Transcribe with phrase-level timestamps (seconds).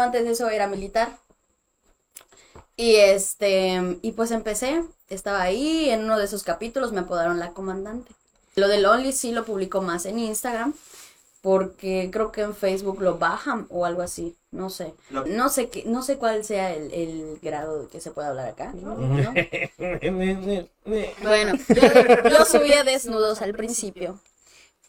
[0.00, 1.18] Antes de eso era militar.
[2.76, 7.50] Y este, y pues empecé, estaba ahí, en uno de esos capítulos me apodaron la
[7.50, 8.12] comandante.
[8.54, 10.74] Lo del Only sí lo publico más en Instagram,
[11.42, 14.94] porque creo que en Facebook lo bajan o algo así, no sé.
[15.10, 18.72] No sé qué, no sé cuál sea el, el grado que se puede hablar acá.
[18.74, 18.94] ¿no?
[18.94, 19.34] ¿No?
[21.22, 24.18] Bueno, yo, yo subía desnudos al principio,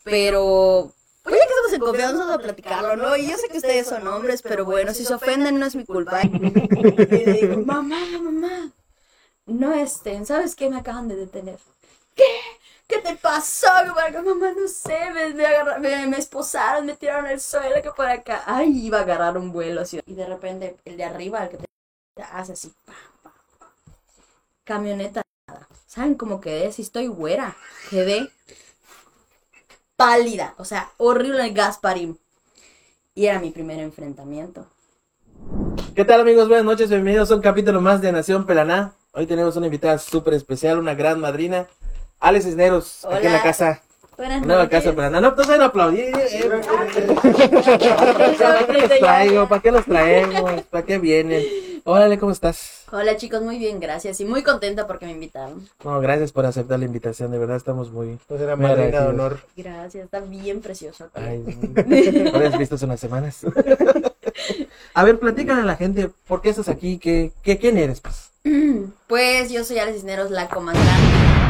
[0.04, 3.16] pero pues que estamos en confianza, platicarlo, ¿no?
[3.16, 5.86] Y yo sé que ustedes son hombres, pero bueno, si se ofenden no es mi
[5.86, 6.22] culpa.
[6.24, 8.72] Y digo, mamá, mamá,
[9.46, 10.70] no estén, ¿sabes qué?
[10.70, 11.60] Me acaban de detener.
[12.16, 12.24] ¿Qué?
[12.88, 13.68] ¿Qué te pasó?
[13.86, 15.34] Mamá, no sé, me,
[15.80, 18.44] me, me, esposaron, me tiraron al suelo, que por acá.
[18.46, 20.00] Ay, iba a agarrar un vuelo así.
[20.06, 23.72] Y de repente, el de arriba, el que te hace así, pa, pa, pa.
[24.64, 25.22] Camioneta.
[25.86, 26.72] ¿Saben cómo quedé?
[26.72, 27.56] Si estoy güera.
[27.90, 28.32] Quedé
[30.00, 32.18] pálida, o sea, horrible el Gasparín.
[33.14, 34.66] Y era mi primer enfrentamiento.
[35.94, 36.48] ¿Qué tal amigos?
[36.48, 38.94] Buenas noches, bienvenidos a un capítulo más de Nación Pelaná.
[39.12, 41.68] Hoy tenemos una invitada súper especial, una gran madrina,
[42.22, 43.44] Alex Cisneros, aquí en la Hola.
[43.44, 43.82] casa,
[44.16, 44.84] Buenas nueva noches.
[44.84, 45.20] casa Pelaná.
[45.20, 46.16] No, pues no aplaudir.
[46.16, 46.50] eh, eh,
[48.40, 49.50] ¿Para qué los traigo?
[49.50, 50.62] ¿Para qué los traemos?
[50.70, 51.44] ¿Para qué vienen?
[51.86, 52.84] Órale, ¿cómo estás?
[52.92, 54.20] Hola chicos, muy bien, gracias.
[54.20, 55.68] Y muy contenta porque me invitaron.
[55.84, 58.20] No, gracias por aceptar la invitación, de verdad estamos muy...
[58.28, 59.26] Pues era Muy madrina de agradecidos.
[59.26, 59.40] honor.
[59.56, 61.10] Gracias, está bien precioso.
[61.14, 61.44] Ay,
[62.34, 63.40] habías visto hace unas semanas.
[64.94, 66.98] A ver, platícale a la gente, ¿por qué estás aquí?
[67.00, 68.02] ¿Qué, qué, ¿Quién eres?
[68.02, 68.30] Pues?
[69.08, 71.49] Pues yo soy Alex Cisneros, la comandante.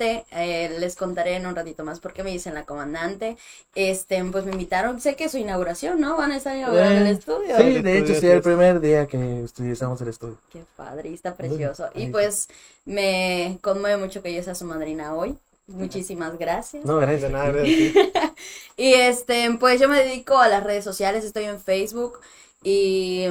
[0.00, 3.36] Eh, les contaré en un ratito más por qué me dicen la comandante.
[3.74, 6.16] Este, pues me invitaron, sé que es su inauguración, ¿no?
[6.16, 7.56] Van a estar inaugurando el Eh, estudio.
[7.56, 10.38] Sí, El de hecho, sí, el primer día que utilizamos el estudio.
[10.52, 11.88] Qué padre, y está precioso.
[11.94, 12.48] Y pues
[12.84, 15.36] me conmueve mucho que yo sea su madrina hoy.
[15.66, 16.84] Muchísimas gracias.
[16.84, 17.22] No, gracias.
[17.22, 17.90] De nada, gracias.
[17.90, 18.12] a ti.
[18.76, 22.20] Y este, pues yo me dedico a las redes sociales, estoy en Facebook
[22.62, 23.26] y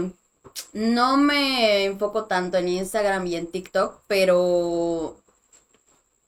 [0.73, 5.17] no me enfoco tanto en Instagram y en TikTok, pero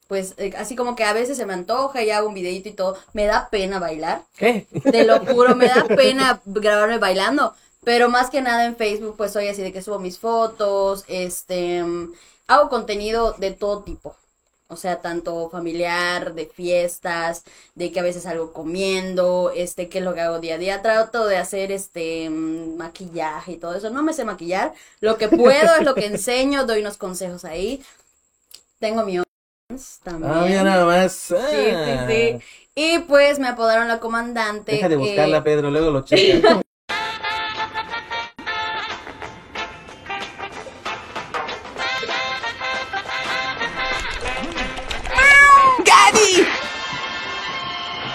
[0.09, 2.73] pues eh, así como que a veces se me antoja y hago un videito y
[2.73, 4.65] todo, me da pena bailar, ¿Qué?
[4.91, 7.53] te lo juro, me da pena grabarme bailando,
[7.83, 11.83] pero más que nada en Facebook pues soy así de que subo mis fotos, este,
[12.47, 14.15] hago contenido de todo tipo.
[14.71, 17.43] O sea, tanto familiar, de fiestas,
[17.73, 20.83] de que a veces salgo comiendo, este, que es lo que hago día a día.
[20.83, 23.89] Trato de hacer este maquillaje y todo eso.
[23.89, 24.73] No me sé maquillar.
[24.99, 27.83] Lo que puedo es lo que enseño, doy unos consejos ahí.
[28.79, 29.19] Tengo mi
[30.03, 30.31] también.
[30.31, 31.13] Ah, mira nada más.
[31.13, 32.39] Sí, sí, sí.
[32.75, 34.73] Y pues me apodaron la comandante.
[34.73, 36.61] Deja de buscarla, eh, Pedro, luego lo checa.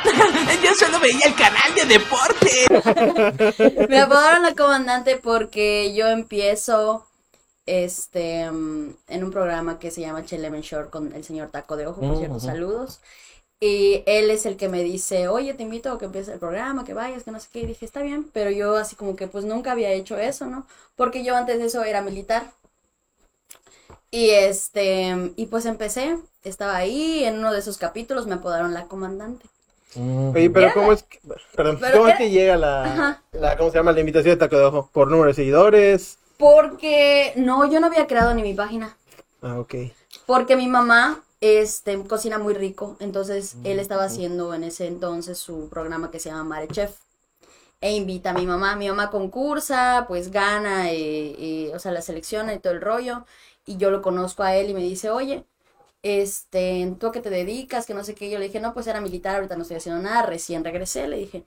[0.62, 2.66] Yo solo veía el canal de deporte.
[3.88, 7.06] Me apodaron la comandante porque yo empiezo
[7.66, 11.86] este mm, en un programa que se llama Chelemen Shore con el señor Taco de
[11.86, 12.46] Ojo, por cierto, Ujú.
[12.46, 13.00] saludos.
[13.60, 16.84] Y él es el que me dice, oye, te invito a que empieces el programa,
[16.84, 17.60] que vayas, que no sé qué.
[17.60, 20.66] Y dije, está bien, pero yo así como que pues nunca había hecho eso, ¿no?
[20.96, 22.52] Porque yo antes de eso era militar.
[24.10, 28.84] Y este, y pues empecé, estaba ahí, en uno de esos capítulos me apodaron la
[28.86, 29.46] comandante.
[29.94, 30.30] Mm.
[30.34, 31.20] Oye, pero ¿cómo es que,
[31.56, 33.92] perdón, Pero ¿cómo es que llega la, la, ¿cómo se llama?
[33.92, 34.90] La invitación de Taco de Ojo?
[34.92, 36.18] ¿Por número de seguidores?
[36.44, 38.94] Porque, no, yo no había creado ni mi página.
[39.40, 39.76] Ah, ok.
[40.26, 45.70] Porque mi mamá este, cocina muy rico, entonces él estaba haciendo en ese entonces su
[45.70, 46.98] programa que se llama Mare Chef.
[47.80, 52.02] E invita a mi mamá, mi mamá concursa, pues gana, eh, eh, o sea, la
[52.02, 53.24] selecciona y todo el rollo.
[53.64, 55.46] Y yo lo conozco a él y me dice, oye,
[56.02, 57.86] este, ¿tú a qué te dedicas?
[57.86, 58.28] Que no sé qué.
[58.28, 61.16] Yo le dije, no, pues era militar, ahorita no estoy haciendo nada, recién regresé, le
[61.16, 61.44] dije.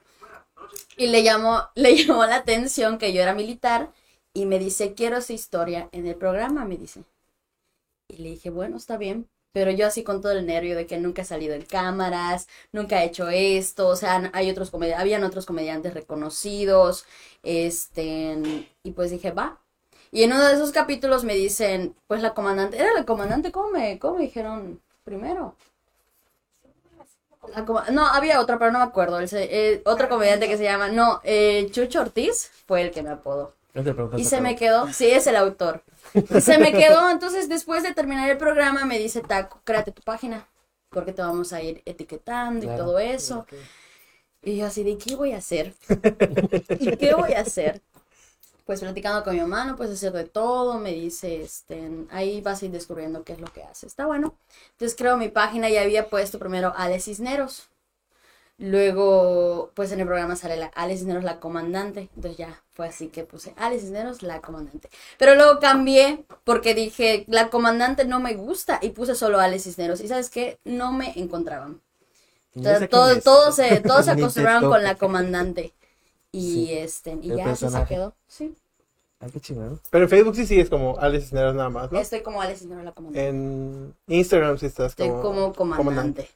[0.98, 3.92] Y le llamó, le llamó la atención que yo era militar
[4.38, 7.04] y me dice, quiero esa historia en el programa, me dice.
[8.10, 9.30] Y le dije, bueno, está bien.
[9.54, 13.02] Pero yo así con todo el nervio de que nunca he salido en cámaras, nunca
[13.02, 17.06] he hecho esto, o sea, hay otros comedi- habían otros comediantes reconocidos,
[17.44, 19.60] este, y pues dije, va.
[20.12, 23.52] Y en uno de esos capítulos me dicen, pues la comandante, ¿era la comandante?
[23.52, 25.56] ¿Cómo me, cómo me dijeron primero?
[27.92, 29.20] No, había otra, pero no me acuerdo.
[29.20, 33.10] el eh, otro comediante que se llama, no, eh, Chucho Ortiz fue el que me
[33.10, 33.57] apodó.
[33.78, 35.84] No te preguntas Y se me quedó, sí, es el autor.
[36.14, 40.02] Y se me quedó, entonces después de terminar el programa me dice, Taco, créate tu
[40.02, 40.48] página,
[40.90, 42.86] porque te vamos a ir etiquetando y Claro.
[42.86, 43.46] todo eso.
[44.42, 45.76] Y yo así de, ¿qué voy a hacer?
[46.80, 47.82] ¿Y qué voy a hacer?
[48.66, 52.62] Pues platicando con mi mamá, no puedes hacer de todo, me dice, este, ahí vas
[52.62, 53.88] a ir descubriendo qué es lo que hace.
[53.88, 54.36] Está bueno.
[54.72, 57.70] Entonces creo mi página y había puesto primero Ale Cisneros.
[58.60, 62.10] Luego, pues en el programa sale la Ale Cisneros, la comandante.
[62.16, 64.90] Entonces ya fue así que puse Ale Cisneros, la comandante.
[65.20, 70.02] Pero luego cambié porque dije, la comandante no me gusta y puse solo Ale Cisneros.
[70.02, 71.82] Y sabes qué, no me encontraban.
[72.56, 73.24] Entonces, todos, es.
[73.24, 75.74] todos se, todos se acostumbraron con la comandante.
[76.32, 77.96] Y Sí, este, y ya así se personaje.
[77.96, 78.16] quedó.
[78.28, 78.56] Sí.
[79.20, 79.80] Ay, qué chingón.
[79.92, 82.00] Pero en Facebook sí sigues como Alex Cisneros nada más, ¿no?
[82.00, 83.28] Estoy como Ale Cisneros, la comandante.
[83.30, 86.28] En Instagram sí estás Estoy como, como comandante.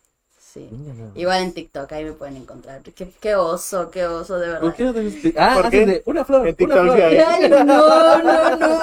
[0.53, 0.69] Sí.
[1.15, 2.81] Igual en TikTok, ahí me pueden encontrar.
[2.81, 4.59] Qué, qué oso, qué oso, de verdad.
[4.61, 5.33] ¿Por qué no te?
[5.37, 5.85] Ah, ¿Por qué?
[5.85, 6.41] de una flor.
[6.41, 6.97] En una TikTok flor.
[6.97, 7.17] sí hay.
[7.19, 8.79] Ay, no, no, no.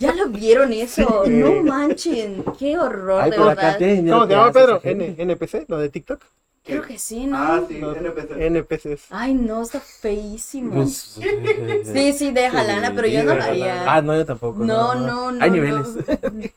[0.00, 1.22] Ya lo vieron eso.
[1.28, 2.44] No manchen.
[2.58, 3.50] Qué horror, Ay, de verdad.
[3.52, 3.78] acá.
[3.78, 4.80] ¿Cómo lo se que llama hace Pedro?
[4.82, 6.20] N, NPC, lo de TikTok.
[6.64, 7.36] Creo que sí, ¿no?
[7.36, 8.30] Ah, sí, Los NPC.
[8.40, 9.06] NPCs.
[9.10, 10.86] Ay, no, está feísimo.
[10.86, 13.84] Sí, sí, deja lana, pero yo no lo haría.
[13.86, 14.64] Ah, no, yo tampoco.
[14.64, 15.44] No, no, no.
[15.44, 15.56] Hay no.
[15.56, 15.88] niveles.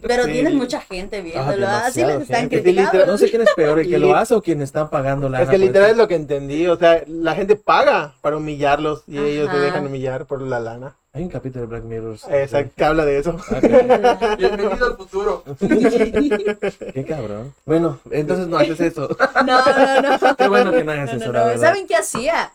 [0.01, 0.31] Pero Sí.
[0.31, 1.67] tienes mucha gente viéndolo.
[1.67, 2.63] Ah, Así les están gente.
[2.63, 3.05] criticando.
[3.05, 5.49] No sé quién es peor, el que lo hace o quien está pagando la Es
[5.49, 6.67] que literal es lo que entendí.
[6.67, 9.65] O sea, la gente paga para humillarlos y ellos se Ajá.
[9.65, 10.95] dejan humillar por la lana.
[11.17, 12.15] Hay un capítulo de Black Mirror.
[12.29, 13.35] Exacto, que habla de eso.
[13.49, 13.63] Ah, ok.
[14.37, 15.43] Bienvenido al futuro.
[15.59, 17.55] Qué cabrón.
[17.65, 19.09] Bueno, entonces no haces eso.
[19.43, 20.35] No, no, no.
[20.37, 21.33] Qué bueno que no hagas No, no, eso, no.
[21.33, 21.61] la verdad.
[21.69, 22.51] ¿Saben qué hacía?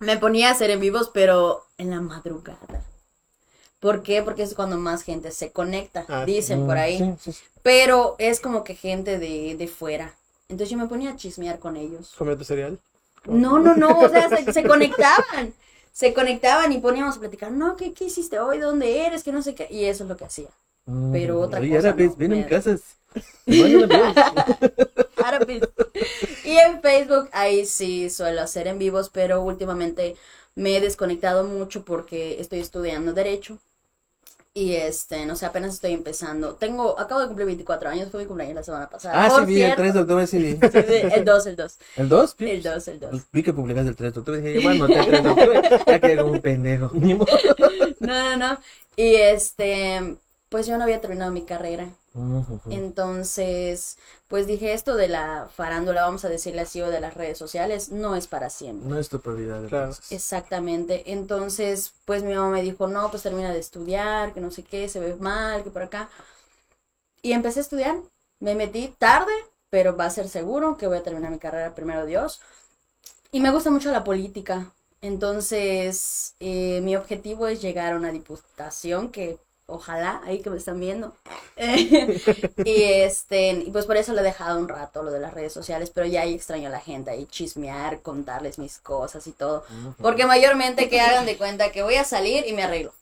[0.00, 2.82] Me ponía a hacer en vivos, pero en la madrugada.
[3.78, 4.20] ¿Por qué?
[4.20, 6.32] Porque es cuando más gente se conecta, Ah, sí.
[6.32, 7.00] dicen por ahí.
[7.00, 7.44] Mm, Sí, sí, sí.
[7.62, 10.12] Pero es como que gente de, de fuera.
[10.48, 12.14] Entonces yo me ponía a chismear con ellos.
[12.18, 12.80] Comió tu cereal.
[13.26, 15.54] No, no, no, o sea, se, se conectaban.
[16.00, 18.58] Se conectaban y poníamos a platicar, no, ¿qué, ¿qué hiciste hoy?
[18.58, 19.22] ¿Dónde eres?
[19.24, 19.66] Que no sé qué.
[19.70, 20.50] Y eso es lo que hacía.
[21.10, 22.76] Pero otra Oye, cosa árabes, no, ven a mi me- casa.
[23.46, 24.12] Bueno, no,
[25.18, 25.62] Árabes.
[26.44, 30.16] Y en Facebook, ahí sí suelo hacer en vivos, pero últimamente
[30.54, 33.58] me he desconectado mucho porque estoy estudiando Derecho.
[34.56, 36.54] Y este, no sé, apenas estoy empezando.
[36.54, 39.26] Tengo, acabo de cumplir 24 años, fue mi cumpleaños la semana pasada.
[39.26, 39.82] Ah, Por sí, vi el cierto.
[39.82, 40.52] 3 de octubre, sí vi.
[40.72, 41.78] Sí, sí, el 2, el 2.
[41.96, 42.36] ¿El 2?
[42.38, 43.22] El 2, el 2.
[43.32, 44.40] Vi que publicaste el 3 de octubre.
[44.40, 45.62] Dije, bueno, el 3 de octubre.
[45.86, 46.90] Ya quedé como un pendejo.
[46.94, 47.26] No,
[48.00, 48.58] no, no.
[48.96, 50.16] Y este,
[50.48, 51.90] pues yo no había terminado mi carrera.
[52.70, 53.98] Entonces,
[54.28, 57.90] pues dije esto de la farándula, vamos a decirle así, o de las redes sociales,
[57.90, 58.88] no es para siempre.
[58.88, 59.68] No es tu prioridad.
[59.68, 59.92] Claro.
[60.10, 61.12] Exactamente.
[61.12, 64.88] Entonces, pues mi mamá me dijo, no, pues termina de estudiar, que no sé qué,
[64.88, 66.08] se ve mal, que por acá.
[67.22, 67.96] Y empecé a estudiar.
[68.40, 69.32] Me metí tarde,
[69.70, 72.40] pero va a ser seguro que voy a terminar mi carrera, primero Dios.
[73.32, 74.72] Y me gusta mucho la política.
[75.02, 80.80] Entonces, eh, mi objetivo es llegar a una diputación que ojalá, ahí que me están
[80.80, 81.14] viendo.
[81.56, 85.52] y este, y pues por eso lo he dejado un rato, lo de las redes
[85.52, 89.64] sociales, pero ya ahí extraño a la gente, ahí chismear, contarles mis cosas y todo.
[90.00, 92.92] Porque mayormente que hagan de cuenta que voy a salir y me arreglo.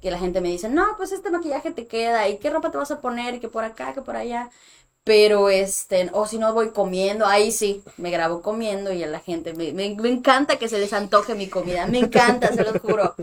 [0.00, 2.78] Que la gente me dice, no, pues este maquillaje te queda, y qué ropa te
[2.78, 4.50] vas a poner, y que por acá, que por allá.
[5.02, 9.20] Pero este, o si no voy comiendo, ahí sí, me grabo comiendo y a la
[9.20, 12.80] gente, me, me, me encanta que se les antoje mi comida, me encanta, se los
[12.80, 13.14] juro.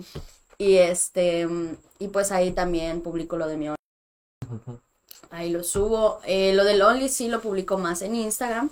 [0.62, 1.48] Y este,
[1.98, 3.68] y pues ahí también publico lo de mi
[5.32, 6.20] Ahí lo subo.
[6.24, 8.70] Eh, lo del Only sí lo publico más en Instagram.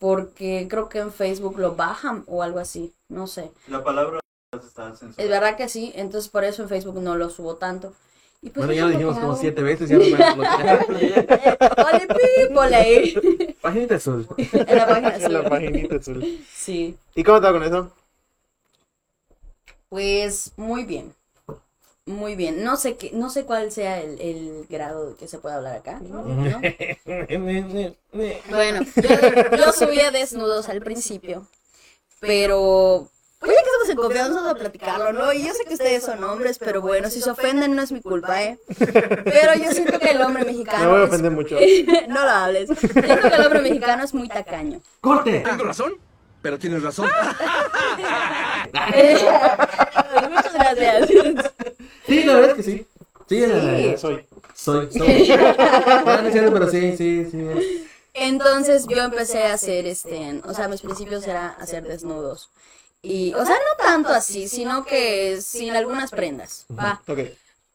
[0.00, 2.92] Porque creo que en Facebook lo bajan o algo así.
[3.08, 3.52] No sé.
[3.68, 4.18] La palabra
[4.52, 5.22] está censurada.
[5.22, 5.92] Es verdad que sí.
[5.94, 7.92] Entonces por eso en Facebook no lo subo tanto.
[8.40, 9.90] Y pues Bueno, ya lo dijimos como siete veces.
[9.90, 10.86] Ya no me acuerdo.
[10.98, 13.56] Eh, Ole people ahí.
[13.60, 14.26] Paginita azul.
[14.36, 15.48] En la página En la azul.
[15.48, 16.44] paginita azul.
[16.52, 16.96] Sí.
[17.14, 17.92] ¿Y cómo te va con eso?
[19.92, 21.14] Pues muy bien.
[22.06, 22.64] Muy bien.
[22.64, 26.00] No sé qué, no sé cuál sea el, el grado que se puede hablar acá.
[26.00, 26.22] ¿no?
[28.48, 31.46] Bueno, yo, yo subía desnudos al principio,
[32.20, 33.06] pero
[33.38, 35.30] pues ya que estamos en confianza vamos a platicarlo, ¿no?
[35.34, 38.00] Y yo sé que ustedes son hombres, pero bueno, si se ofenden no es mi
[38.00, 38.58] culpa, ¿eh?
[38.78, 41.56] Pero yo siento que el hombre Me mexicano voy a es- ofender mucho.
[42.08, 42.70] no lo hables.
[42.78, 42.94] Siento
[43.28, 44.80] que el hombre mexicano es muy tacaño.
[45.02, 45.40] ¡Corte!
[45.40, 45.92] Tengo razón,
[46.42, 47.08] pero tienes razón.
[50.30, 51.08] Muchas gracias.
[52.06, 52.86] Sí, la verdad es que sí.
[53.28, 54.26] Sí, la- Eh, Soy.
[54.54, 54.88] soy.
[54.92, 55.28] soy.
[55.28, 57.86] No, no es cierto, pero sí, sí, sí.
[58.14, 62.50] Entonces yo empecé a hacer este, o sea, mis principios era hacer desnudos.
[63.00, 67.00] Y, o sea, no tanto así, sino que sin algunas prendas, va.
[67.08, 67.20] Ok.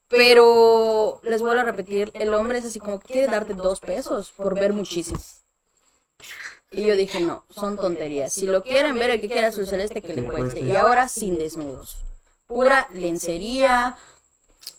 [0.10, 4.32] Pero les vuelvo a repetir, el hombre es así como que quiere darte dos pesos
[4.38, 5.20] por ver muchísimo.
[6.72, 8.34] Y yo dije, no, son tonterías.
[8.34, 10.60] Si lo quieren ver, el que quiera su celeste, que le cueste.
[10.60, 11.98] Y ahora sin desnudos.
[12.46, 13.98] Pura lencería,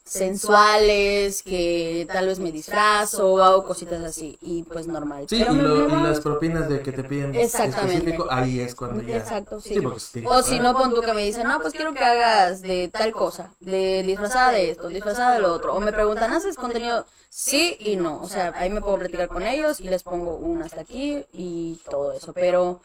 [0.09, 4.39] sensuales, que tal vez me disfrazo o hago cositas así.
[4.41, 5.27] Y pues normal.
[5.29, 7.97] Sí, Pero y, lo- las propinas de que te piden Exactamente.
[7.97, 9.17] específico, ahí es cuando ya.
[9.17, 9.79] Exacto, sí.
[10.25, 13.13] O si no, pon tú que me dicen, no, pues quiero que hagas de tal
[13.13, 15.75] cosa, de disfrazada de esto, disfrazada de lo otro.
[15.75, 17.07] O me preguntan, ¿haces contenido?
[17.31, 18.21] Sí y no.
[18.23, 21.81] O sea, ahí me puedo platicar con ellos y les pongo un hasta aquí y
[21.91, 22.33] todo eso.
[22.33, 22.81] Pero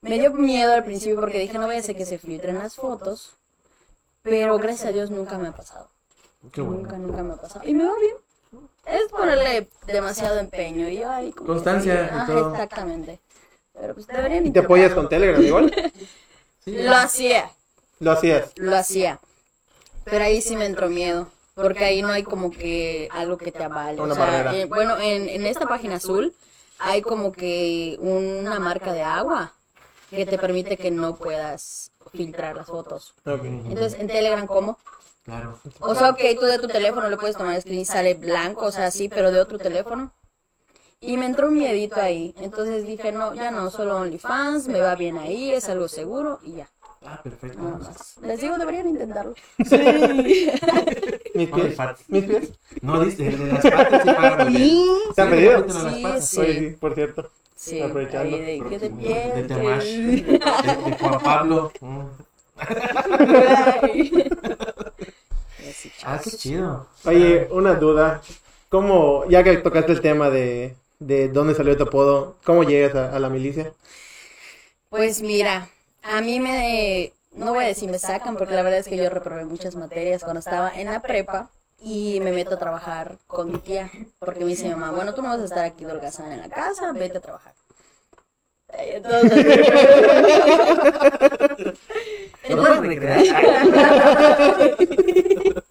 [0.00, 2.76] Me dio miedo al principio porque dije, no voy a hacer que se filtren las
[2.76, 3.34] fotos.
[4.22, 5.90] Pero gracias a Dios nunca me ha pasado.
[6.52, 6.82] Qué bueno.
[6.82, 7.66] Nunca, nunca me ha pasado.
[7.68, 8.14] Y me va bien.
[8.86, 10.88] Es ponerle demasiado empeño.
[10.88, 12.52] Y yo ahí como que- Constancia y todo.
[12.52, 13.20] exactamente.
[13.74, 15.08] Pero pues deberían ¿Y te apoyas con.
[15.08, 15.72] Telegram igual?
[16.66, 17.50] Lo hacía,
[18.00, 18.50] Lo hacías.
[18.56, 19.20] lo hacía.
[20.04, 21.28] Pero ahí sí me entró miedo.
[21.54, 24.00] Porque ahí no hay como que algo que te avale.
[24.00, 24.54] Una o sea, barrera.
[24.56, 26.32] eh, bueno, en, en esta página azul
[26.78, 29.52] hay como que una marca de agua
[30.10, 33.14] que te permite que no puedas filtrar las fotos.
[33.26, 33.44] Ok.
[33.44, 34.78] Entonces, en Telegram, ¿cómo?
[35.28, 35.58] Claro.
[35.80, 38.90] O sea, ok, tú de tu teléfono le puedes tomar screen, sale blanco, o sea,
[38.90, 40.10] sí, pero de otro teléfono.
[41.02, 42.34] Y me entró un miedito ahí.
[42.40, 46.52] Entonces dije, no, ya no, solo OnlyFans, me va bien ahí, es algo seguro y
[46.54, 46.68] ya,
[47.04, 47.58] Ah, perfecto.
[47.60, 48.16] nada más.
[48.22, 49.34] Les digo, deberían intentarlo.
[49.58, 49.68] ¿Mis
[51.50, 51.76] pies?
[52.08, 52.50] ¿Mis pies?
[52.80, 54.86] No, dice, de las patas sí pagan bien.
[55.14, 55.62] ¿Se han pedido?
[55.62, 56.28] de las Sí, patas.
[56.28, 56.40] sí.
[56.40, 57.30] Oye, sí, por cierto.
[57.54, 58.34] Sí, Aprovechando.
[58.34, 61.70] ahí de, que de De piel, Temash, que- de, de Juan Pablo.
[66.04, 66.86] Ah, qué chido.
[67.04, 68.22] Oye, una duda.
[68.68, 73.14] ¿Cómo, ya que tocaste el tema de, de dónde salió tu apodo, cómo llegas a,
[73.14, 73.72] a la milicia?
[74.90, 75.68] Pues mira,
[76.02, 79.08] a mí me, no voy a decir me sacan, porque la verdad es que yo
[79.10, 83.58] reprobé muchas materias cuando estaba en la prepa y me meto a trabajar con mi
[83.58, 86.40] tía, porque me dice mi mamá, bueno, tú no vas a estar aquí holgazana en
[86.40, 87.54] la casa, vete a trabajar.
[88.72, 89.46] Entonces,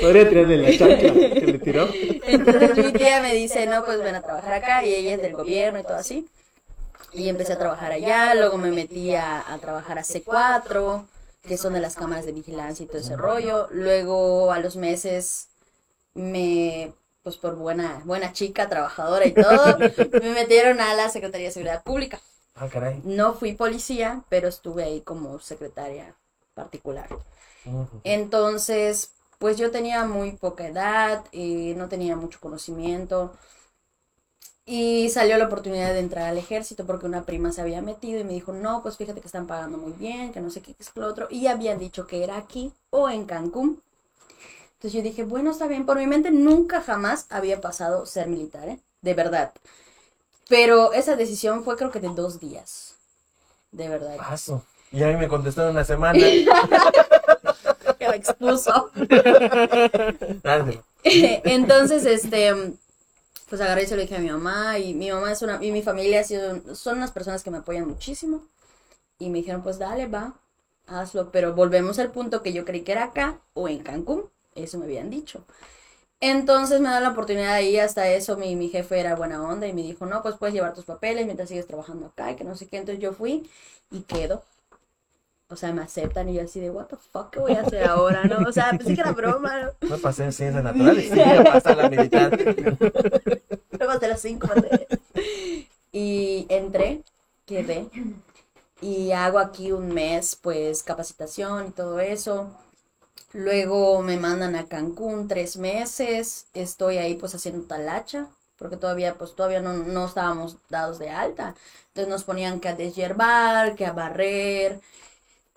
[0.00, 1.88] Podría tirarle la chancla que le tiró.
[2.26, 5.34] entonces mi tía me dice, no, pues ven a trabajar acá, y ella es del
[5.34, 6.28] gobierno y todo así.
[7.12, 11.06] Y empecé a trabajar allá, luego me metí a, a trabajar a C4,
[11.42, 13.68] que son de las cámaras de vigilancia y todo ese rollo.
[13.70, 15.48] Luego a los meses
[16.14, 19.78] me, pues por buena, buena chica, trabajadora y todo,
[20.22, 22.20] me metieron a la Secretaría de Seguridad Pública.
[22.54, 23.00] Ah, caray.
[23.04, 26.16] No fui policía, pero estuve ahí como secretaria
[26.54, 27.08] particular.
[27.64, 28.00] Ujú.
[28.04, 33.32] Entonces, pues yo tenía muy poca edad y no tenía mucho conocimiento.
[34.66, 38.24] Y salió la oportunidad de entrar al ejército porque una prima se había metido y
[38.24, 40.90] me dijo, no, pues fíjate que están pagando muy bien, que no sé qué, es
[40.94, 41.26] lo otro.
[41.30, 43.82] Y habían dicho que era aquí o en Cancún.
[44.74, 45.86] Entonces yo dije, bueno, está bien.
[45.86, 48.78] Por mi mente nunca jamás había pasado ser militar, ¿eh?
[49.00, 49.52] De verdad.
[50.48, 52.94] Pero esa decisión fue creo que de dos días.
[53.72, 54.16] De verdad.
[54.18, 54.64] Paso.
[54.92, 56.18] Y a mí me contestó en una semana.
[57.98, 58.90] Que me expuso.
[61.04, 62.54] Entonces, este,
[63.48, 65.72] pues agarré y se lo dije a mi mamá y mi mamá es una, y
[65.72, 68.42] mi familia ha sido, son unas personas que me apoyan muchísimo
[69.18, 70.34] y me dijeron, pues dale, va,
[70.86, 74.24] hazlo, pero volvemos al punto que yo creí que era acá o en Cancún,
[74.54, 75.44] eso me habían dicho.
[76.20, 79.66] Entonces me da la oportunidad de ir hasta eso, mi, mi jefe era buena onda
[79.68, 82.44] y me dijo, no, pues puedes llevar tus papeles mientras sigues trabajando acá y que
[82.44, 83.48] no sé qué, entonces yo fui
[83.90, 84.42] y quedo.
[85.50, 87.84] O sea, me aceptan y yo así de, what the fuck, ¿qué voy a hacer
[87.84, 88.22] ahora?
[88.24, 88.46] ¿No?
[88.46, 89.70] O sea, pensé que era broma, ¿no?
[89.88, 91.08] No pasé en ciencias naturales.
[91.10, 92.36] Sí, ya pasa la militar.
[93.70, 95.00] Pruebas de las cinco materias.
[95.90, 97.02] Y entré,
[97.46, 97.88] quedé.
[98.82, 102.50] Y hago aquí un mes, pues, capacitación y todo eso.
[103.32, 106.46] Luego me mandan a Cancún tres meses.
[106.52, 108.26] Estoy ahí, pues, haciendo talacha.
[108.58, 111.54] Porque todavía, pues, todavía no, no estábamos dados de alta.
[111.88, 114.80] Entonces nos ponían que a deshiervar, que a barrer.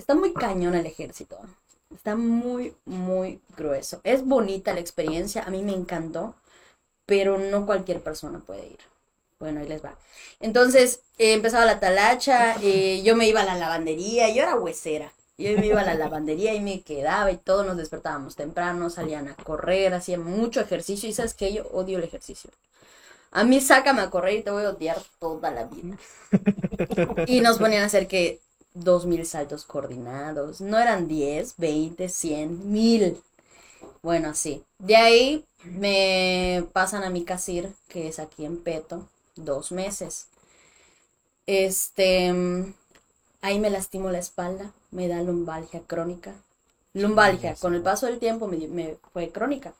[0.01, 1.37] Está muy cañón el ejército.
[1.93, 4.01] Está muy, muy grueso.
[4.03, 5.43] Es bonita la experiencia.
[5.43, 6.35] A mí me encantó
[7.11, 8.79] pero no cualquier persona puede ir.
[9.37, 9.97] Bueno, ahí les va.
[10.39, 15.11] Entonces, eh, empezaba la talacha, eh, yo me iba a la lavandería, yo era huesera.
[15.37, 19.27] Yo me iba a la lavandería y me quedaba y todos nos despertábamos temprano, salían
[19.27, 22.49] a correr, hacían mucho ejercicio y sabes que yo odio el ejercicio.
[23.31, 25.97] A mí sácame a correr y te voy a odiar toda la vida.
[27.27, 28.39] Y nos ponían a hacer que
[28.73, 30.61] dos mil saltos coordinados.
[30.61, 33.21] No eran 10, 20, 100, mil.
[34.03, 34.63] Bueno, así.
[34.79, 40.27] De ahí me pasan a mi casir, que es aquí en Peto, dos meses.
[41.45, 42.31] Este,
[43.41, 46.33] ahí me lastimo la espalda, me da lumbalgia crónica.
[46.93, 49.73] Lumbalgia, con el paso del tiempo me, me fue crónica.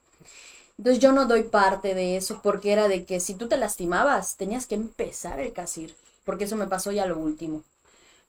[0.77, 4.38] Entonces yo no doy parte de eso porque era de que si tú te lastimabas
[4.38, 5.95] tenías que empezar el casir,
[6.25, 7.63] porque eso me pasó ya lo último.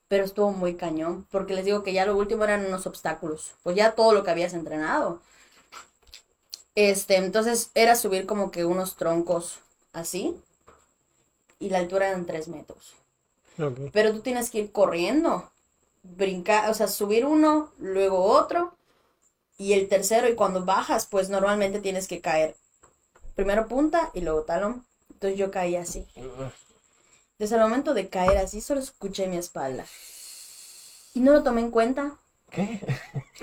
[0.07, 3.75] Pero estuvo muy cañón, porque les digo que ya lo último eran unos obstáculos, pues
[3.75, 5.21] ya todo lo que habías entrenado.
[6.75, 9.59] Este, entonces era subir como que unos troncos
[9.91, 10.35] así
[11.59, 12.95] y la altura eran tres metros.
[13.91, 15.51] Pero tú tienes que ir corriendo,
[16.01, 18.75] brincar, o sea, subir uno, luego otro
[19.57, 22.55] y el tercero y cuando bajas, pues normalmente tienes que caer
[23.35, 24.85] primero punta y luego talón.
[25.11, 26.05] Entonces yo caí así.
[27.33, 29.85] Entonces al momento de caer así, solo escuché mi espalda.
[31.13, 32.17] Y no lo tomé en cuenta.
[32.49, 32.79] ¿Qué?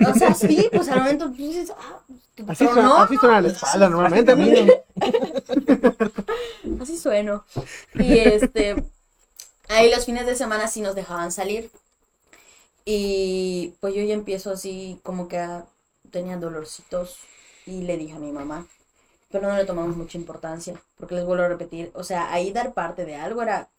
[0.09, 1.99] O sea, sí, pues al momento tú dices, ah,
[2.47, 4.31] Así pero suena, no, así suena la espalda normalmente.
[4.31, 4.73] amigo.
[6.81, 7.45] así sueno.
[7.93, 8.83] Y este,
[9.69, 11.71] ahí los fines de semana sí nos dejaban salir.
[12.85, 15.65] Y pues yo ya empiezo así, como que a-
[16.11, 17.17] tenía dolorcitos.
[17.65, 18.65] Y le dije a mi mamá,
[19.31, 22.73] pero no le tomamos mucha importancia, porque les vuelvo a repetir, o sea, ahí dar
[22.73, 23.69] parte de algo era,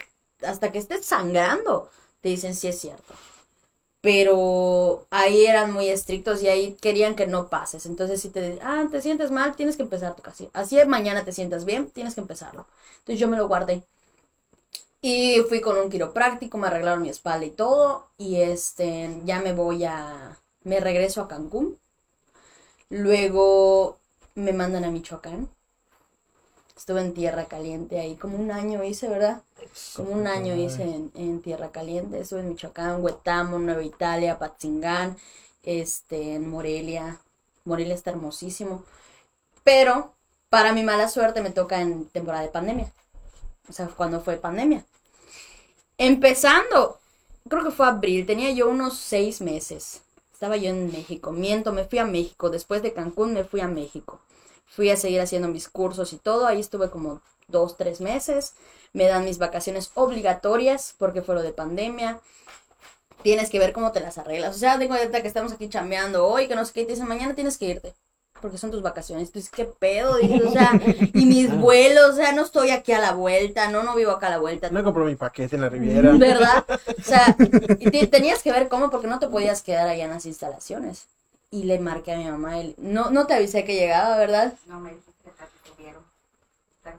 [0.47, 1.91] hasta que estés sangrando,
[2.21, 3.15] te dicen sí es cierto.
[4.01, 7.87] Pero ahí eran muy estrictos y ahí querían que no pases.
[7.87, 10.51] Entonces, si te ah, te sientes mal, tienes que empezar tu casi.
[10.55, 12.67] Así mañana te sientas bien, tienes que empezarlo.
[12.99, 13.85] Entonces yo me lo guardé.
[15.01, 18.09] Y fui con un quiropráctico, me arreglaron mi espalda y todo.
[18.19, 21.79] Y este, ya me voy a, me regreso a Cancún.
[22.91, 23.99] Luego
[24.35, 25.49] me mandan a Michoacán.
[26.77, 29.43] Estuve en Tierra Caliente ahí, como un año hice, ¿verdad?
[29.95, 32.19] Como un año hice en, en Tierra Caliente.
[32.19, 35.17] Estuve en Michoacán, Huetamo, Nueva Italia, Patzingán,
[35.63, 37.21] este, en Morelia.
[37.65, 38.85] Morelia está hermosísimo.
[39.63, 40.15] Pero,
[40.49, 42.93] para mi mala suerte, me toca en temporada de pandemia.
[43.69, 44.85] O sea, cuando fue pandemia.
[45.99, 46.99] Empezando,
[47.49, 50.02] creo que fue abril, tenía yo unos seis meses.
[50.43, 51.31] Estaba yo en México.
[51.31, 52.51] Miento, me fui a México.
[52.51, 54.19] Después de Cancún me fui a México.
[54.67, 56.49] Fui a seguir haciendo mis cursos y todo.
[56.49, 58.55] Ahí estuve como dos, tres meses.
[58.93, 62.21] Me dan mis vacaciones obligatorias porque fue lo de pandemia.
[63.23, 64.57] Tienes que ver cómo te las arreglas.
[64.57, 67.07] O sea, tengo ahorita que estamos aquí chambeando hoy, que no sé qué, te dicen
[67.07, 67.95] mañana tienes que irte.
[68.43, 69.31] Porque son tus vacaciones.
[69.33, 70.17] Tú dices, ¿qué pedo?
[70.17, 70.73] Dices, o sea,
[71.15, 74.27] y mis vuelos, o sea, no estoy aquí a la vuelta, no, no vivo acá
[74.27, 74.69] a la vuelta.
[74.71, 76.11] No compró mi paquete en la Riviera.
[76.19, 76.65] ¿Verdad?
[76.69, 77.35] O sea,
[77.79, 81.07] y te- tenías que ver cómo, porque no te podías quedar allá en las instalaciones.
[81.51, 84.53] Y le marqué a mi mamá, y- no, no te avisé que llegaba, ¿verdad?
[84.67, 86.03] No me dijiste que te tuvieron.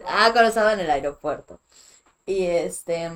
[0.08, 1.60] Ah, cuando estaba en el aeropuerto.
[2.26, 3.12] Y este,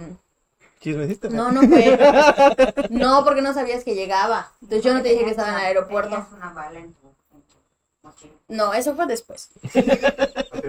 [0.81, 1.29] Chismeciste.
[1.29, 1.97] no, no fue.
[2.89, 4.51] No, porque no sabías que llegaba.
[4.61, 6.27] Entonces yo no te dije que estaba en el aeropuerto.
[6.35, 7.55] Una bala en tu, en tu
[8.03, 8.06] mochila.
[8.47, 9.49] No, eso fue después.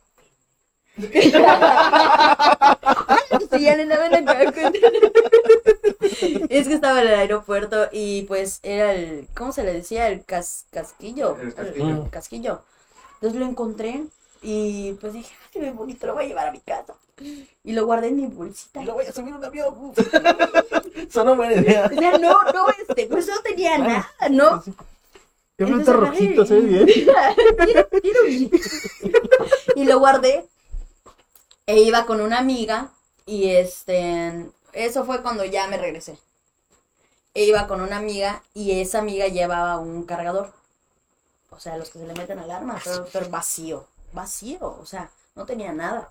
[6.49, 10.09] Es que estaba en el aeropuerto y pues era el, ¿cómo se le decía?
[10.09, 11.37] El cas- casquillo.
[11.41, 12.05] El casquillo.
[12.05, 12.63] El casquillo.
[13.15, 14.05] Entonces lo encontré
[14.43, 16.95] y pues dije, ay, qué bonito, lo voy a llevar a mi casa.
[17.65, 18.83] Y lo guardé en mi bolsita.
[18.83, 19.75] No voy a subir un avión.
[21.09, 21.87] Sonó buena idea.
[21.87, 24.63] O sea, no, no, este, pues no tenía nada, ¿no?
[25.61, 26.87] Entonces planta agarré rojito, se ve bien.
[29.77, 30.49] Y lo guardé.
[31.67, 32.91] E iba con una amiga.
[33.27, 34.47] Y este.
[34.73, 36.17] Eso fue cuando ya me regresé.
[37.35, 38.43] E iba con una amiga.
[38.55, 40.51] Y esa amiga llevaba un cargador.
[41.51, 42.81] O sea, los que se le meten alarma.
[42.83, 43.87] Pero, pero vacío.
[44.13, 44.79] Vacío.
[44.81, 46.09] O sea, no tenía nada.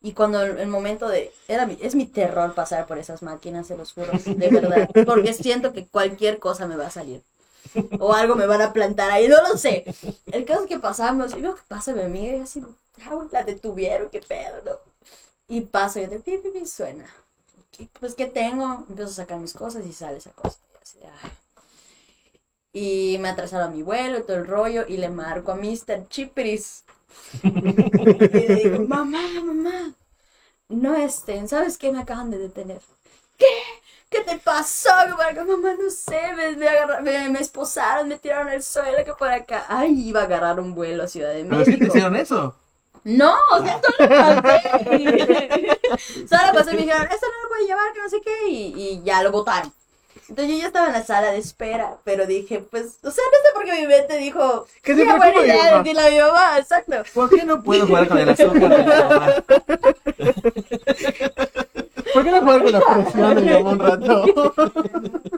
[0.00, 1.32] Y cuando el, momento de.
[1.48, 4.12] Era mi- es mi terror pasar por esas máquinas, se los juro.
[4.26, 4.88] De verdad.
[5.06, 7.22] Porque siento que cualquier cosa me va a salir
[7.98, 9.84] o algo me van a plantar ahí, no lo sé.
[10.26, 12.62] El caso es que pasamos, y veo que pasa mi amiga y así,
[13.04, 14.80] ah, la detuvieron, qué pedo.
[15.48, 17.06] Y paso y de pi, pi, pi, suena.
[18.00, 18.84] Pues, ¿qué tengo?
[18.88, 20.58] Empiezo a sacar mis cosas y sale esa cosa.
[20.74, 21.30] Y, así, ah.
[22.72, 26.08] Y me atrasaron mi vuelo y todo el rollo y le marco a Mr.
[26.08, 26.84] Chipris.
[28.32, 29.94] Y le digo, mamá, mamá,
[30.68, 31.92] no estén, ¿sabes qué?
[31.92, 32.80] Me acaban de detener.
[33.38, 33.46] ¿Qué?
[34.10, 34.90] ¿Qué te pasó?
[35.08, 38.62] Que por acá, mamá, no sé, me, me, agarra- me, me esposaron, me tiraron al
[38.62, 39.66] suelo, que por acá.
[39.68, 41.88] Ay, iba a agarrar un vuelo a Ciudad de ¿Pero es que te México.
[41.88, 42.54] hicieron eso?
[43.04, 44.62] No, o sea, solo pasé.
[46.28, 48.74] solo pasé y me dijeron, esto no lo puede llevar, que no sé qué, y,
[48.76, 49.72] y ya lo botaron.
[50.28, 53.38] Entonces yo ya estaba en la sala de espera, pero dije, pues, o sea, no
[53.42, 55.78] sé por qué mi mente dijo, Que qué se buena idea mamá".
[55.82, 56.96] decirle a mi mamá, exacto.
[57.14, 59.34] ¿Por qué no puedo jugar con el azúcar de mi mamá?
[62.12, 64.54] ¿Por qué no jugar con la presión de mi mamá un rato?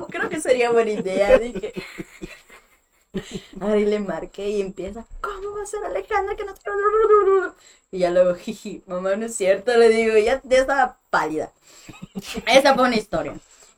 [0.08, 1.72] Creo que sería buena idea, dije.
[3.12, 6.60] Y le marqué y empieza, ¿cómo va a ser Alejandra que no te...
[7.92, 11.50] Y ya luego, jiji, mamá, no es cierto, le digo, ya, ya estaba pálida.
[12.46, 13.34] Esta fue una historia.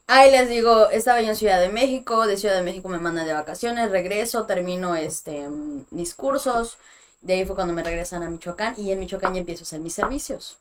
[0.07, 3.27] Ahí les digo, estaba yo en Ciudad de México, de Ciudad de México me mandan
[3.27, 5.49] de vacaciones, regreso, termino este
[5.91, 6.77] mis cursos,
[7.23, 9.81] de ahí fue cuando me regresan a Michoacán y en Michoacán ya empiezo a hacer
[9.81, 10.59] mis servicios,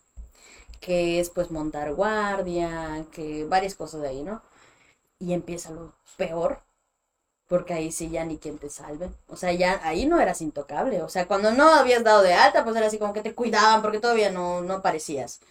[0.81, 4.41] que es pues montar guardia, que varias cosas de ahí, ¿no?
[5.19, 6.61] Y empieza lo peor,
[7.47, 9.09] porque ahí sí ya ni quien te salve.
[9.27, 11.01] O sea, ya ahí no eras intocable.
[11.03, 13.81] O sea, cuando no habías dado de alta, pues era así como que te cuidaban
[13.81, 15.41] porque todavía no, no aparecías.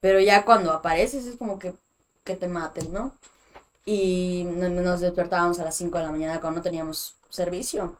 [0.00, 1.74] Pero ya cuando apareces es como que,
[2.24, 3.14] que te maten, ¿no?
[3.86, 7.98] Y no- nos despertábamos a las 5 de la mañana cuando no teníamos servicio.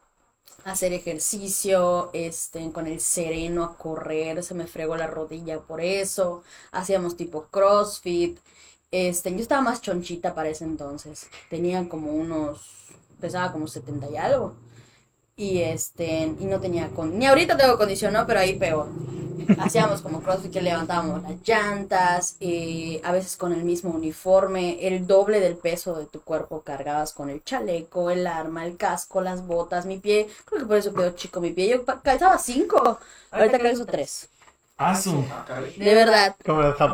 [0.65, 6.45] hacer ejercicio, este, con el sereno a correr, se me fregó la rodilla por eso,
[6.73, 8.39] hacíamos tipo CrossFit,
[8.91, 12.89] este, yo estaba más chonchita para ese entonces, tenía como unos,
[13.21, 14.55] pesaba como 70 y algo,
[15.37, 18.27] y este, y no tenía, con, ni ahorita tengo condición, ¿no?
[18.27, 18.89] Pero ahí peor.
[19.59, 25.07] Hacíamos como CrossFit que levantábamos las llantas, eh, a veces con el mismo uniforme, el
[25.07, 29.47] doble del peso de tu cuerpo cargabas con el chaleco, el arma, el casco, las
[29.47, 30.29] botas, mi pie.
[30.45, 31.71] Creo que por eso quedó chico mi pie.
[31.71, 32.99] Yo calzaba cinco,
[33.31, 34.29] ahorita calzo tres.
[34.77, 35.25] Asu.
[35.77, 36.37] De verdad,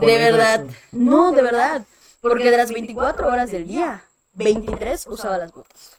[0.00, 0.64] de verdad.
[0.92, 1.84] No, de verdad.
[2.20, 4.02] Porque de las 24 horas del día,
[4.34, 5.97] 23 usaba las botas.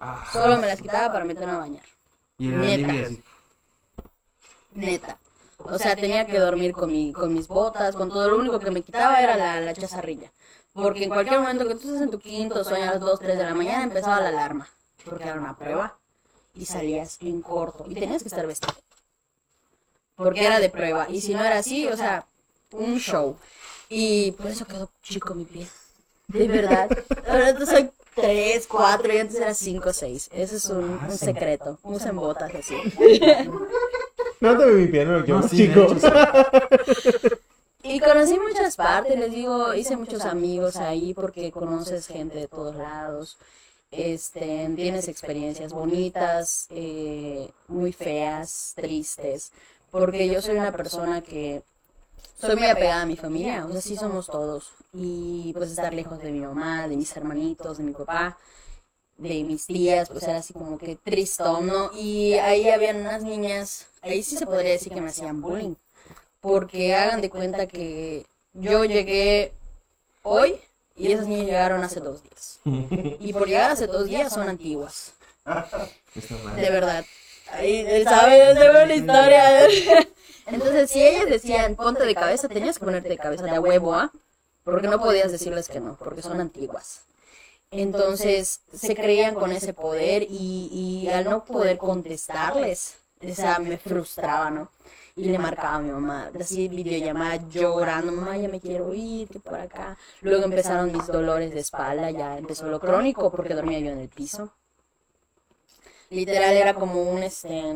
[0.00, 1.84] Ah, Solo me las quitaba para meterme a bañar.
[2.38, 3.22] y era Neta.
[4.72, 5.18] Neta.
[5.58, 8.28] O sea, tenía que dormir con, mi, con mis botas, con todo.
[8.30, 10.32] Lo único que me quitaba era la, la chazarrilla.
[10.72, 13.38] Porque en cualquier momento que tú estés en tu quinto sueño a las 2, 3
[13.38, 14.68] de la mañana, empezaba la alarma.
[15.04, 15.98] Porque era una prueba.
[16.54, 17.84] Y salías en corto.
[17.88, 18.74] Y tenías que estar vestido.
[20.16, 21.08] Porque era de prueba.
[21.10, 22.24] Y si no era así, o sea,
[22.72, 23.36] un show.
[23.88, 25.66] Y por eso quedó chico mi pie.
[26.28, 26.88] De verdad.
[27.28, 30.30] Ahora soy 3, 4 y antes era 5, 6.
[30.32, 31.78] Ese es un, un secreto.
[31.82, 32.76] Usen botas así.
[34.40, 35.82] No te mi pie, no lo quiero, No, sí, chico.
[35.82, 36.08] hecho, sí.
[37.82, 42.76] Y conocí muchas partes, les digo, hice muchos amigos ahí porque conoces gente de todos
[42.76, 43.38] lados.
[43.90, 49.50] Este, tienes experiencias bonitas, eh, muy feas, tristes,
[49.90, 51.62] porque yo soy una persona que
[52.38, 54.72] soy muy apegada a mi familia, o sea, sí somos todos.
[54.92, 58.38] Y pues estar lejos de mi mamá, de mis hermanitos, de mi papá,
[59.18, 61.90] de mis tías, pues era así como que tristón, ¿no?
[61.94, 65.74] Y ahí habían unas niñas, ahí sí se podría decir que me hacían bullying
[66.40, 69.52] porque hagan de cuenta que yo llegué
[70.22, 70.56] hoy
[70.96, 72.60] y esas niñas llegaron hace dos días.
[73.20, 75.12] Y por llegar hace dos días son antiguas,
[76.56, 77.04] de verdad.
[77.52, 79.66] Ahí, él sabe, de una historia.
[80.52, 83.94] Entonces, si ellas decían ponte de cabeza, tenías que ponerte de cabeza de a huevo,
[83.94, 84.10] ¿ah?
[84.64, 87.02] Porque no podías decirles que no, porque son antiguas.
[87.70, 90.68] Entonces, se creían con ese poder y,
[91.04, 94.70] y al no poder contestarles, o sea, me frustraba, ¿no?
[95.16, 99.38] Y le marcaba a mi mamá, así videollamada llorando, mamá, ya me quiero ir, que
[99.38, 99.96] por acá.
[100.20, 104.08] Luego empezaron mis dolores de espalda, ya empezó lo crónico porque dormía yo en el
[104.08, 104.52] piso.
[106.08, 107.74] Literal era como un, este,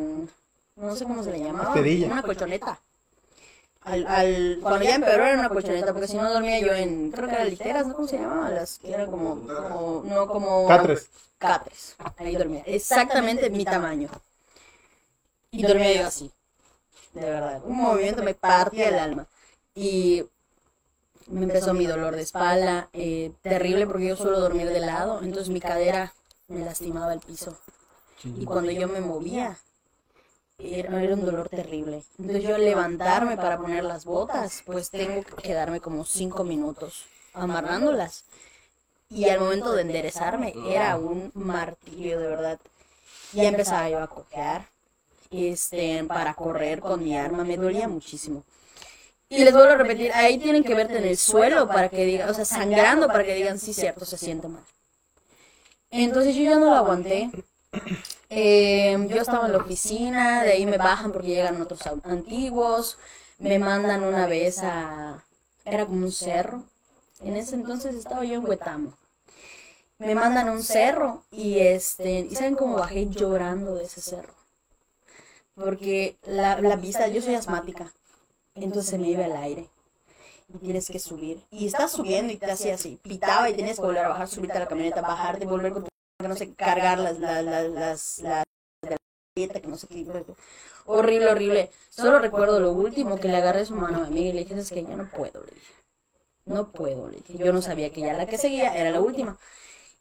[0.77, 2.07] no sé cómo se le llamaba, Esterilla.
[2.07, 2.81] una colchoneta.
[3.83, 7.29] Al, al, cuando ya empeoró era una colchoneta, porque si no dormía yo en, creo
[7.29, 7.95] que eran ligeras, ¿no?
[7.95, 8.55] ¿Cómo se llamaban?
[8.55, 10.67] Las que eran como, como no como...
[10.67, 11.11] Catres.
[11.39, 11.97] Catres.
[12.17, 12.63] Ahí dormía.
[12.67, 14.09] Exactamente mi tamaño.
[15.51, 16.33] Y dormía yo así.
[17.13, 17.63] De verdad.
[17.65, 19.27] Un movimiento me partía el alma.
[19.75, 20.25] Y
[21.27, 22.89] me empezó mi dolor de espalda.
[22.93, 25.21] eh, terrible porque yo suelo dormir de lado.
[25.23, 26.15] Entonces mi cadera
[26.49, 27.57] me lastimaba el piso.
[28.25, 29.59] Y cuando yo me movía,
[30.73, 32.03] era, un dolor terrible.
[32.19, 38.25] Entonces yo levantarme para poner las botas, pues tengo que quedarme como cinco minutos amarrándolas.
[39.11, 42.59] Y al momento de enderezarme era un martirio, de verdad.
[43.33, 44.67] Ya empezaba yo a cojear,
[45.31, 48.45] este, para correr con mi arma, me dolía muchísimo.
[49.29, 52.29] Y les vuelvo a repetir, ahí tienen que verte en el suelo para que digan,
[52.29, 54.63] o sea, sangrando para que digan, sí, cierto, se siente mal.
[55.91, 57.31] Entonces yo ya no lo aguanté.
[58.37, 62.99] Eh, yo estaba en la oficina, de ahí me bajan porque llegan otros antiguos,
[63.39, 65.25] me mandan una vez a...
[65.65, 66.65] Era como un cerro.
[67.21, 68.93] En ese entonces estaba yo en Huetamo.
[69.99, 74.35] Me mandan a un cerro y este, y saben cómo bajé llorando de ese cerro.
[75.55, 77.93] Porque la, la vista, yo soy asmática,
[78.57, 79.69] entonces se me iba el aire.
[80.53, 81.41] Y tienes que subir.
[81.53, 84.57] Y estás subiendo y te hacía así, pitaba y tenías que volver a bajar, subirte
[84.57, 88.19] a la camioneta, bajarte, volver con tu que no sé, cargar las, las, las, las,
[88.21, 88.45] las
[88.83, 88.97] de la
[89.37, 90.07] dieta, que no sé qué.
[90.87, 91.71] Horrible, horrible.
[91.91, 94.71] Solo recuerdo lo último que le agarré su mano a mí y le dije, es
[94.71, 95.73] que ya no puedo, le dije.
[96.47, 97.39] No puedo, le dije.
[97.39, 99.39] Yo no sabía que ya la que seguía era la última.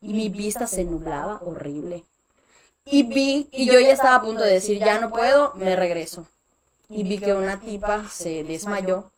[0.01, 2.03] Y mi vista se nublaba horrible.
[2.85, 6.27] Y vi, y yo ya estaba a punto de decir, ya no puedo, me regreso.
[6.89, 9.09] Y vi que una tipa se desmayó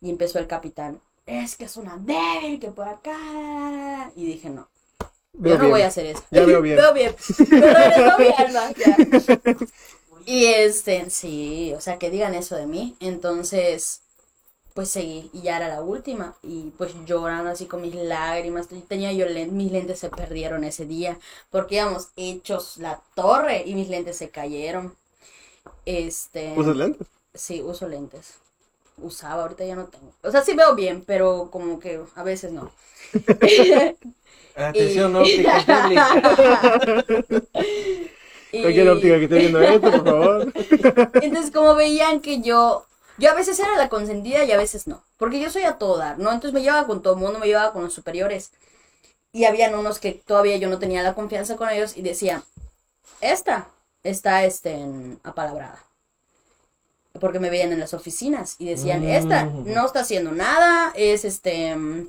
[0.00, 1.00] y empezó el capitán.
[1.26, 4.12] Es que es una débil, que por acá.
[4.14, 4.68] Y dije, no,
[5.38, 5.70] Veo yo no bien.
[5.70, 6.22] voy a hacer eso.
[6.30, 6.76] Ya veo bien.
[6.76, 7.14] Veo bien.
[7.50, 8.72] Me regresó mi alma.
[8.76, 9.00] ya.
[10.26, 12.96] Y este, sí, o sea, que digan eso de mí.
[13.00, 14.02] Entonces,
[14.74, 15.30] pues seguí.
[15.32, 16.36] Y ya era la última.
[16.42, 18.68] Y pues llorando así con mis lágrimas.
[18.88, 21.18] Tenía yo lentes, mis lentes se perdieron ese día.
[21.50, 24.96] Porque íbamos hechos la torre y mis lentes se cayeron.
[25.86, 26.54] Este.
[26.56, 27.06] ¿Usas lentes?
[27.34, 28.34] Sí, uso lentes.
[29.02, 30.12] Usaba, ahorita ya no tengo.
[30.22, 32.72] O sea, sí veo bien, pero como que a veces no.
[34.54, 36.22] Atención, óptica pública.
[38.52, 40.52] Y- Cualquier óptica que esté viendo esto, por favor.
[41.20, 42.86] Entonces, como veían que yo,
[43.18, 45.98] yo a veces era la consentida y a veces no, porque yo soy a todo
[45.98, 46.30] dar, ¿no?
[46.32, 48.52] Entonces me llevaba con todo el mundo, me llevaba con los superiores.
[49.32, 52.44] Y habían unos que todavía yo no tenía la confianza con ellos y decían,
[53.20, 53.68] esta
[54.04, 55.84] está este, en apalabrada.
[57.18, 61.74] Porque me veían en las oficinas y decían, esta no está haciendo nada, es este,
[61.76, 62.08] mm,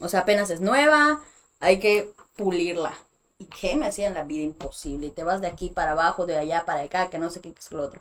[0.00, 1.20] o sea, apenas es nueva,
[1.60, 2.94] hay que pulirla.
[3.38, 3.76] ¿Y qué?
[3.76, 5.08] Me hacían la vida imposible.
[5.08, 7.54] Y te vas de aquí para abajo, de allá para acá, que no sé qué
[7.58, 8.00] es lo otro.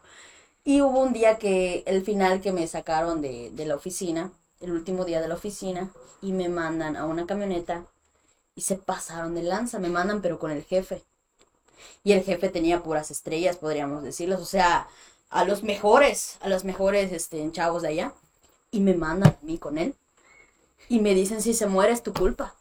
[0.64, 4.32] Y hubo un día que, el final que me sacaron de, de la oficina,
[4.62, 5.90] el último día de la oficina,
[6.22, 7.86] y me mandan a una camioneta
[8.56, 11.04] y se pasaron de lanza, me mandan pero con el jefe.
[12.04, 14.88] Y el jefe tenía puras estrellas, podríamos decirlos, o sea,
[15.34, 18.14] a los mejores, a los mejores este, chavos de allá.
[18.72, 19.96] Y me mandan a mí con él.
[20.90, 22.56] Y me dicen, si se muere es tu culpa.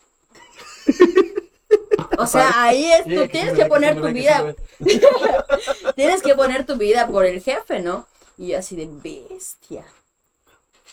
[2.19, 4.55] O sea, ahí es, tú tienes que poner tu vida,
[5.97, 8.07] tienes que poner tu vida por el jefe, ¿no?
[8.37, 9.85] Y yo así de bestia.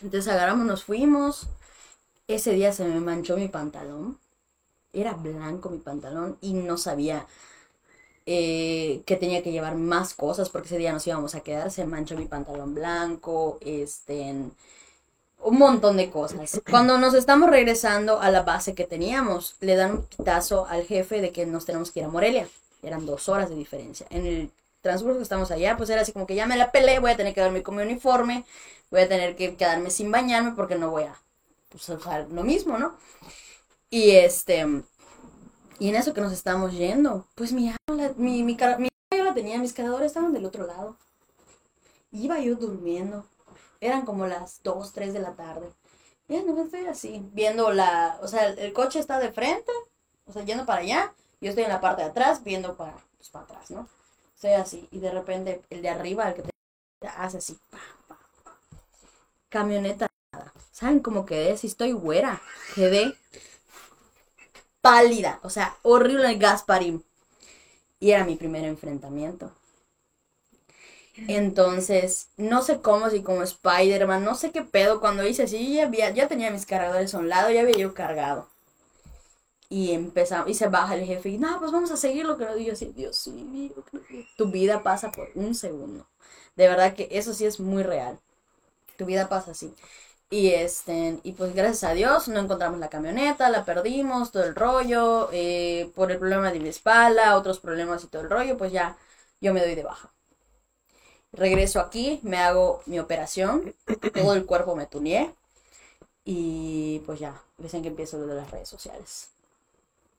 [0.01, 1.47] Entonces agarramos, nos fuimos.
[2.27, 4.17] Ese día se me manchó mi pantalón.
[4.93, 7.27] Era blanco mi pantalón y no sabía
[8.31, 11.71] eh, que tenía que llevar más cosas porque ese día nos íbamos a quedar.
[11.71, 14.53] Se manchó mi pantalón blanco, este, en-
[15.43, 16.61] un montón de cosas.
[16.69, 21.21] Cuando nos estamos regresando a la base que teníamos, le dan un pitazo al jefe
[21.21, 22.47] de que nos tenemos que ir a Morelia.
[22.83, 24.07] Eran dos horas de diferencia.
[24.09, 26.99] En el transcurso que estamos allá, pues era así como que ya me la pelé,
[26.99, 28.45] voy a tener que darme con mi uniforme,
[28.91, 31.15] voy a tener que quedarme sin bañarme porque no voy a
[31.69, 32.95] pues, usar lo mismo, ¿no?
[33.89, 34.65] Y este,
[35.79, 38.89] y en eso que nos estamos yendo, pues mi arma, la- mi, mi, cara- mi
[39.15, 40.97] yo la tenía, mis cargadores estaban del otro lado.
[42.11, 43.25] Iba yo durmiendo.
[43.81, 45.71] Eran como las 2, 3 de la tarde.
[46.27, 49.71] Ya no estoy así, viendo la, o sea, el, coche está de frente,
[50.27, 53.29] o sea, yendo para allá, yo estoy en la parte de atrás, viendo para, pues,
[53.29, 53.87] para atrás, ¿no?
[54.35, 58.19] Estoy así, y de repente el de arriba, el que te hace así, pa, pa,
[59.49, 60.07] camioneta.
[60.71, 61.57] ¿saben cómo quedé?
[61.57, 62.41] Si estoy güera,
[62.75, 63.15] quedé
[64.81, 67.03] pálida, o sea, horrible Gasparín.
[67.99, 69.51] Y era mi primer enfrentamiento.
[71.27, 75.85] Entonces, no sé cómo, si como Spider-Man, no sé qué pedo, cuando hice así, ya,
[75.85, 78.47] había, tenía mis cargadores a un lado, ya había yo cargado.
[79.69, 82.45] Y empezamos, y se baja el jefe, y no, pues vamos a seguir lo que
[82.45, 83.71] nos digo así, Dios mío,
[84.37, 86.07] tu vida pasa por un segundo.
[86.55, 88.19] De verdad que eso sí es muy real.
[88.97, 89.73] Tu vida pasa así.
[90.31, 94.55] Y este, y pues gracias a Dios no encontramos la camioneta, la perdimos, todo el
[94.55, 98.71] rollo, eh, por el problema de mi espalda, otros problemas y todo el rollo, pues
[98.71, 98.95] ya
[99.41, 100.11] yo me doy de baja.
[101.31, 103.73] Regreso aquí, me hago mi operación,
[104.13, 105.33] todo el cuerpo me tuneé
[106.25, 109.29] y pues ya, dicen que empiezo lo de las redes sociales.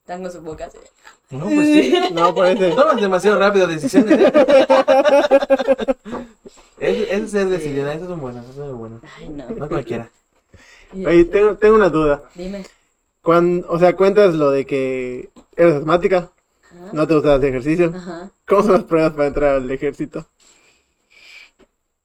[0.05, 0.79] Tengo su boca así.
[1.31, 1.95] No, pues sí.
[2.13, 2.71] No, parece.
[2.71, 4.19] Tomas demasiado rápido decisiones.
[4.19, 4.33] ¿eh?
[6.81, 9.01] Es, es ser decidida, esas son buenas, esas son buenas.
[9.19, 9.49] Ay, no.
[9.51, 10.11] No cualquiera.
[10.93, 12.23] Oye, tengo, tengo una duda.
[12.35, 12.67] Dime.
[13.23, 16.33] Cuando, o sea, cuentas lo de que eres asmática,
[16.65, 16.91] Ajá.
[16.93, 17.93] no te gusta hacer ejercicio.
[17.95, 18.31] Ajá.
[18.49, 20.27] ¿Cómo son las pruebas para entrar al ejército?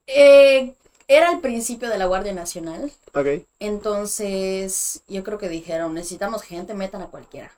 [0.08, 0.76] Eh,
[1.08, 2.92] era el principio de la Guardia Nacional.
[3.14, 3.28] Ok.
[3.60, 7.52] Entonces, yo creo que dijeron, necesitamos gente, metan a cualquiera.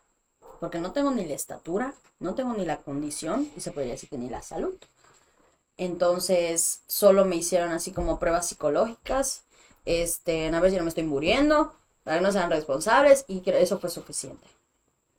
[0.60, 4.10] Porque no tengo ni la estatura, no tengo ni la condición, y se podría decir
[4.10, 4.76] que ni la salud.
[5.78, 9.44] Entonces, solo me hicieron así como pruebas psicológicas,
[9.86, 13.62] este, a ver si no me estoy muriendo, para que no sean responsables, y que
[13.62, 14.48] eso fue suficiente.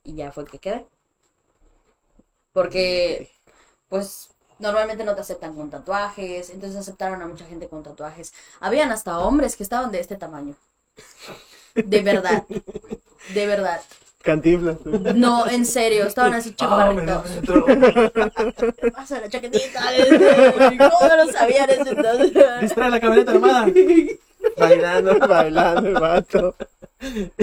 [0.03, 0.85] Y ya fue que quedé.
[2.51, 3.31] Porque,
[3.87, 8.33] pues, normalmente no te aceptan con tatuajes, entonces aceptaron a mucha gente con tatuajes.
[8.59, 10.55] Habían hasta hombres que estaban de este tamaño.
[11.75, 12.45] De verdad.
[13.33, 13.81] De verdad.
[14.29, 14.77] Cantinflas.
[15.15, 18.75] No, en serio, estaban así Ah, me chaparritos.
[18.79, 19.81] ¿Qué pasa la chaquetita?
[20.77, 22.31] ¿Cómo no lo sabían ese entonces?
[22.61, 23.67] Distrae la camioneta armada.
[24.57, 25.17] Bailando.
[25.27, 26.55] Bailando el vato.
[27.01, 27.33] Ay,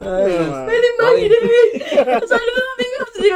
[0.00, 0.66] No, ma.
[2.28, 3.08] Saludos, amigos.
[3.20, 3.28] Sí,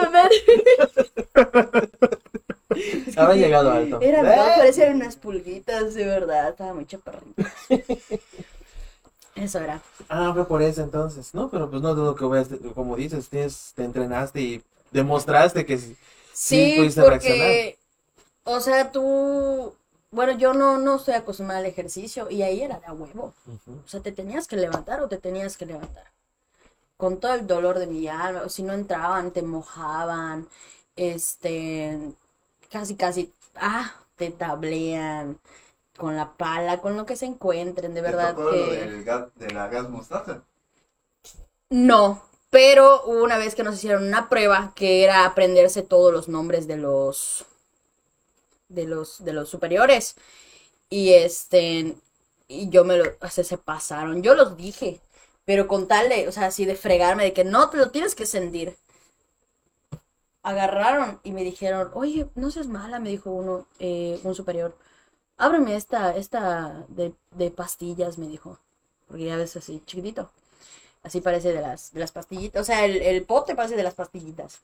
[3.17, 4.01] me Habían llegado alto.
[4.01, 6.51] Era, Eh, parecían unas pulguitas, de verdad.
[6.51, 7.43] Estaba muy chaparrito.
[9.37, 9.81] Eso era.
[10.09, 11.35] Ah, fue por eso entonces.
[11.35, 15.79] No, pero pues no dudo que veas, como dices, tienes, te entrenaste y demostraste que
[15.79, 15.97] sí.
[16.33, 17.79] Sí, pudiste porque,
[18.45, 19.75] o sea, tú,
[20.11, 23.35] bueno, yo no, no estoy acostumbrada al ejercicio y ahí era de a huevo.
[23.85, 26.05] O sea, te tenías que levantar o te tenías que levantar.
[26.97, 30.49] Con todo el dolor de mi alma, o si no entraban, te mojaban,
[30.95, 31.99] este,
[32.71, 35.39] casi, casi, ah, te tablean
[35.97, 38.71] con la pala, con lo que se encuentren, de verdad ¿Te tocó lo que...
[38.71, 40.47] del gas- de la gas mostaza?
[41.71, 46.29] No, Pero hubo una vez que nos hicieron una prueba que era aprenderse todos los
[46.29, 47.47] nombres de los
[48.69, 50.17] de los de los superiores
[50.91, 51.97] y este
[52.49, 54.23] y yo me lo o sea, se pasaron.
[54.23, 55.01] Yo los dije,
[55.45, 58.15] pero con tal de, o sea, así de fregarme de que no te lo tienes
[58.15, 58.77] que sentir.
[60.43, 64.75] Agarraron y me dijeron, "Oye, no seas mala", me dijo uno, eh, un superior.
[65.39, 68.59] Ábreme esta esta de, de pastillas, me dijo.
[69.09, 70.31] Porque ya ves así chiquitito.
[71.03, 72.63] Así parece de las, de las pastillitas.
[72.63, 74.61] O sea, el, el pote parece de las pastillitas.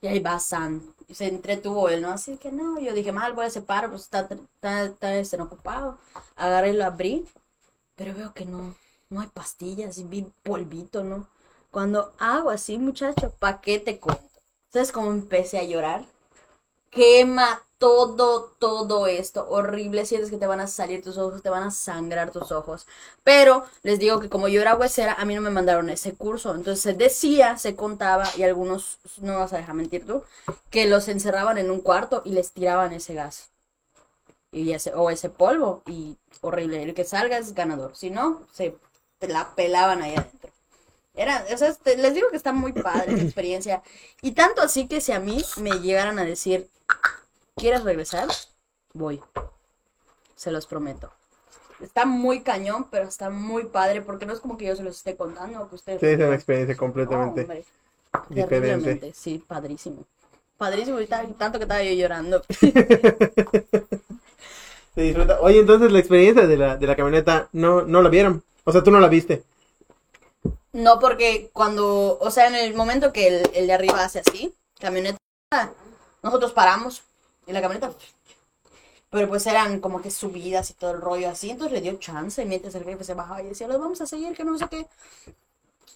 [0.00, 0.94] Y ahí va San.
[1.12, 2.10] Se entretuvo él, ¿no?
[2.10, 5.38] Así que no, yo dije, mal, voy a separar, pues está, está, está este.
[6.36, 7.26] Agarré y lo abrí,
[7.96, 8.74] pero veo que no,
[9.10, 11.28] no hay pastillas, y vi polvito, ¿no?
[11.70, 14.22] Cuando hago así, muchacho, ¿pa' qué te cuento?
[14.72, 16.04] ¿Sabes cómo empecé a llorar?
[16.96, 19.46] Quema todo, todo esto.
[19.48, 20.06] Horrible.
[20.06, 22.86] Sientes que te van a salir tus ojos, te van a sangrar tus ojos.
[23.22, 26.54] Pero les digo que como yo era huesera, a mí no me mandaron ese curso.
[26.54, 30.24] Entonces se decía, se contaba, y algunos, no vas a dejar mentir tú,
[30.70, 33.50] que los encerraban en un cuarto y les tiraban ese gas.
[34.50, 35.82] Y ese, o ese polvo.
[35.86, 36.82] Y horrible.
[36.82, 37.94] El que salga es ganador.
[37.96, 38.76] Si no, se
[39.20, 40.50] la pelaban ahí adentro.
[41.16, 43.82] Era, o sea, este, les digo que está muy padre esa experiencia.
[44.22, 46.68] Y tanto así que si a mí me llegaran a decir,
[47.56, 48.28] ¿quieres regresar?
[48.92, 49.20] Voy.
[50.34, 51.10] Se los prometo.
[51.80, 54.96] Está muy cañón, pero está muy padre porque no es como que yo se los
[54.96, 56.00] esté contando que ustedes...
[56.00, 57.64] Sí, es una experiencia completamente
[58.28, 59.12] diferente.
[59.14, 60.04] Sí, padrísimo.
[60.56, 62.42] Padrísimo, y tanto que estaba yo llorando.
[64.94, 65.38] Se disfruta.
[65.40, 68.42] Oye, entonces la experiencia de la, de la camioneta no, no la vieron.
[68.64, 69.42] O sea, tú no la viste.
[70.84, 74.54] No, porque cuando, o sea, en el momento que el, el de arriba hace así,
[74.78, 75.18] camioneta,
[76.22, 77.02] nosotros paramos
[77.46, 77.92] y la camioneta,
[79.10, 82.44] pero pues eran como que subidas y todo el rollo así, entonces le dio chance
[82.44, 84.86] mientras el jefe se bajaba y decía, los vamos a seguir, que no sé qué.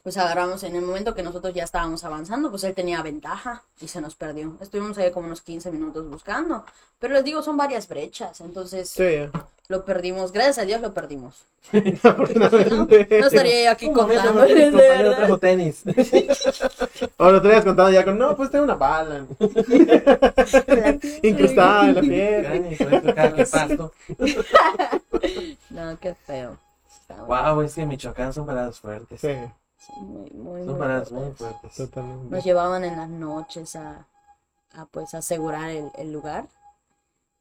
[0.02, 3.88] Pues agarramos en el momento que nosotros ya estábamos avanzando, pues él tenía ventaja y
[3.88, 4.56] se nos perdió.
[4.60, 6.64] Estuvimos ahí como unos 15 minutos buscando,
[6.98, 9.28] pero les digo, son varias brechas, entonces Sí,
[9.68, 11.44] lo perdimos, gracias a Dios lo perdimos.
[12.02, 13.20] afortunadamente.
[13.20, 15.82] No estaría yo aquí de compañero trajo tenis.
[17.16, 19.26] O lo traías contando ya con, no, pues tengo una bala.
[21.22, 22.78] Incrustada en la piel.
[25.70, 26.58] No, qué feo.
[27.26, 29.20] Wow, es que en Michoacán son paradas fuertes.
[29.20, 29.36] Sí,
[29.80, 31.38] sí, muy, muy, muy muy fuertes.
[31.38, 31.74] fuertes.
[31.74, 32.28] totalmente.
[32.28, 34.06] Nos llevaban en las noches a,
[34.74, 36.48] a pues asegurar el, el lugar.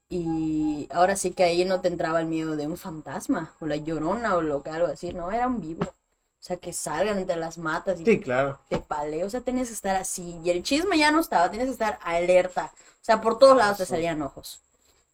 [0.09, 3.75] Y ahora sí que ahí no te entraba el miedo de un fantasma, o la
[3.77, 5.85] llorona, o lo que algo así, no, era un vivo.
[5.85, 8.59] O sea, que salgan entre las matas y Sí, claro.
[8.69, 10.39] te paleo, o sea, tenías que estar así.
[10.43, 12.71] Y el chisme ya no estaba, tenías que estar alerta.
[12.75, 14.61] O sea, por todos lados te salían ojos.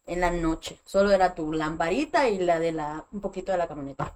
[0.06, 0.80] En la noche.
[0.86, 4.12] Solo era tu lamparita y la de la, un poquito de la camioneta.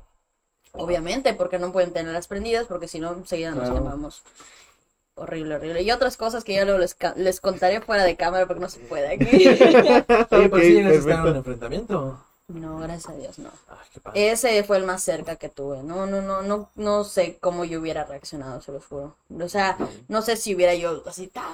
[0.73, 3.75] Obviamente, porque no pueden tenerlas prendidas, porque si no, enseguida nos Claro.
[3.83, 4.23] quemamos.
[5.17, 5.83] Horrible, horrible.
[5.83, 8.69] Y otras cosas que yo luego les, ca- les contaré fuera de cámara porque no
[8.71, 9.25] se puede aquí.
[10.31, 12.19] Oye, ¿por si en un enfrentamiento?
[12.49, 13.51] No, gracias a Dios, no.
[13.69, 14.31] Ay, qué padre.
[14.33, 15.83] Ese fue el más cerca que tuve.
[15.83, 19.17] No, no, no, no, no sé cómo yo hubiera reaccionado, se lo juro.
[19.41, 19.77] O sea,
[20.09, 21.45] no sé si hubiera yo así, ta,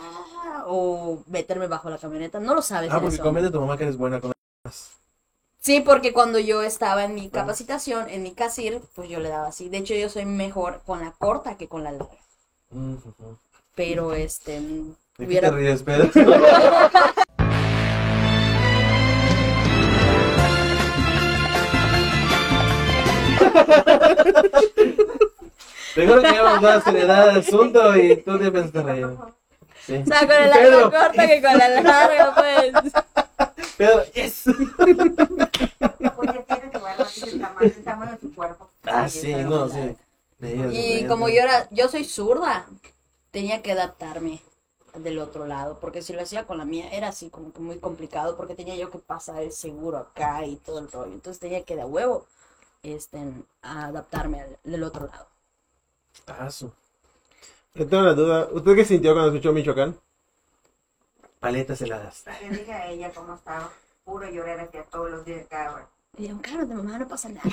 [0.66, 2.38] o meterme bajo la camioneta.
[2.40, 2.90] No lo sabes.
[2.90, 3.58] Ah, porque ese comete momento.
[3.58, 4.32] tu mamá que eres buena con
[4.64, 4.92] las...
[5.66, 9.48] Sí, porque cuando yo estaba en mi capacitación, en mi casir, pues yo le daba
[9.48, 9.68] así.
[9.68, 12.06] De hecho, yo soy mejor con la corta que con la larga.
[12.70, 12.94] Mm.
[13.74, 16.08] Pero este, ¿De qué hubiera te ríes, Pedro?
[25.96, 29.08] Seguro que a dar seriedad al asunto y tú te empezaste a reír.
[29.84, 29.96] Sí.
[29.96, 30.92] O sea, con la, la Pedro.
[30.92, 32.72] corta que con la larga, pues.
[33.76, 34.44] Pedro, yes.
[36.16, 38.70] Porque tiene que ver el tamaño, el tamaño de tu cuerpo.
[38.84, 39.96] Ah, sí, no, sí.
[40.72, 42.66] Y como yo era, yo soy zurda,
[43.30, 44.40] tenía que adaptarme
[44.94, 47.78] del otro lado, porque si lo hacía con la mía era así como que muy
[47.78, 51.62] complicado, porque tenía yo que pasar el seguro acá y todo el rollo, entonces tenía
[51.64, 52.26] que de huevo
[52.82, 53.18] este,
[53.62, 55.26] adaptarme al, del otro lado.
[56.26, 56.72] Ah, su
[57.74, 58.48] Yo tengo una duda.
[58.52, 59.98] ¿Usted qué sintió cuando escuchó Michoacán?
[61.46, 62.24] Paletas heladas.
[62.42, 63.70] Le dije a ella cómo estaba.
[64.04, 65.88] Puro llorar hacia todos los días cada hora.
[66.18, 67.42] Y yo, claro, de mamá no pasa nada.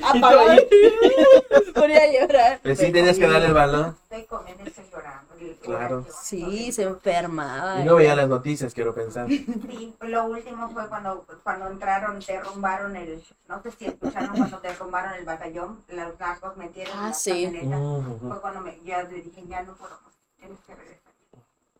[0.02, 0.56] Apagaba.
[1.74, 2.60] Ponía a llorar.
[2.62, 3.96] Pero sí tenías que darle el balón.
[4.04, 5.34] Estoy comiendo y estoy llorando.
[5.62, 5.96] Claro.
[5.96, 7.80] "Ahora, Sí, se enfermaba.
[7.80, 9.28] Y no veía las noticias, quiero pensar.
[9.28, 15.14] Sí, lo último fue cuando, cuando entraron, derrumbaron el, no sé si escucharon cuando derrumbaron
[15.14, 17.46] el batallón, los narcos metieron Ah, sí.
[17.62, 18.28] Ujú.
[18.28, 21.05] Fue cuando me, ya le dije, ya no puedo más, tienes que regresar.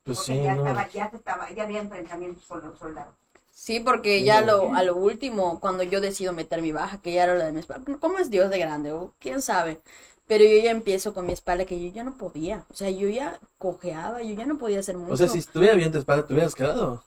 [0.06, 0.64] Pues Porque sí, ya, no.
[0.72, 3.14] estaba, ya, se estaba, ya había enfrentamientos con los soldados.
[3.50, 7.24] Sí, porque ya lo, a lo último, cuando yo decido meter mi baja, que ya
[7.24, 8.92] era la de mis padres, ¿cómo es Dios de grande?
[8.92, 9.80] O ¿Quién sabe?
[10.26, 12.66] Pero yo ya empiezo con mi espalda que yo ya no podía.
[12.70, 15.14] O sea, yo ya cojeaba, yo ya no podía hacer mucho.
[15.14, 17.04] O sea, si estuviera bien tu espalda, te hubieras quedado.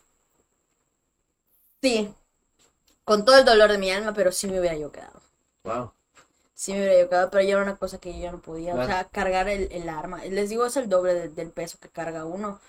[1.82, 2.14] Sí,
[3.06, 5.22] con todo el dolor de mi alma, pero sí me hubiera yo quedado.
[5.64, 5.93] Wow.
[6.54, 8.76] Sí me hubiera yo quedado, pero ya era una cosa que yo ya no podía.
[8.76, 10.24] O sea, cargar el, el arma.
[10.26, 12.60] Les digo, es el doble de- del peso que carga uno.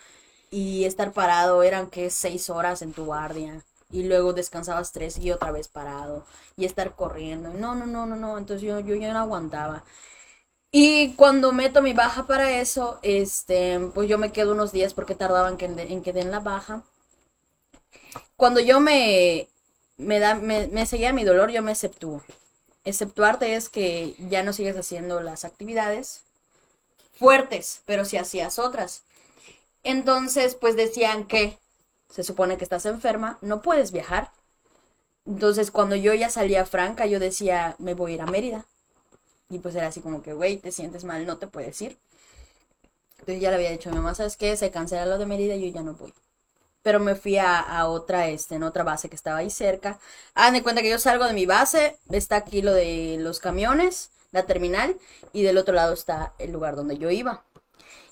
[0.51, 3.63] Y estar parado eran que seis horas en tu guardia.
[3.93, 6.25] Y luego descansabas tres y otra vez parado.
[6.57, 7.51] Y estar corriendo.
[7.55, 8.39] No, no, no, no, no.
[8.39, 9.85] Entonces yo, yo ya no aguantaba.
[10.73, 15.15] Y cuando meto mi baja para eso, este, pues yo me quedo unos días porque
[15.15, 16.83] tardaban en, que den la baja.
[18.37, 19.49] Cuando yo me,
[19.97, 22.23] me, da, me seguía mi dolor, yo me exceptúo.
[22.85, 26.23] Exceptuarte es que ya no sigues haciendo las actividades
[27.19, 29.03] fuertes, pero si hacías otras.
[29.83, 31.59] Entonces, pues decían que
[32.11, 34.31] se supone que estás enferma, no puedes viajar.
[35.27, 38.67] Entonces, cuando yo ya salía franca, yo decía, me voy a ir a Mérida.
[39.49, 41.99] Y pues era así como que, güey, te sientes mal, no te puedes ir.
[43.21, 44.57] Entonces ya le había dicho a mi mamá, ¿sabes qué?
[44.57, 46.13] Se cancela lo de Mérida y yo ya no voy.
[46.83, 49.99] Pero me fui a, otra, este, en otra base que estaba ahí cerca.
[50.35, 54.11] Hagan de cuenta que yo salgo de mi base, está aquí lo de los camiones,
[54.33, 54.97] la terminal,
[55.33, 57.45] y del otro lado está el lugar donde yo iba.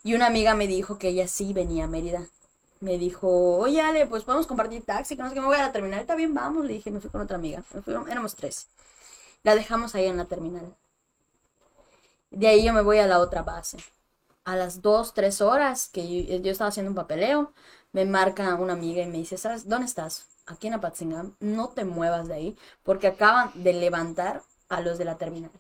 [0.05, 2.27] Y una amiga me dijo que ella sí venía a Mérida.
[2.81, 5.73] Me dijo, oye Ale, pues podemos compartir taxi, que no sé me voy a la
[5.73, 6.65] terminal, está bien, vamos.
[6.65, 7.63] Le dije, me fui con otra amiga,
[8.09, 8.69] éramos tres.
[9.43, 10.77] La dejamos ahí en la terminal.
[12.31, 13.79] De ahí yo me voy a la otra base.
[14.45, 17.53] A las dos, tres horas que yo, yo estaba haciendo un papeleo,
[17.93, 20.27] me marca una amiga y me dice, ¿sabes dónde estás?
[20.47, 25.05] Aquí en Apatzingán, no te muevas de ahí, porque acaban de levantar a los de
[25.05, 25.51] la terminal.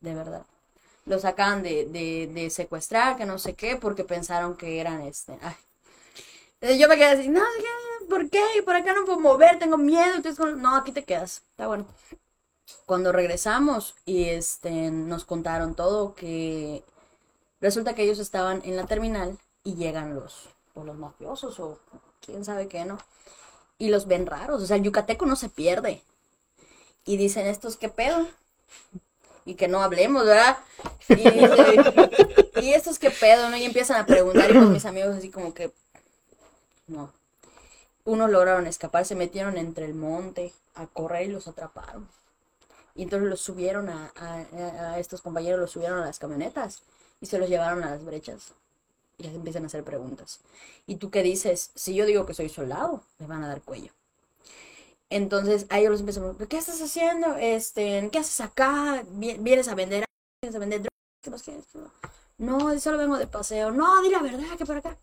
[0.00, 0.46] De verdad.
[1.06, 5.36] Los acaban de, de, de secuestrar, que no sé qué, porque pensaron que eran este.
[5.42, 5.54] ay.
[6.54, 7.42] Entonces yo me quedé así, no.
[8.08, 8.42] ¿por qué?
[8.64, 10.14] Por acá no puedo mover, tengo miedo.
[10.14, 11.42] Entonces, no, aquí te quedas.
[11.50, 11.86] Está bueno
[12.86, 16.84] cuando regresamos y este nos contaron todo que
[17.60, 21.78] resulta que ellos estaban en la terminal y llegan los o los mafiosos o
[22.24, 22.98] quién sabe qué, ¿no?
[23.78, 26.02] Y los ven raros, o sea, el yucateco no se pierde.
[27.04, 28.26] Y dicen, "¿Estos qué pedo?"
[29.44, 30.58] Y que no hablemos, ¿verdad?
[31.08, 31.80] Y, dice,
[32.60, 33.56] "¿Y estos qué pedo?", ¿no?
[33.56, 35.72] Y empiezan a preguntar y pues mis amigos así como que
[36.86, 37.12] no.
[38.04, 42.08] Unos lograron escapar, se metieron entre el monte a correr y los atraparon.
[42.94, 46.82] Y entonces los subieron a, a- a estos compañeros, los subieron a las camionetas
[47.20, 48.52] y se los llevaron a las brechas.
[49.18, 50.40] Y les empiezan a hacer preguntas.
[50.86, 51.70] ¿Y tú qué dices?
[51.74, 53.92] Si yo digo que soy soldado, me van a dar cuello.
[55.16, 57.36] Entonces a ellos los preguntar, ¿qué estás haciendo?
[57.36, 59.04] Este, ¿Qué haces acá?
[59.10, 60.04] Vi- ¿Vienes a vender?
[60.42, 61.42] ¿Vienes a vender drogas?
[61.42, 61.80] ¿Qué sé qué?
[62.38, 63.70] No, solo vengo de paseo.
[63.70, 64.96] No, di la verdad, que por acá.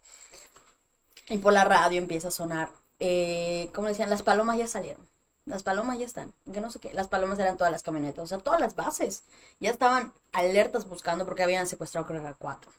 [1.30, 2.70] Y por la radio empieza a sonar.
[3.00, 4.10] Eh, ¿Cómo decían?
[4.10, 5.08] Las palomas ya salieron.
[5.46, 6.34] Las palomas ya están.
[6.52, 6.94] Que no sé qué.
[6.94, 8.24] Las palomas eran todas las camionetas.
[8.24, 9.24] O sea, todas las bases.
[9.60, 12.72] Ya estaban alertas buscando porque habían secuestrado creo que a cuatro.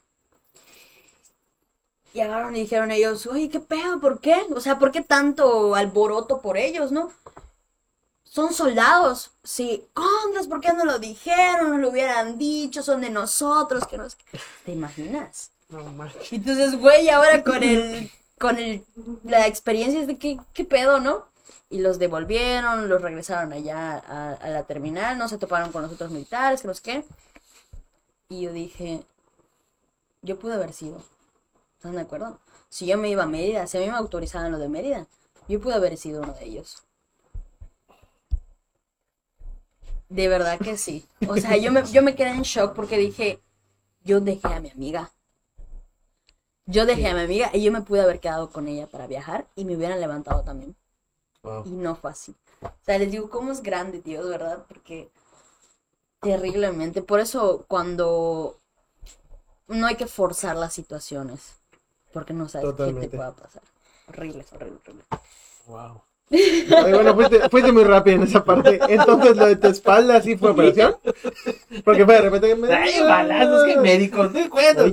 [2.13, 3.99] Y agarraron y dijeron ellos, oye, ¿qué pedo?
[4.01, 4.35] ¿Por qué?
[4.53, 7.11] O sea, ¿por qué tanto alboroto por ellos, no?
[8.23, 9.31] Son soldados.
[9.43, 11.71] Sí, contras, ¿por qué no lo dijeron?
[11.71, 14.17] No lo hubieran dicho, son de nosotros, que nos...
[14.65, 15.51] ¿Te imaginas?
[15.69, 16.33] No manches.
[16.33, 18.83] Entonces, güey, ahora con el, con el,
[19.23, 21.25] la experiencia es de qué, qué pedo, ¿no?
[21.69, 25.93] Y los devolvieron, los regresaron allá a, a la terminal, no se toparon con los
[25.93, 27.05] otros militares, que no sé qué.
[28.27, 29.03] Y yo dije,
[30.21, 31.01] yo pude haber sido.
[31.81, 32.39] ¿Están de acuerdo?
[32.69, 35.07] Si yo me iba a Mérida, si a mí me autorizaban lo de Mérida,
[35.47, 36.83] yo pude haber sido uno de ellos.
[40.07, 41.07] De verdad que sí.
[41.27, 43.41] O sea, yo me, yo me quedé en shock porque dije,
[44.03, 45.09] yo dejé a mi amiga.
[46.67, 49.47] Yo dejé a mi amiga y yo me pude haber quedado con ella para viajar
[49.55, 50.75] y me hubieran levantado también.
[51.41, 51.63] Wow.
[51.65, 52.35] Y no fue así.
[52.61, 54.63] O sea, les digo, ¿cómo es grande, Dios, verdad?
[54.67, 55.09] Porque
[56.19, 57.01] terriblemente.
[57.01, 58.59] Por eso cuando
[59.67, 61.60] no hay que forzar las situaciones.
[62.11, 63.61] Porque no sabes qué te pueda pasar.
[64.07, 65.03] Horrible, horrible, horrible.
[65.67, 66.01] Wow.
[66.33, 68.79] Ay, bueno, fuiste, fuiste muy rápido en esa parte.
[68.87, 70.95] Entonces, lo de tu espalda sí fue operación.
[71.83, 72.73] Porque fue de repente que me.
[72.73, 74.85] Ay, balazos, que médico, te cuento.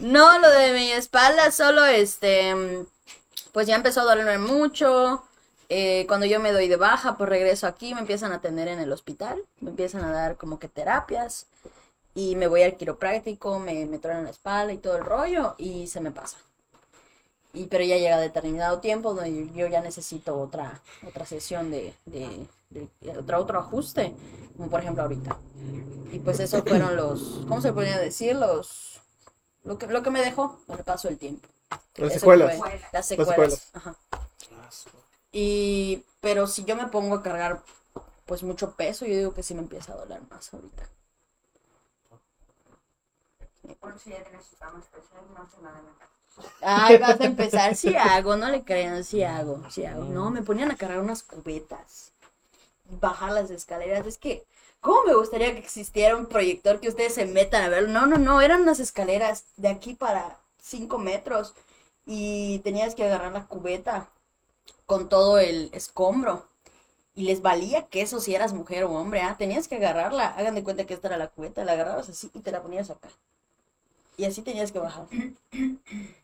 [0.00, 2.84] No, lo de mi espalda, solo este,
[3.52, 5.22] pues ya empezó a dolerme mucho.
[5.68, 8.80] Eh, cuando yo me doy de baja, pues regreso aquí, me empiezan a atender en
[8.80, 11.46] el hospital, me empiezan a dar como que terapias
[12.14, 15.86] y me voy al quiropráctico, me, me truenan la espalda y todo el rollo y
[15.88, 16.38] se me pasa.
[17.52, 22.48] Y pero ya llega determinado tiempo donde yo ya necesito otra, otra sesión de, de,
[22.70, 24.12] de- de otro, otro ajuste,
[24.56, 25.36] como por ejemplo ahorita.
[26.12, 28.36] Y pues esos fueron los, ¿cómo se podría decir?
[28.36, 29.00] Los,
[29.64, 31.48] lo que, lo que me dejó con el paso del tiempo.
[31.96, 32.56] Las Eso secuelas.
[32.58, 33.28] fue, las Las secuelas.
[33.28, 33.70] secuelas.
[33.74, 33.96] Ajá.
[35.32, 37.62] Y, pero si yo me pongo a cargar
[38.26, 40.88] pues mucho peso, yo digo que sí me empieza a doler más ahorita.
[43.80, 45.82] Por ya no hace nada.
[46.60, 50.04] Ay, vas a empezar, sí hago, no le crean, sí hago, sí hago.
[50.04, 52.12] No, me ponían a cargar unas cubetas,
[53.00, 54.44] bajar las escaleras, es que,
[54.80, 57.88] ¿cómo me gustaría que existiera un proyector que ustedes se metan a ver?
[57.88, 61.54] No, no, no, eran unas escaleras de aquí para 5 metros
[62.06, 64.10] y tenías que agarrar la cubeta
[64.86, 66.48] con todo el escombro.
[67.14, 69.36] Y les valía que eso si eras mujer o hombre, ¿ah?
[69.38, 70.28] Tenías que agarrarla.
[70.36, 72.90] Hagan de cuenta que esta era la cubeta, la agarrabas así y te la ponías
[72.90, 73.08] acá.
[74.16, 75.06] Y así tenías que bajar.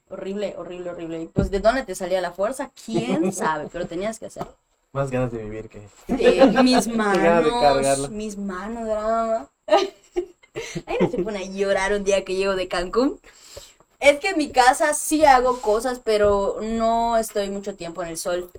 [0.09, 1.23] horrible, horrible, horrible.
[1.23, 2.71] Y pues, ¿de dónde te salía la fuerza?
[2.85, 3.69] ¿Quién sabe?
[3.73, 4.55] Pero tenías que hacerlo.
[4.93, 5.89] Más ganas de vivir que.
[6.09, 9.49] Eh, mis de manos, mis manos, drama.
[10.87, 13.21] Ahí no se pone a llorar un día que llego de Cancún.
[14.01, 18.17] Es que en mi casa sí hago cosas, pero no estoy mucho tiempo en el
[18.17, 18.51] sol.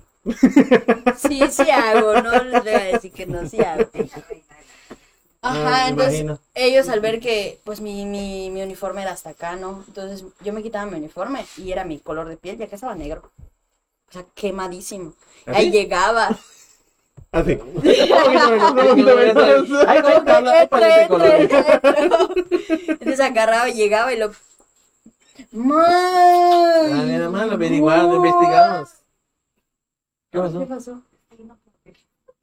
[1.18, 3.90] Sí, sí hago, no les voy a decir que no, sí hago.
[5.42, 6.38] Ajá, entonces imagino.
[6.54, 9.84] ellos al ver que pues mi, mi, mi uniforme era hasta acá, ¿no?
[9.88, 12.94] Entonces yo me quitaba mi uniforme y era mi color de piel, ya que estaba
[12.94, 13.32] negro.
[14.08, 15.14] O sea, quemadísimo.
[15.46, 15.56] ¿Así?
[15.56, 16.38] Ahí llegaba.
[17.32, 17.58] Así.
[22.88, 24.32] Entonces agarraba y llegaba y lo.
[25.50, 25.80] ¡Man!
[25.80, 28.90] Ah, mira, más lo averiguamos, lo investigamos.
[30.30, 30.58] ¿Qué pasó?
[30.60, 31.02] ¿Qué pasó?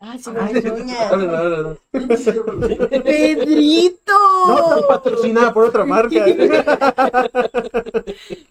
[0.02, 0.68] Ah, sí, mi sí.
[0.70, 1.10] uña.
[1.10, 3.02] Dale, dale, dale.
[3.04, 4.14] ¡Pedrito!
[4.48, 6.24] No, patrocinada por otra marca.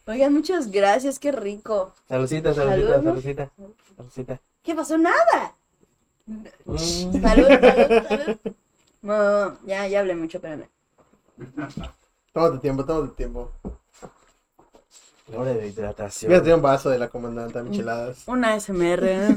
[0.07, 1.95] Oigan, muchas gracias, qué rico.
[2.07, 3.05] Saludcita, saludcita, Salud.
[3.05, 3.51] saludcita.
[3.97, 4.41] Saludcita.
[4.63, 4.99] ¿Qué pasó?
[4.99, 5.55] Nada.
[6.27, 6.45] Mm.
[7.23, 8.37] Salud, salud, salud.
[9.01, 10.69] No, ya, ya hablé mucho, espérame.
[12.33, 13.51] Tómate tiempo, tómate tiempo.
[15.37, 16.31] Hora de hidratación.
[16.31, 18.22] Voy a tener un vaso de la comandante micheladas.
[18.26, 19.37] Una SMR.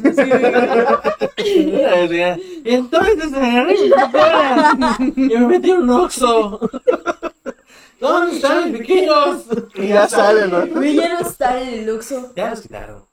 [1.43, 6.59] Y entonces agarré mi papera y me metí un oxo.
[7.99, 9.43] ¿Dónde están mis pequeños?
[9.75, 10.65] Y ya sale, ¿no?
[10.65, 12.31] Me quiero estar en el luxo.
[12.35, 13.03] Ya los quitaron.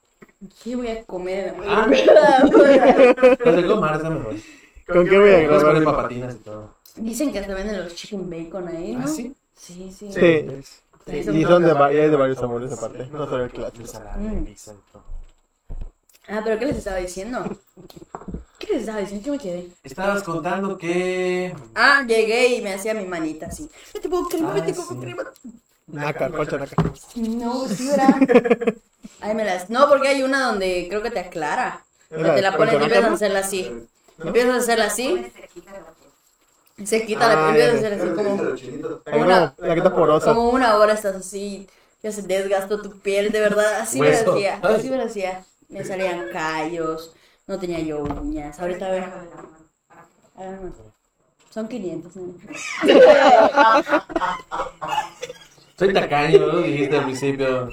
[0.62, 1.54] ¿Qué voy a comer?
[1.66, 1.86] Ah.
[3.44, 4.34] Los de Gomar están mejor.
[4.86, 5.84] ¿Con qué voy a Puedes poner grabar?
[5.84, 6.74] papatinas y todo.
[6.96, 9.04] Dicen que se venden los chicken bacon ahí, ¿no?
[9.04, 9.34] ¿Ah, sí?
[9.54, 10.10] Sí, sí.
[10.12, 10.46] Sí.
[11.08, 13.06] Sí, Y son de, va- hay de varios sabores aparte.
[13.12, 13.84] No solo el clásico.
[14.18, 14.44] Mm.
[14.44, 15.02] pizza y todo.
[16.28, 17.44] Ah, pero ¿qué les estaba diciendo?
[18.58, 19.24] ¿Qué les estaba diciendo?
[19.24, 19.68] ¿Qué me quedé?
[19.82, 21.54] Estabas contando que.
[21.74, 23.70] Ah, llegué y me hacía mi manita así.
[23.94, 24.82] Vete con crema, Ah, vete sí.
[24.86, 25.24] con crema.
[25.86, 26.76] Naca, colcha naca.
[27.16, 28.14] No, sí, ¿verdad?
[29.20, 29.70] Ahí me las...
[29.70, 31.82] No, porque hay una donde creo que te aclara.
[32.10, 33.72] ¿La Te la pones y empiezas a hacerla así.
[34.22, 35.26] Empiezas a hacerla así,
[36.84, 37.78] se quita Ah, la empiezas a ya.
[37.78, 40.34] hacer así como, Tengo Una- la que está porosa.
[40.34, 41.66] como una hora estás así,
[42.02, 45.44] ya se desgastó tu piel, de verdad, así me lo hacía, así me lo hacía.
[45.68, 47.14] Me salían callos,
[47.46, 49.04] no tenía yo uñas, ahorita a ver,
[50.36, 50.58] ah,
[51.50, 52.34] son 500, ¿no?
[55.78, 57.68] Soy tacaño, lo dijiste al principio.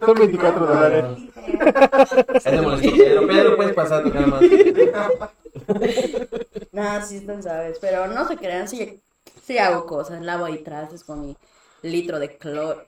[0.00, 1.04] Son 24 dólares.
[2.34, 3.26] Es de molesto, Pedro.
[3.26, 4.42] Pedro, puedes pasar cara más.
[6.72, 9.00] No, sí, tú sabes, pero no se crean, sí,
[9.46, 11.36] sí hago cosas, lavo ahí trastes con mi
[11.82, 12.84] litro de cloro.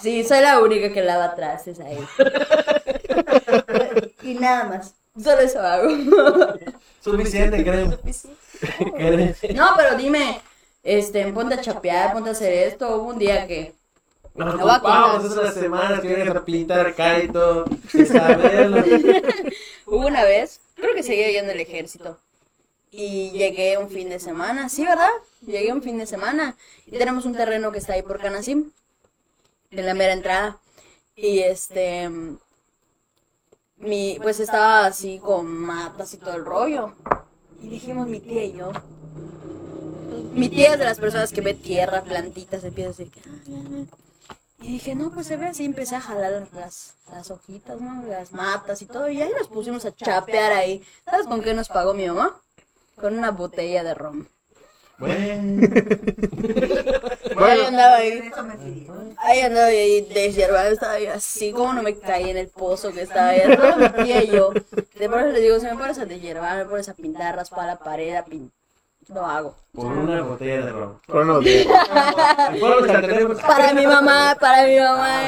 [0.00, 1.98] Sí, soy la única que lava trastes ahí.
[4.22, 5.88] y nada más, solo eso hago.
[7.00, 7.62] Suficiente.
[7.64, 7.98] Creo.
[9.54, 10.40] No, pero dime,
[10.82, 12.96] este, ponte a chapear, ponte a hacer esto.
[12.96, 13.74] Hubo un día que.
[14.34, 17.66] Nos a ocupamos esas semanas que vienes a pintar acá y todo.
[17.92, 18.82] y saberlo.
[19.86, 22.18] Hubo una vez, creo que seguía yendo el ejército.
[22.90, 25.10] Y llegué un fin de semana, sí, ¿verdad?
[25.46, 26.56] Llegué un fin de semana.
[26.86, 28.70] Y tenemos un terreno que está ahí por Canacim,
[29.70, 30.58] en la mera entrada.
[31.16, 32.10] Y este.
[33.76, 36.94] Mi, pues estaba así con matas y todo el rollo.
[37.62, 38.72] Y dijimos mi tía y yo.
[40.32, 43.20] Mi tía es de las personas que ve tierra, plantitas, empieza a decir que.
[44.62, 48.04] Y dije, no, pues se ve así, empecé a jalar las, las hojitas, ¿no?
[48.06, 50.84] Las matas y todo, y ahí nos pusimos a chapear ahí.
[51.04, 52.40] ¿Sabes con qué nos pagó mi mamá?
[52.96, 54.26] Con una botella de rom.
[54.98, 55.66] Bueno.
[57.36, 58.30] Ahí andaba ahí,
[59.16, 63.02] ahí andaba ahí deshiervada, estaba yo así, como no me caí en el pozo que
[63.02, 64.52] estaba ahí, solo mi tía y yo.
[64.52, 67.66] De por eso le digo, si me pones a deshiervar, me pones a pintar, raspar
[67.66, 68.52] la pared, a pin...
[69.08, 69.54] Lo hago.
[69.74, 70.98] Por una botella de ron.
[71.06, 75.18] Por nuestra teléfono- Para mi mamá, para mi mamá.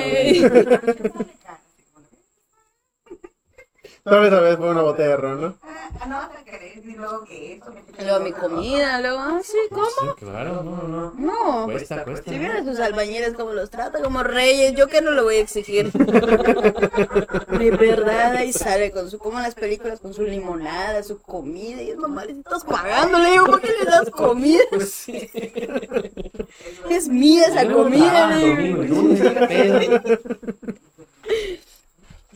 [4.05, 5.55] Tal vez a vez fue una botella de ron, ¿no?
[5.63, 7.73] Ah, no, te crees, y luego que esto.
[7.73, 9.87] que te- Y luego mi comida, luego, ah, sí, ¿cómo?
[9.87, 11.13] Sí, claro, no, no.
[11.17, 11.65] No.
[11.65, 12.31] Cuesta, cuesta.
[12.31, 15.41] Si vieran sus albañiles como los trata, como reyes, yo que no lo voy a
[15.41, 15.91] exigir.
[15.93, 21.81] De verdad, ahí sale con su, como en las películas, con su limonada, su comida,
[21.81, 24.65] y es mamá, le estás pagando, le digo, ¿por qué le das comida?
[24.71, 25.31] Pues sí.
[26.91, 28.83] Es mía esa comida, Ah, le digo.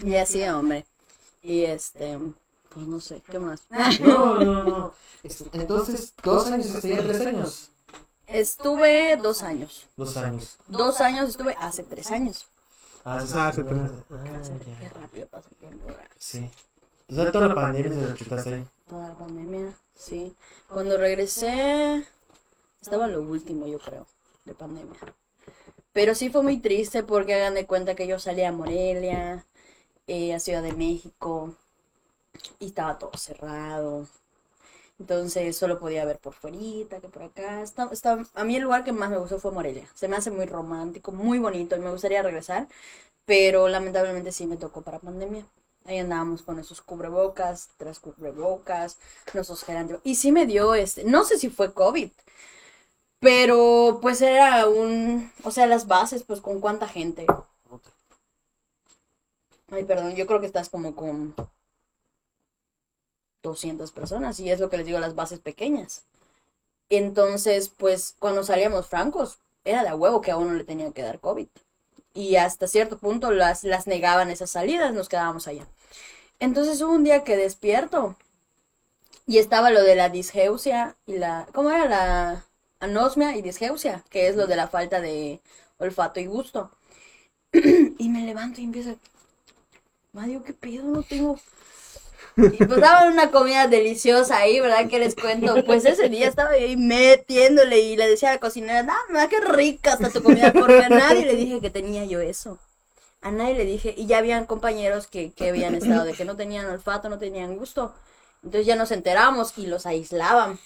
[0.03, 0.87] Y así, hombre.
[1.43, 2.19] Y este,
[2.71, 3.63] pues no sé, ¿qué más?
[4.01, 4.95] No, no, no.
[5.53, 7.71] Entonces, dos años ya tres años.
[8.27, 9.87] Estuve dos años.
[9.97, 10.59] Dos años.
[10.67, 12.47] Dos años estuve hace tres años.
[13.05, 13.91] Ah, sí, Ah, sí, tres.
[14.81, 15.87] Qué rápido pasa el tiempo.
[16.19, 16.51] sí.
[17.11, 18.67] O sea, toda la pandemia se la chutaste ahí.
[18.87, 20.35] Toda la pandemia, sí.
[20.69, 22.05] Cuando regresé,
[22.83, 24.07] estaba lo último, yo creo,
[24.45, 24.99] de pandemia.
[25.95, 29.47] Pero sí fue muy triste porque hagan de cuenta que yo salí a Morelia,
[30.09, 31.55] eh, a Ciudad de México,
[32.59, 34.07] y estaba todo cerrado.
[35.01, 37.63] Entonces solo podía ver por fuerita, que por acá.
[37.63, 37.91] Está,
[38.35, 39.89] a mí el lugar que más me gustó fue Morelia.
[39.95, 42.69] Se me hace muy romántico, muy bonito y me gustaría regresar.
[43.27, 45.47] Pero lamentablemente sí me tocó para pandemia.
[45.87, 48.99] Ahí andábamos con esos cubrebocas, tras cubrebocas,
[49.35, 52.11] nuestros gel anti- Y sí me dio este, no sé si fue COVID,
[53.21, 57.27] pero pues era un, o sea, las bases, pues con cuánta gente.
[59.71, 61.35] Ay, perdón, yo creo que estás como con
[63.43, 66.05] 200 personas y es lo que les digo, las bases pequeñas.
[66.89, 71.21] Entonces, pues cuando salíamos francos, era de huevo que a uno le tenía que dar
[71.21, 71.49] COVID.
[72.15, 75.67] Y hasta cierto punto las, las negaban esas salidas, nos quedábamos allá.
[76.41, 78.17] Entonces hubo un día que despierto
[79.27, 81.47] y estaba lo de la disgeusia y la...
[81.53, 81.87] ¿Cómo era?
[81.87, 82.45] La
[82.81, 85.41] anosmia y disgeusia, que es lo de la falta de
[85.79, 86.71] olfato y gusto.
[87.53, 88.97] y me levanto y empiezo...
[90.13, 90.85] Mario, ¿qué pedo?
[90.85, 91.39] No tengo...
[92.37, 94.89] Y pues daban una comida deliciosa ahí, ¿verdad?
[94.89, 95.65] Que les cuento.
[95.65, 99.95] Pues ese día estaba ahí metiéndole y le decía a la cocinera, dame, qué rica
[99.95, 100.53] está tu comida.
[100.53, 102.59] Porque a nadie le dije que tenía yo eso.
[103.23, 106.37] A nadie le dije, y ya habían compañeros que, que habían estado de que no
[106.37, 107.93] tenían olfato, no tenían gusto.
[108.45, 110.61] Entonces ya nos enteramos y los aislaban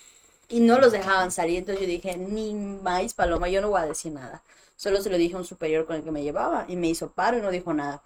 [0.51, 1.59] y no los dejaban salir.
[1.59, 4.43] Entonces yo dije, ni más paloma, yo no voy a decir nada.
[4.77, 7.13] Solo se lo dije a un superior con el que me llevaba y me hizo
[7.13, 8.03] paro y no dijo nada.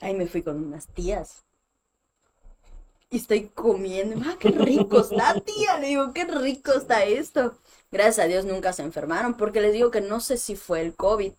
[0.00, 1.44] Ahí me fui con unas tías.
[3.10, 4.20] Y estoy comiendo.
[4.26, 5.78] ¡Ah, qué rico está, tía!
[5.78, 7.54] Le digo, qué rico está esto.
[7.92, 10.94] Gracias a Dios nunca se enfermaron, porque les digo que no sé si fue el
[10.96, 11.32] COVID,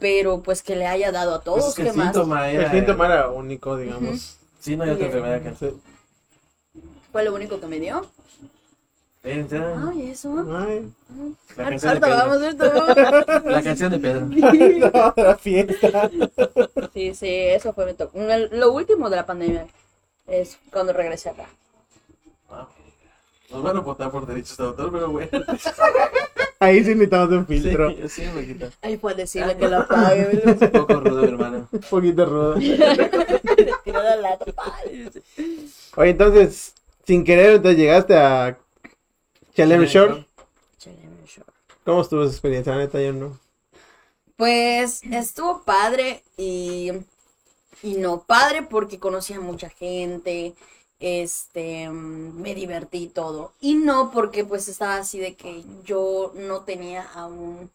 [0.00, 2.14] pero pues que le haya dado a todos, Pues es que ¿qué el más?
[2.14, 2.64] síntoma era...
[2.64, 4.38] El síntoma era único, digamos.
[4.60, 5.54] Sí, no hay otra enfermedad que...
[5.54, 5.76] Sí.
[7.12, 8.06] Fue lo único que me dio.
[9.24, 9.82] Entra.
[9.90, 10.44] Ay, eso.
[10.54, 10.86] Ay,
[11.56, 12.36] La canción de vamos Pedro.
[12.36, 13.50] a ver todo.
[13.50, 15.12] La canción de Pedro.
[15.16, 16.10] la fiesta.
[16.92, 18.18] Sí, sí, eso fue mi toque.
[18.18, 19.66] El- Lo último de la pandemia
[20.26, 21.46] es cuando regresé acá.
[23.50, 25.28] Nos van a votar por derechos de autor, pero bueno.
[26.60, 27.90] Ahí sí necesitamos un filtro.
[27.90, 28.24] Sí, sí.
[28.82, 30.42] Ahí fue decirle que la pague.
[30.62, 31.68] Un poco rudo, mi hermano.
[31.70, 32.54] Un poquito rudo.
[35.96, 36.74] Oye, entonces,
[37.06, 38.56] sin querer, entonces llegaste a
[39.54, 40.26] Chalem Shore.
[41.84, 42.72] ¿Cómo estuvo esa experiencia?
[42.74, 43.38] La neta, yo no.
[44.36, 46.90] Pues estuvo padre y,
[47.82, 50.54] y no padre porque conocí a mucha gente,
[51.00, 53.52] este, me divertí y todo.
[53.60, 57.70] Y no porque pues estaba así de que yo no tenía aún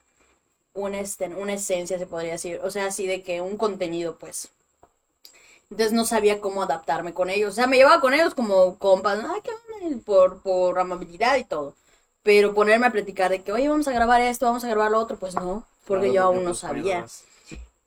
[0.73, 4.49] una, este, una esencia, se podría decir, o sea, así de que un contenido pues.
[5.69, 7.51] Entonces no sabía cómo adaptarme con ellos.
[7.51, 9.19] O sea, me llevaba con ellos como compas.
[9.23, 9.51] Ay, ¿qué
[10.05, 11.75] por, por amabilidad y todo.
[12.23, 14.99] Pero ponerme a platicar de que, oye, vamos a grabar esto, vamos a grabar lo
[14.99, 17.01] otro, pues no, porque Claro, yo aún no pues, sabía.
[17.01, 17.23] más.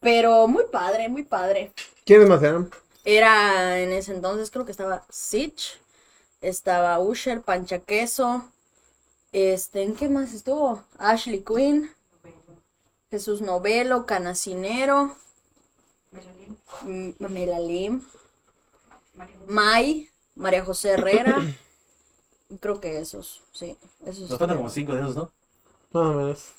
[0.01, 1.72] Pero muy padre, muy padre.
[2.05, 2.70] ¿Quiénes más eran?
[3.05, 5.80] Era en ese entonces, creo que estaba Sitch,
[6.41, 8.45] estaba Usher, Pancha Queso,
[9.33, 10.85] este, ¿en qué más estuvo?
[10.99, 11.91] Ashley Quinn,
[13.11, 15.16] Jesús Novelo, Canacinero,
[16.84, 18.02] Melalim,
[19.46, 21.36] May, María José Herrera,
[22.60, 24.30] creo que esos, sí, esos.
[24.30, 25.32] Nos faltan como cinco de esos, ¿no?
[25.92, 26.52] Más o menos.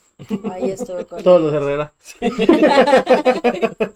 [0.52, 1.94] Ahí estuve con Todos los Herrera.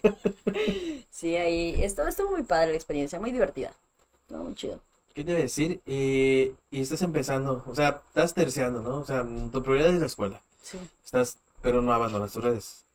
[1.09, 3.73] Sí, ahí estuvo, estuvo muy padre la experiencia, muy divertida.
[4.21, 4.79] Estuvo muy chido.
[5.15, 5.81] ¿Qué te iba a decir?
[5.87, 8.97] Eh, y estás empezando, o sea, estás terciando, ¿no?
[8.99, 10.39] O sea, tu prioridad es la escuela.
[10.61, 10.77] Sí.
[11.03, 12.85] Estás, pero no abandonas tus redes.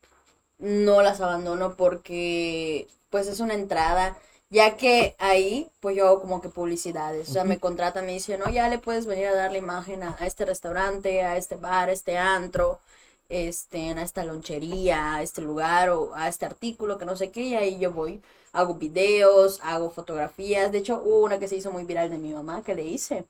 [0.59, 4.17] No las abandono porque pues es una entrada,
[4.49, 8.39] ya que ahí pues yo hago como que publicidades, o sea, me contratan, me dicen,
[8.39, 11.55] no, ya le puedes venir a dar la imagen a, a este restaurante, a este
[11.57, 12.79] bar, a este antro,
[13.29, 17.41] este, a esta lonchería, a este lugar o a este artículo que no sé qué,
[17.41, 18.21] y ahí yo voy.
[18.53, 20.71] Hago videos, hago fotografías.
[20.71, 23.25] De hecho, hubo una que se hizo muy viral de mi mamá que le hice.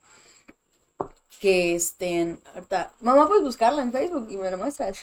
[1.39, 4.97] Que este, ahorita, mamá, puedes buscarla en Facebook y me la muestras.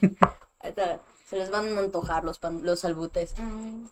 [0.60, 3.34] Ahorita se les van a antojar los, pan, los salbutes.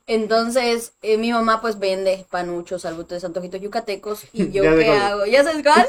[0.06, 4.24] Entonces, mi mamá pues vende panuchos, salbutes, antojitos yucatecos.
[4.32, 5.26] ¿Y yo qué hago?
[5.26, 5.88] ¿Ya sabes cuál?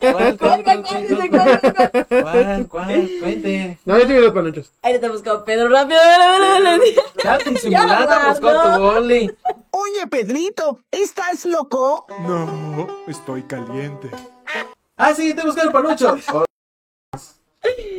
[0.00, 4.70] ¿Cuál, cuál, cuál, cuál, cuál, No, yo tengo los panuchos.
[4.82, 6.00] Ahí te busco, Pedro, rápido.
[7.22, 9.34] Date simulada, buscó tu boli.
[9.70, 12.06] Oye, Pedrito, ¿estás loco?
[12.20, 14.10] No, estoy caliente.
[14.96, 16.18] Ah, sí, te busco el panucho.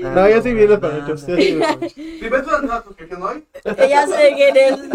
[0.03, 0.09] Oh.
[0.09, 1.22] No, yo sí vi los panuchos.
[1.22, 3.45] ¿Sí ves las nuevas que hoy?
[3.89, 4.80] Ya sé quién es.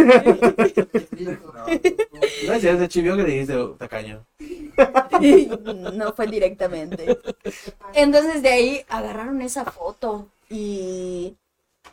[2.46, 4.24] No es cierto, chivió que dijiste oh, tacaño.
[5.94, 7.18] No fue directamente.
[7.94, 11.36] Entonces de ahí agarraron esa foto y,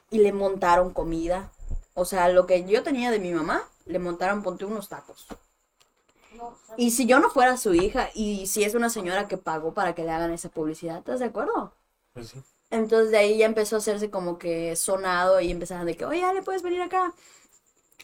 [0.09, 1.51] y le montaron comida.
[1.93, 5.27] O sea, lo que yo tenía de mi mamá, le montaron, ponte unos tacos.
[6.77, 9.95] Y si yo no fuera su hija y si es una señora que pagó para
[9.95, 11.73] que le hagan esa publicidad, ¿estás de acuerdo?
[12.13, 12.41] Pues sí.
[12.69, 16.23] Entonces de ahí ya empezó a hacerse como que sonado y empezaron de que, oye,
[16.23, 17.13] Ale, puedes venir acá.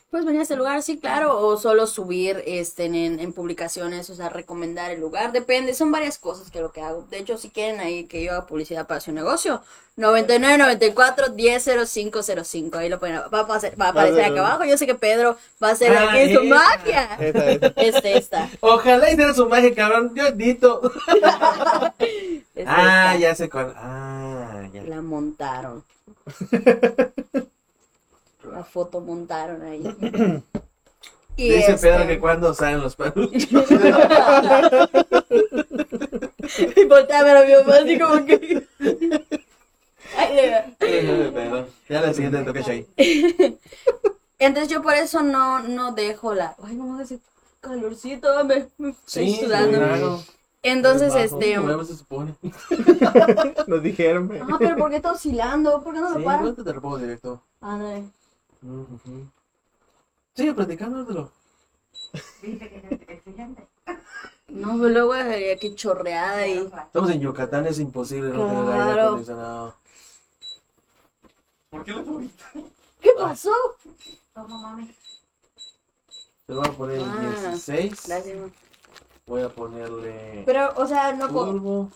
[0.09, 1.39] Puedes venir a este lugar, sí, claro.
[1.39, 5.32] O solo subir este, en, en publicaciones, o sea, recomendar el lugar.
[5.32, 7.01] Depende, son varias cosas que lo que hago.
[7.09, 9.64] De hecho, si quieren ahí que yo haga publicidad para su negocio,
[9.95, 12.78] 9994 100505.
[12.78, 14.66] Ahí lo pueden, va a aparecer, va a aparecer acá abajo.
[14.66, 17.16] Yo sé que Pedro va a hacer Ah, aquí su magia.
[17.18, 17.74] Esa, esa.
[17.76, 18.53] Este, esta.
[18.59, 20.14] Ojalá hiciera su magia, cabrón.
[20.16, 20.82] Yo edito.
[22.55, 23.18] este, Ah, esta.
[23.18, 23.74] ya sé cuál.
[23.78, 24.43] Ah,
[24.82, 25.84] La montaron.
[28.51, 29.84] La foto montaron ahí.
[31.36, 33.32] Y Dice este- Pedro que cuando salen los panuchos.
[36.76, 38.67] Y voltea a ver a mi mamá así como que.
[40.17, 40.76] Ay.
[41.89, 42.88] Ya la siguiente toca ahí.
[44.38, 46.55] Entonces yo por eso no, no dejo la.
[46.63, 47.19] Ay, no hace
[47.61, 49.78] calorcito, me, me estoy Sí, sudando.
[49.80, 50.24] claro.
[50.64, 51.55] Entonces, este.
[51.86, 52.36] se supone.
[53.68, 54.28] Nos dijeron.
[54.28, 54.39] güey.
[54.41, 55.84] Ah, pero ¿por qué está oscilando?
[55.84, 56.41] ¿Por qué no lo Sí, para?
[56.41, 57.43] ahorita te lo pongo directo.
[57.59, 58.05] Ándale.
[58.64, 59.28] Ujú.
[60.36, 61.32] Sigue platicándolo.
[62.41, 63.68] Dice que es exigente.
[64.47, 66.59] No, pues luego dejaría que chorreada y.
[66.59, 69.07] Estamos en Yucatán, es imposible no tener aire Claro.
[69.07, 69.76] acondicionado.
[71.70, 72.43] ¿Por qué lo subiste?
[73.01, 73.51] ¿Qué pasó?
[74.34, 74.95] Toma, mami.
[76.45, 78.03] Te voy a poner el Ah, 16.
[78.07, 78.49] Gracias, ma.
[79.26, 81.28] Voy a ponerle Pero, o sea, no.
[81.30, 81.89] turbo.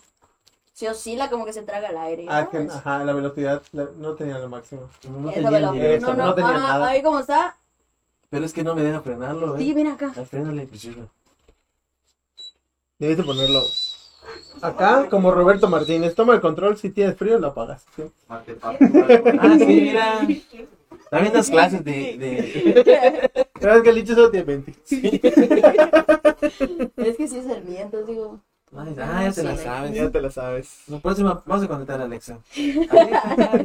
[0.72, 2.26] Se oscila como que se traga el aire.
[2.28, 4.88] Ah, ajá, la velocidad la- no tenía lo máximo.
[5.10, 6.88] No Eso tenía ni no, no tenía ah, nada.
[6.88, 7.56] Ahí como está.
[8.30, 9.74] Pero es que no me deja frenarlo, Sí, eh.
[9.74, 10.12] ven acá.
[10.16, 10.96] Al frenarle, pues sí.
[12.98, 13.62] Debes de ponerlo
[14.62, 16.14] acá, como Roberto Martínez.
[16.14, 17.84] Toma el control, si tienes frío lo apagas.
[17.96, 18.04] ¿sí?
[18.28, 18.42] Ah,
[19.58, 20.26] sí, mira.
[21.10, 22.16] También das clases de.
[22.18, 23.46] de...
[23.60, 24.74] Es que el dicho solo tiene 20.
[26.96, 28.40] Es que sí es el mío, entonces digo.
[28.76, 29.58] Ay, ah, ya se la Sí.
[29.64, 29.94] sabes.
[29.94, 30.82] Ya te la sabes.
[30.88, 32.38] La próxima, vamos a conectar a Alexa.
[32.90, 33.64] Alexa.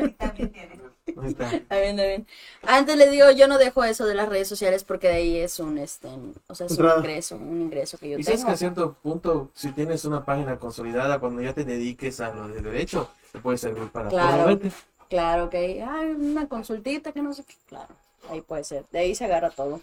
[0.00, 0.78] Sí, también tiene.
[1.20, 1.50] Ahí está.
[1.56, 2.26] Está bien, está bien.
[2.62, 5.58] Antes le digo, yo no dejo eso de las redes sociales porque de ahí es
[5.58, 6.08] un, este,
[6.46, 6.98] o sea, es un Entrada.
[6.98, 8.46] ingreso, un ingreso que yo Y sabes tengo.
[8.46, 12.48] que a cierto punto, si tienes una página consolidada, cuando ya te dediques a lo
[12.48, 14.34] de derecho, te puede servir para Claro.
[14.36, 14.70] promoverte.
[15.08, 17.94] Claro, que hay ay, una consultita que no sé qué, claro,
[18.28, 19.80] ahí puede ser, de ahí se agarra todo.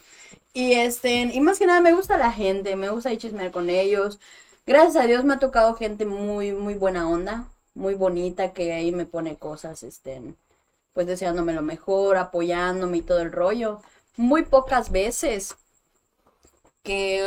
[0.53, 4.19] Y este, y más que nada me gusta la gente, me gusta chismear con ellos.
[4.65, 8.91] Gracias a Dios me ha tocado gente muy, muy buena onda, muy bonita, que ahí
[8.91, 10.21] me pone cosas, este,
[10.93, 13.81] pues deseándome lo mejor, apoyándome y todo el rollo.
[14.17, 15.55] Muy pocas veces
[16.83, 17.25] que,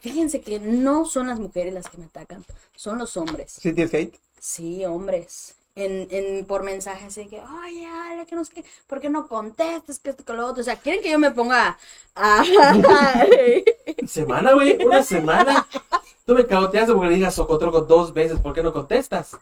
[0.00, 2.44] fíjense que no son las mujeres las que me atacan,
[2.76, 3.52] son los hombres.
[3.52, 4.14] ¿Sí tienes hate?
[4.38, 5.56] Sí, hombres.
[5.76, 9.26] En, en, por mensajes así que, oye, Ale, que no sé qué, ¿por qué no
[9.26, 9.98] contestas?
[9.98, 10.60] Que esto, que lo otro.
[10.60, 11.76] O sea, ¿quieren que yo me ponga
[12.14, 12.44] a...
[14.06, 15.66] Semana, güey, una semana.
[16.24, 19.36] Tú me cagoteaste porque le digas socotroco dos veces, ¿por qué no contestas?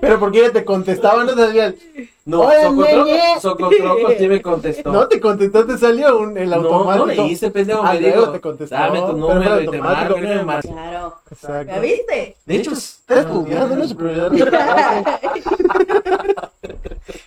[0.00, 1.76] Pero porque ella te contestaba, no sabían.
[2.24, 3.40] No, Hola, socotroco, Ñeñe.
[3.40, 4.92] socotroco sí me contestó.
[4.92, 7.06] No te contestó, te salió un, el no, automático.
[7.06, 10.16] no le hice, pendejo, Ah, me dijo, te contestó, dame tu número y te marco,
[10.18, 11.14] me claro.
[11.30, 11.72] Exacto.
[11.72, 12.36] ¿Ya viste?
[12.44, 14.32] De hecho, Estás jugando, no es prioridad.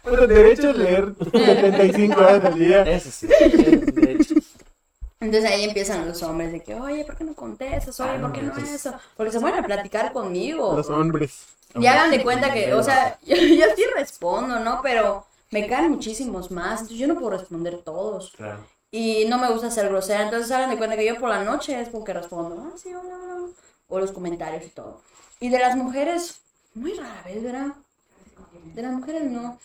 [0.04, 2.82] Bueno, derecho es leer 75 horas al día.
[2.84, 4.36] Eso sí, de hecho.
[5.22, 8.00] Entonces ahí empiezan los hombres de que, oye, ¿por qué no contestas?
[8.00, 8.94] Oye, ¿por qué no eso?
[9.16, 10.74] Porque se ponen a platicar conmigo.
[10.76, 11.46] Los hombres.
[11.76, 14.82] Y hagan de cuenta que, o sea, yo, yo sí respondo, ¿no?
[14.82, 16.82] Pero me caen muchísimos más.
[16.82, 18.32] Entonces yo no puedo responder todos.
[18.36, 18.66] Claro.
[18.92, 21.80] Y no me gusta ser grosera, entonces hagan de cuenta que yo por la noche
[21.80, 23.54] es como que respondo, ah, sí, hola, hola, hola",
[23.88, 25.02] o los comentarios y todo.
[25.40, 26.42] Y de las mujeres,
[26.74, 27.68] muy rara vez, ¿verdad?
[28.74, 29.60] De las mujeres no.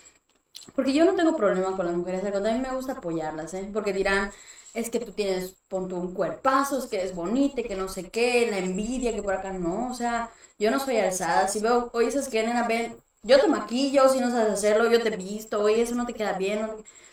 [0.74, 3.54] Porque yo no tengo problema con las mujeres, al contrario, a mí me gusta apoyarlas,
[3.54, 3.70] ¿eh?
[3.72, 4.30] Porque dirán,
[4.74, 8.10] es que tú tienes, pon tú un cuerpazo, es que eres bonita, que no sé
[8.10, 11.48] qué, la envidia, que por acá no, o sea, yo no soy alzada.
[11.48, 15.02] Si veo, oye, esas que nena, ven, yo te maquillo, si no sabes hacerlo, yo
[15.02, 16.68] te visto, oye, eso no te queda bien,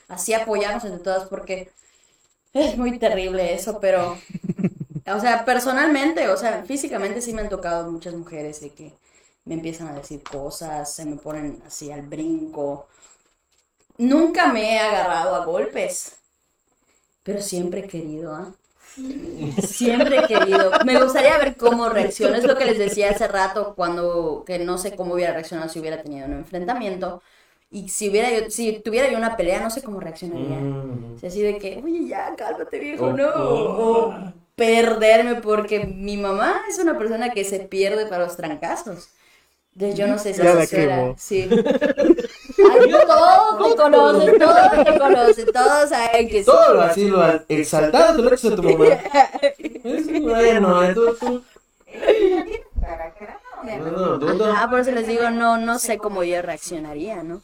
[0.07, 1.71] así apoyarnos entre todas, porque
[2.53, 4.17] es muy terrible eso, pero,
[5.07, 8.93] o sea, personalmente, o sea, físicamente sí me han tocado muchas mujeres de que
[9.45, 12.87] me empiezan a decir cosas, se me ponen así al brinco.
[13.99, 16.17] Nunca me he agarrado a golpes,
[17.23, 18.53] pero siempre he querido, ¿ah?
[19.57, 20.71] Siempre he querido.
[20.85, 22.37] Me gustaría ver cómo reacciona.
[22.37, 25.79] Es lo que les decía hace rato cuando que no sé cómo hubiera reaccionado si
[25.79, 27.21] hubiera tenido un enfrentamiento.
[27.69, 30.69] Y si hubiera yo, si tuviera yo una pelea, no sé cómo reaccionaría.
[30.69, 31.13] Mm.
[31.15, 33.27] O sea, así de que, oye, ya, cálmate, viejo, Oh, no.
[33.33, 34.09] oh.
[34.09, 34.23] O
[34.55, 39.13] perderme, porque mi mamá es una persona que se pierde para los trancazos.
[39.73, 41.15] Entonces yo no sé si Ya eso la quemó.
[41.17, 41.49] Sí.
[41.51, 46.45] Ay, todos te conocen, todos te conocen, todos saben que sí.
[46.45, 48.85] Todo lo así, lo exaltado tú lo haces a tu mamá.
[49.83, 51.43] Es bueno, eh, tú, tú.
[53.63, 54.17] ¿no?
[54.17, 54.45] No, no.
[54.55, 57.41] Ah, por eso les digo, no, no sé cómo yo reaccionaría, ¿no?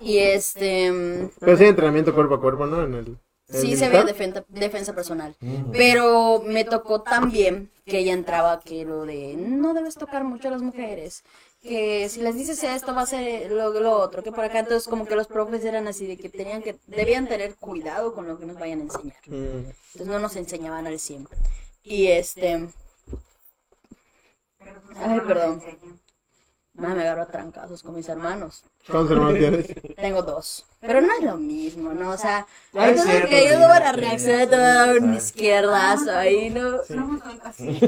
[0.00, 2.84] Y este, mm, Pero sí, entrenamiento cuerpo a cuerpo, ¿no?
[2.84, 3.06] En el.
[3.48, 5.34] en sí el se ve defensa, defensa personal.
[5.40, 5.70] Mm.
[5.72, 10.52] Pero me tocó también que ella entraba que lo de no debes tocar mucho a
[10.52, 11.22] las mujeres,
[11.62, 14.88] que si les dices esto va a ser lo, lo otro, que por acá entonces
[14.88, 18.38] como que los profes eran así de que tenían que, debían tener cuidado con lo
[18.38, 19.16] que nos vayan a enseñar.
[19.26, 19.70] Mm.
[19.92, 21.36] Entonces no nos enseñaban al siempre.
[21.82, 22.68] Y este,
[24.96, 25.62] Ay, perdón.
[26.74, 28.64] Nada, me agarro a trancazos con mis hermanos.
[28.88, 29.74] ¿Cuántos hermanos tienes?
[29.96, 30.66] Tengo dos.
[30.80, 32.10] Pero no es lo mismo, ¿no?
[32.10, 33.58] O sea, es entonces cierto, que yo sí.
[33.60, 36.84] no van a reaccionar toda una izquierdazo ahí, ¿no?
[36.84, 37.80] Somos así.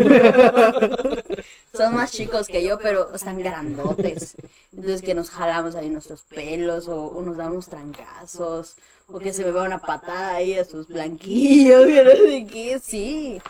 [1.77, 4.37] Son más chicos que yo, pero están grandotes.
[4.73, 8.77] Entonces que nos jalamos ahí nuestros pelos o, o nos damos trancazos.
[9.09, 12.81] O que se me va una patada ahí a sus blanquillos, que no sé qué,
[12.83, 13.43] sí.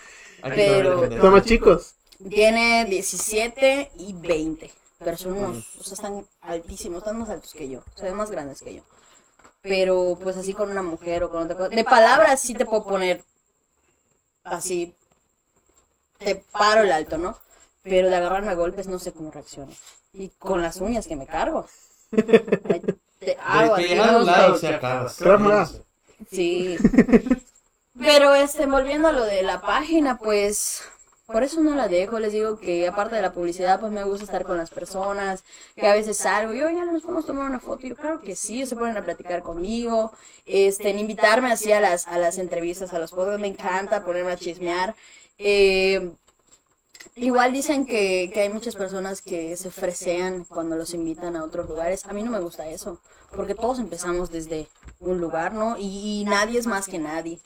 [0.42, 1.08] Hay Pero-.
[1.20, 1.94] Son más chicos.
[2.28, 4.70] Tiene 17 y 20.
[4.98, 8.30] Pero son unos, o sea, están altísimos, están más altos que yo, o sea, más
[8.30, 8.82] grandes que yo.
[9.62, 11.68] Pero pues así con una mujer o con otra cosa.
[11.68, 13.24] De palabras sí te puedo poner
[14.44, 14.94] así,
[16.18, 17.36] te paro el alto, ¿no?
[17.82, 19.72] Pero de agarrarme a golpes no sé cómo reacciono.
[20.12, 21.66] Y con las uñas que me cargo.
[22.12, 22.82] Ay,
[23.18, 24.18] Te hago así, que a ¿no?
[24.20, 24.80] un lado se.
[26.30, 26.76] Sí.
[27.98, 30.82] Pero este, volviendo a lo de la página, pues
[31.26, 32.18] por eso no la dejo.
[32.18, 35.86] Les digo que aparte de la publicidad, pues me gusta estar con las personas, que
[35.86, 37.86] a veces salgo yo ya nos a tomar una foto.
[37.86, 40.12] Yo, claro que sí, se ponen a platicar conmigo,
[40.46, 44.32] este, en invitarme así a las, a las entrevistas, a los podcasts, me encanta ponerme
[44.32, 44.94] a chismear.
[45.38, 46.12] Eh,
[47.16, 51.68] Igual dicen que, que hay muchas personas que se fresean cuando los invitan a otros
[51.68, 52.04] lugares.
[52.06, 53.00] A mí no me gusta eso,
[53.34, 54.68] porque todos empezamos desde
[55.00, 55.76] un lugar, ¿no?
[55.78, 57.40] Y nadie es más que nadie.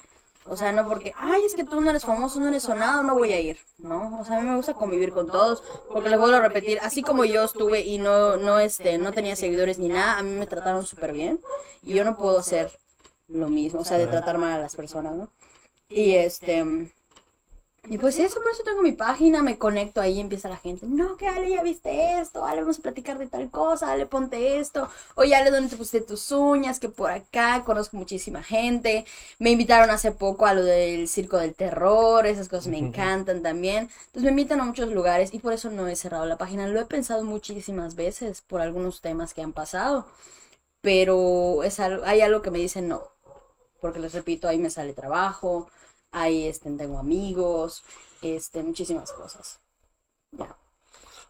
[0.51, 3.15] O sea, no porque, ay, es que tú no eres famoso, no eres sonado, no
[3.15, 4.19] voy a ir, ¿no?
[4.19, 7.03] O sea, a mí me gusta convivir con todos, porque les vuelvo a repetir, así
[7.03, 10.49] como yo estuve y no, no, este, no tenía seguidores ni nada, a mí me
[10.49, 11.41] trataron súper bien,
[11.85, 12.73] y yo no puedo hacer
[13.29, 15.31] lo mismo, o sea, de tratar mal a las personas, ¿no?
[15.89, 16.91] Y este,
[17.89, 20.87] y pues eso, por eso tengo mi página, me conecto ahí y empieza la gente.
[20.87, 24.59] No, que Ale, ya viste esto, Ale, vamos a platicar de tal cosa, Ale, ponte
[24.59, 24.89] esto.
[25.15, 26.79] Oye, Ale, ¿dónde te pusiste tus uñas?
[26.79, 29.07] Que por acá, conozco muchísima gente.
[29.39, 33.89] Me invitaron hace poco a lo del circo del terror, esas cosas me encantan también.
[34.07, 36.69] Entonces me invitan a muchos lugares y por eso no he cerrado la página.
[36.69, 40.07] Lo he pensado muchísimas veces por algunos temas que han pasado,
[40.83, 43.03] pero es algo, hay algo que me dice no,
[43.81, 45.69] porque les repito, ahí me sale trabajo
[46.13, 47.83] ahí este, tengo amigos,
[48.23, 49.61] este, muchísimas cosas.
[50.33, 50.57] Ya.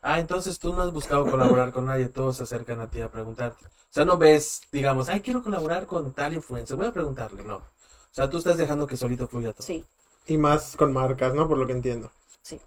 [0.03, 3.11] Ah, entonces tú no has buscado colaborar con nadie, todos se acercan a ti a
[3.11, 3.65] preguntarte.
[3.67, 7.57] O sea, no ves, digamos, ay, quiero colaborar con tal influencer, voy a preguntarle, no.
[7.57, 7.63] O
[8.13, 9.67] sea, tú estás dejando que solito fluya todo.
[9.67, 9.85] Sí,
[10.27, 11.49] Y más con marcas, ¿no?
[11.49, 12.11] Por lo que entiendo.
[12.43, 12.61] sí.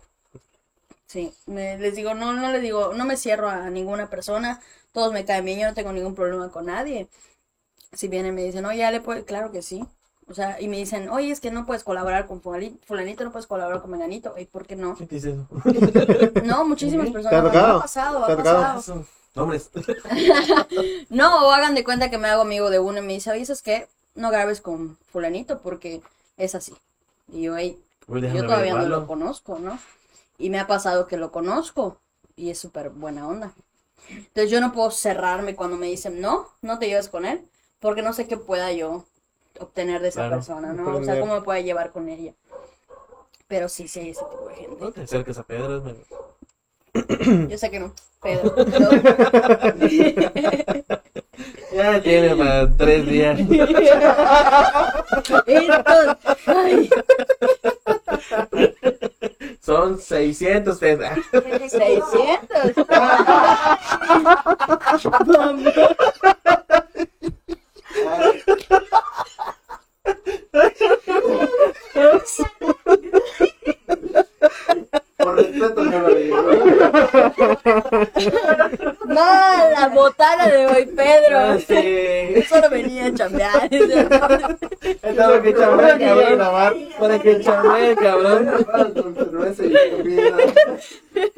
[1.08, 4.62] Sí, me- les digo, no, no les digo, no me cierro a ninguna persona,
[4.92, 7.08] todos me caen bien, yo no tengo ningún problema con nadie.
[7.94, 9.86] Si vienen y me dicen, oye, ya le puede, claro que sí.
[10.34, 13.32] O sea, y me dicen, oye, es que no puedes colaborar con fulani- fulanito, no
[13.32, 14.34] puedes colaborar con menganito.
[14.36, 14.96] ¿Y por qué no?
[14.96, 15.48] ¿Qué te dice eso?
[16.44, 17.44] No, muchísimas ¿Te ha personas.
[17.44, 17.78] tocado?
[17.78, 19.06] Ha pasado, ¿Te ha pasado.
[19.36, 19.70] Nombres.
[21.12, 23.46] No, o hagan de cuenta que me hago amigo de uno y me dice, oye,
[23.46, 23.88] ¿sabes qué?
[24.16, 26.02] No grabes con fulanito porque
[26.38, 26.74] es así.
[27.32, 29.78] Y yo, "Ey, Uy, déjame yo todavía no lo conozco, ¿no?
[30.40, 31.98] Y me ha pasado que lo conozco
[32.36, 33.54] y es súper buena onda.
[34.10, 37.48] Entonces yo no puedo cerrarme cuando me dicen, no, no te lleves con él,
[37.80, 39.06] porque no sé qué pueda yo
[39.60, 40.98] obtener de esa Claro, persona, ¿no?
[40.98, 42.34] O sea, cómo me pueda llevar con ella.
[43.48, 44.84] Pero sí, sí hay ese tipo de gente.
[44.84, 46.06] No te acerques a Pedro, medio-
[47.50, 48.54] Yo sé que no, Pedro.
[51.74, 53.40] Ya tiene para tres días.
[55.48, 56.88] Entonces, ay,
[59.60, 61.08] Son 600 pesos.
[61.72, 62.86] 600.
[67.94, 68.44] That's
[75.24, 76.38] Por respeto, no lo digo.
[79.06, 81.60] No, la botana de hoy, Pedro.
[81.60, 82.44] Sí.
[82.48, 83.70] Solo venía a chambear.
[85.02, 86.74] Estaba que chambear, cabrón, grabar.
[87.00, 88.66] Para que chame, cabrón.
[88.94, 90.38] Con cerveza y comida.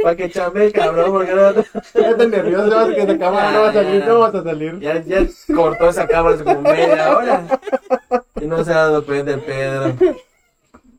[0.02, 1.12] Para que chame, cabrón.
[1.12, 4.06] Porque no, Ya estás nervioso, no vas a que esa cámara no va a salir,
[4.06, 4.80] no vas a salir.
[4.80, 7.44] ya, ya cortó esa cámara hace como media hora.
[8.42, 9.96] Y no se ha dado cuenta el Pedro.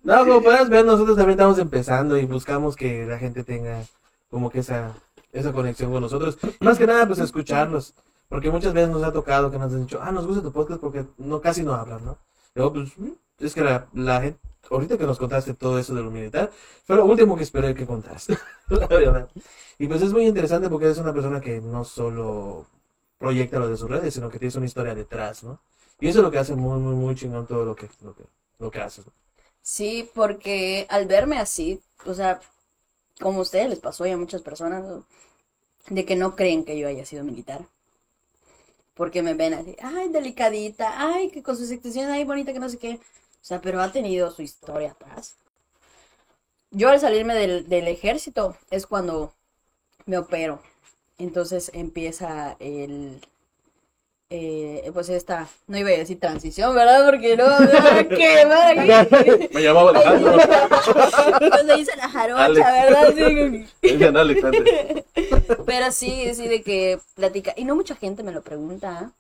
[0.07, 3.82] No, como puedes ver, nosotros también estamos empezando y buscamos que la gente tenga
[4.30, 4.94] como que esa,
[5.32, 6.38] esa conexión con nosotros.
[6.61, 7.92] Más que nada, pues escucharlos.
[8.28, 10.80] Porque muchas veces nos ha tocado que nos han dicho, ah, nos gusta tu podcast
[10.80, 12.18] porque no casi no hablan, ¿no?
[12.54, 14.38] Luego, pues, mm, es que la, la gente,
[14.70, 16.52] ahorita que nos contaste todo eso de lo militar,
[16.84, 18.38] fue lo último que esperé que contaste.
[19.78, 22.64] Y pues es muy interesante porque eres una persona que no solo
[23.18, 25.61] proyecta lo de sus redes, sino que tienes una historia detrás, ¿no?
[26.00, 28.24] Y eso es lo que hace muy, muy, muy chingón todo lo que, lo que,
[28.59, 29.12] lo que haces, ¿no?
[29.67, 32.41] Sí, porque al verme así, o sea,
[33.21, 34.85] como a ustedes les pasó y a muchas personas,
[35.89, 37.67] de que no creen que yo haya sido militar.
[38.95, 42.69] Porque me ven así, ay, delicadita, ay, que con sus extensiones, ay, bonita, que no
[42.69, 42.95] sé qué.
[42.95, 45.37] O sea, pero ha tenido su historia atrás.
[46.71, 49.35] Yo al salirme del, del ejército es cuando
[50.07, 50.62] me opero.
[51.19, 53.21] Entonces empieza el,
[54.29, 57.05] eh, pues esta, no iba a decir transición, ¿verdad?
[57.07, 57.68] Porque no, no,
[58.09, 59.49] ¿qué?
[59.55, 60.39] Me llamaba Alejandro.
[61.39, 62.66] Pues le dice la jarocha, Alex.
[62.66, 63.14] ¿verdad?
[63.14, 64.14] Sí, Dicen
[65.64, 67.53] pero sí, sí, de que platica.
[67.57, 69.12] Y no mucha gente me lo pregunta,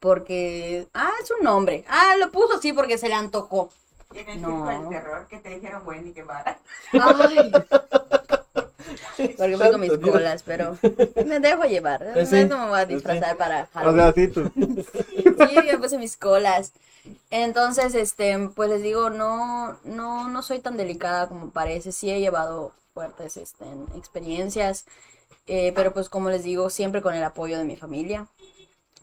[0.00, 1.84] porque, ah, es un nombre.
[1.88, 3.70] Ah, lo puso así porque se le antojó.
[4.12, 4.48] En el No.
[4.48, 6.58] circo del terror que te dijeron bueno y que mala.
[6.92, 7.52] Ay.
[9.16, 10.76] Porque fui con mis colas, pero
[11.26, 12.04] me dejo llevar.
[12.16, 12.44] No, Sí.
[12.44, 13.96] no me voy a disfrazar para O Halloween.
[13.96, 14.50] sea, sí, tú.
[15.48, 16.72] Sí, yo puse mis colas.
[17.30, 21.92] Entonces, este, pues les digo, no, no, no soy tan delicada como parece.
[21.92, 23.64] Sí he llevado fuertes, este,
[23.96, 24.84] experiencias,
[25.46, 28.26] eh, pero pues como les digo, siempre con el apoyo de mi familia.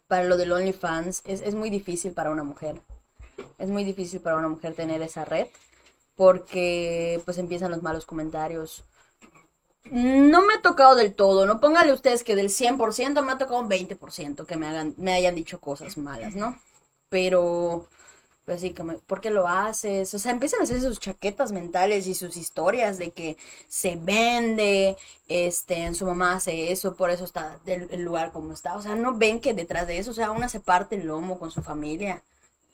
[0.08, 2.82] Para lo del OnlyFans es, es muy difícil para una mujer.
[3.58, 5.48] Es muy difícil para una mujer tener esa red
[6.16, 8.84] porque pues empiezan los malos comentarios.
[9.92, 13.60] No me ha tocado del todo, no póngale ustedes que del 100% me ha tocado
[13.60, 16.58] un 20% que me hagan me hayan dicho cosas malas, ¿no?
[17.10, 17.88] Pero
[18.46, 20.14] pues sí, me- ¿por qué lo haces?
[20.14, 23.38] O sea, empiezan a hacer sus chaquetas mentales y sus historias de que
[23.70, 28.54] se vende, este, en su mamá hace eso, por eso está del el lugar como
[28.54, 28.76] está.
[28.78, 31.40] O sea, no ven que detrás de eso, o sea, una se parte el lomo
[31.40, 32.24] con su familia.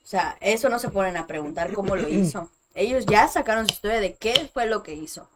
[0.04, 2.50] O sea, eso no se ponen a preguntar cómo lo hizo.
[2.76, 5.28] Ellos ya sacaron su historia de qué fue lo que hizo.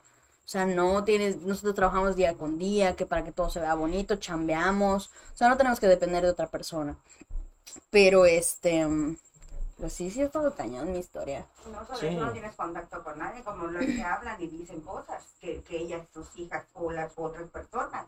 [0.47, 3.73] O sea, no tienes, nosotros trabajamos día con día, que para que todo se vea
[3.73, 5.07] bonito, chambeamos.
[5.33, 6.95] O sea, no tenemos que depender de otra persona.
[7.89, 8.87] Pero este,
[9.77, 11.45] pues sí, sí es todo cañón mi historia.
[11.69, 12.07] No solo Sí.
[12.07, 15.79] eso, no tienes contacto con nadie, como los que hablan y dicen cosas, que, que
[15.79, 18.05] ellas, sus hijas o las otras personas,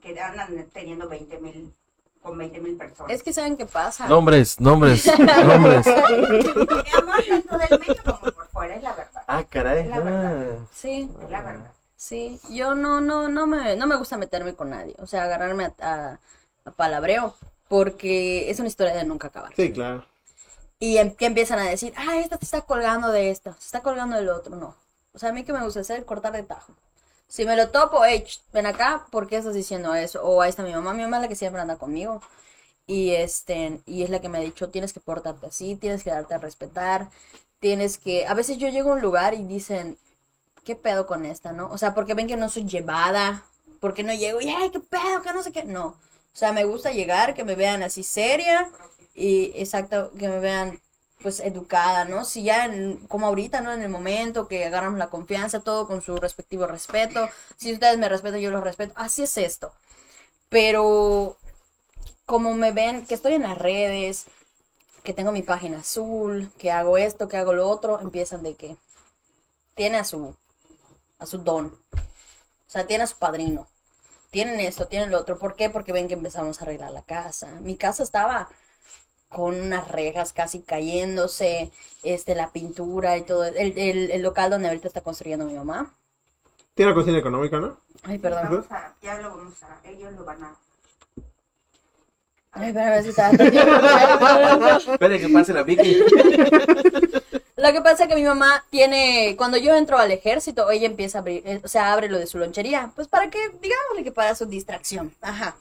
[0.00, 1.74] que andan teniendo 20 mil,
[2.22, 3.12] con 20 mil personas.
[3.12, 4.08] Es que saben qué pasa.
[4.08, 5.84] Nombres, nombres, nombres.
[5.84, 9.22] Digamos, tanto del medio como por fuera, es la verdad.
[9.26, 9.86] Ah, caray.
[9.88, 10.56] La verdad.
[10.58, 10.66] Ah.
[10.72, 11.70] Sí, Es la verdad.
[12.06, 12.40] Sí.
[12.50, 14.94] Yo no, no, no me, no me gusta meterme con nadie.
[14.98, 16.20] O sea, agarrarme a, a-
[16.64, 17.34] a palabreo.
[17.68, 19.54] Porque es una historia de nunca acabar.
[19.56, 20.04] Sí, claro.
[20.78, 23.80] Y em- que empiezan a decir, ah, esta te está colgando de esta, se está
[23.82, 24.56] colgando del otro.
[24.56, 24.76] No.
[25.14, 26.72] O sea, a mí que me gusta hacer cortar de tajo.
[27.28, 30.22] Si me lo topo, hey, ven acá, ¿por qué estás diciendo eso?
[30.24, 32.20] O ahí está mi mamá, mi mamá es la que siempre anda conmigo.
[32.86, 36.10] Y este, y es la que me ha dicho, tienes que portarte así, tienes que
[36.10, 37.10] darte a respetar,
[37.60, 38.26] tienes que.
[38.26, 39.98] A veces yo llego a un lugar y dicen,
[40.64, 41.68] ¿qué pedo con esta, no?
[41.70, 43.44] O sea, porque ven que no soy llevada,
[43.80, 45.64] porque no llego y, ay, qué pedo, que no sé qué.
[45.64, 45.86] No.
[45.86, 48.70] O sea, me gusta llegar, que me vean así seria
[49.14, 50.80] y exacto, que me vean
[51.22, 52.24] pues educada, ¿no?
[52.24, 52.70] Si ya
[53.08, 53.72] como ahorita, ¿no?
[53.72, 57.28] En el momento que agarramos la confianza, todo con su respectivo respeto.
[57.56, 58.92] Si ustedes me respetan, yo los respeto.
[58.96, 59.72] Así es esto.
[60.48, 61.36] Pero
[62.26, 64.26] como me ven, que estoy en las redes,
[65.02, 68.76] que tengo mi página azul, que hago esto, que hago lo otro, empiezan de que
[69.74, 70.36] tiene a su
[71.22, 71.66] a su don.
[71.66, 73.66] O sea, tiene a su padrino.
[74.30, 75.38] Tienen esto, tienen lo otro.
[75.38, 75.68] ¿Por qué?
[75.70, 77.48] Porque ven que empezamos a arreglar la casa.
[77.60, 78.48] Mi casa estaba
[79.28, 81.70] con unas rejas casi cayéndose,
[82.02, 83.44] este, la pintura y todo.
[83.44, 85.94] El, el- el local donde ahorita está construyendo mi mamá.
[86.74, 87.78] Tiene una cocina económica, ¿no?
[88.02, 88.44] Ay, perdón.
[88.50, 90.56] Vamos a, ya lo vamos a, ellos lo van a.
[92.52, 93.30] Ay, pero a ver si está.
[94.92, 96.02] Espere que pase la Vicky.
[97.62, 101.18] Lo que pasa es que mi mamá tiene, cuando yo entro al ejército, ella empieza
[101.18, 104.10] a abrir, eh, o sea, abre lo de su lonchería, pues para que, digámosle que
[104.10, 105.54] para su distracción, ajá.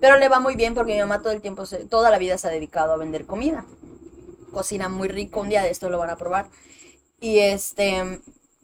[0.00, 2.48] Pero le va muy bien porque mi mamá todo el tiempo, toda la vida se
[2.48, 3.64] ha dedicado a vender comida.
[4.50, 6.48] Cocina muy rico, un día de esto lo van a probar.
[7.20, 8.20] Y este,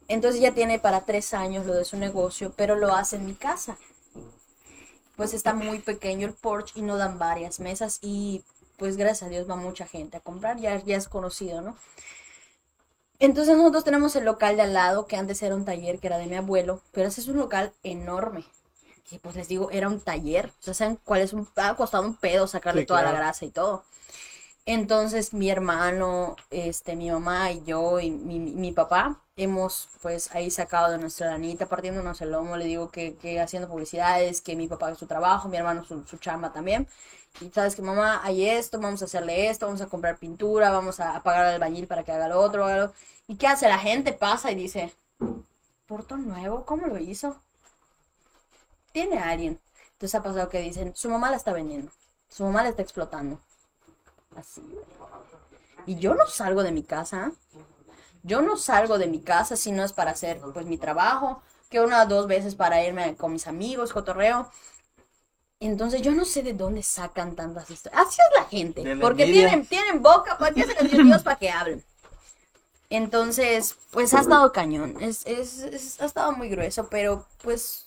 [0.09, 3.35] entonces ella tiene para tres años lo de su negocio, pero lo hace en mi
[3.35, 3.79] casa.
[5.15, 8.43] Pues está muy pequeño el porch y no dan varias mesas y
[8.79, 11.77] pues gracias a Dios va mucha gente a comprar, ya, ya es conocido, ¿no?
[13.21, 16.19] Entonces nosotros tenemos el local de al lado, que antes era un taller que era
[16.19, 18.45] de mi abuelo, pero ese es un local enorme.
[19.11, 20.53] Y pues les digo, era un taller.
[20.61, 21.49] O sea, ¿saben cuál es un...
[21.57, 23.85] Ha costado un pedo sacarle Sí, toda la grasa y todo.
[24.67, 30.31] Entonces mi hermano, este, mi mamá y yo y mi, mi- mi papá hemos pues
[30.35, 34.57] ahí sacado de nuestra lanita, partiéndonos el lomo, le digo que, que haciendo publicidades, que
[34.57, 36.87] mi papá su trabajo, mi hermano su, su chamba también.
[37.41, 40.99] Y sabes que mamá, hay esto, vamos a hacerle esto, vamos a comprar pintura, vamos
[41.01, 42.93] a, pagar al albañil para que haga lo otro, haga
[43.27, 43.69] ¿Y qué hace?
[43.69, 44.93] La gente pasa y dice,
[45.87, 46.65] ¿Portón nuevo?
[46.65, 47.41] ¿Cómo lo hizo?
[48.93, 49.61] Tiene a alguien.
[49.93, 51.91] Entonces ha pasado que dicen, su mamá la está vendiendo,
[52.29, 53.41] su mamá la está explotando.
[54.37, 54.63] Así.
[55.87, 57.33] Y yo no salgo de mi casa.
[58.23, 61.81] Yo no salgo de mi casa si no es para hacer pues mi trabajo, que
[61.81, 64.51] una o dos veces para irme con mis amigos, cotorreo.
[65.61, 68.07] Entonces yo no sé de dónde sacan tantas historias.
[68.07, 68.83] Así es la gente.
[68.83, 71.85] De porque tienen, tienen boca, ¿para qué hacen los Dios para que hablen?
[72.91, 74.97] Entonces, pues ha estado cañón.
[75.01, 77.87] Es, es, es- ha estado muy grueso, pero pues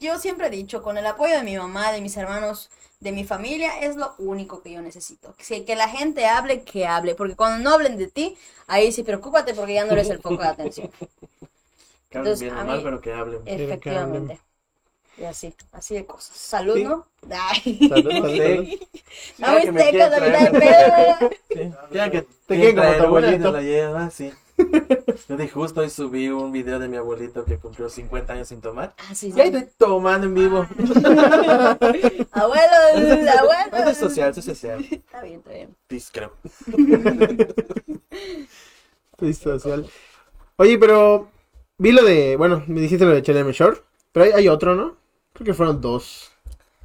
[0.00, 2.70] yo siempre he dicho, con el apoyo de mi mamá, de mis hermanos,
[3.00, 5.34] de mi familia, es lo único que yo necesito.
[5.36, 7.14] Que, que la gente hable, que hable.
[7.14, 8.38] Porque cuando no hablen de ti,
[8.68, 10.90] ahí sí, preocúpate porque ya no eres el foco de atención.
[12.10, 13.42] Que Entonces, bien a mal, mí- pero que hablen.
[13.46, 14.40] Efectivamente.
[15.20, 16.36] Y así, así de cosas.
[16.36, 16.84] Salud, Sí.
[16.84, 17.06] ¿no?
[17.30, 17.88] Ay.
[17.88, 18.54] Salud, No salud, sé.
[18.56, 18.68] salud.
[19.38, 21.30] Está muy que me seca quieren la pedo.
[21.50, 23.52] Sí, ya que Te quieren como tu abuelito.
[23.52, 24.32] la lleva, sí.
[25.28, 28.60] Yo de justo hoy subí un video de mi abuelito que cumplió 50 años sin
[28.60, 28.94] tomar.
[28.98, 29.56] Ah, sí, Y ahí sí.
[29.56, 30.66] estoy tomando en vivo.
[32.32, 33.90] Abuelo, No abuelo.
[33.90, 34.80] es social, es social.
[34.90, 35.76] Está bien, está bien.
[35.88, 36.34] Discrepo.
[39.20, 39.84] Sí, social.
[40.56, 41.28] Oye, pero
[41.76, 43.78] vi lo de, bueno, me dijiste lo de Chelem Shore,
[44.12, 44.96] pero hay, hay otro, ¿no?
[45.38, 46.30] Creo que fueron dos.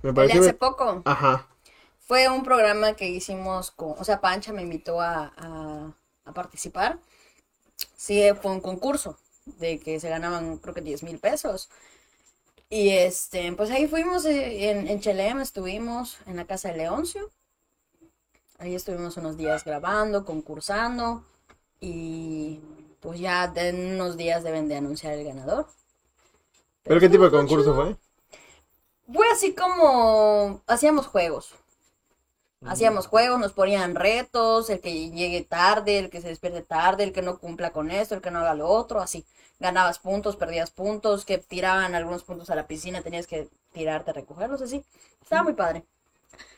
[0.03, 0.41] Me pareció.
[0.41, 1.01] hace poco.
[1.05, 1.47] Ajá.
[1.99, 5.93] Fue un programa que hicimos con, o sea, Pancha me invitó a, a-
[6.25, 6.99] a participar.
[7.95, 11.69] Sí, fue un concurso de que se ganaban, creo que 10 mil pesos.
[12.69, 17.31] Y este, pues ahí fuimos eh, en, en Chelem, estuvimos en la casa de Leoncio.
[18.57, 21.23] Ahí estuvimos unos días grabando, concursando.
[21.81, 22.61] Y
[23.01, 25.67] pues ya en unos días deben de anunciar el ganador.
[26.83, 27.95] ¿Pero qué tipo de concurso fue?
[29.11, 31.53] Fue así como hacíamos juegos.
[32.65, 37.11] Hacíamos juegos, nos ponían retos, el que llegue tarde, el que se despierte tarde, el
[37.11, 39.25] que no cumpla con esto, el que no haga lo otro, así.
[39.59, 44.13] Ganabas puntos, perdías puntos, que tiraban algunos puntos a la piscina, tenías que tirarte a
[44.13, 44.83] recogerlos, así.
[45.21, 45.83] Estaba muy padre.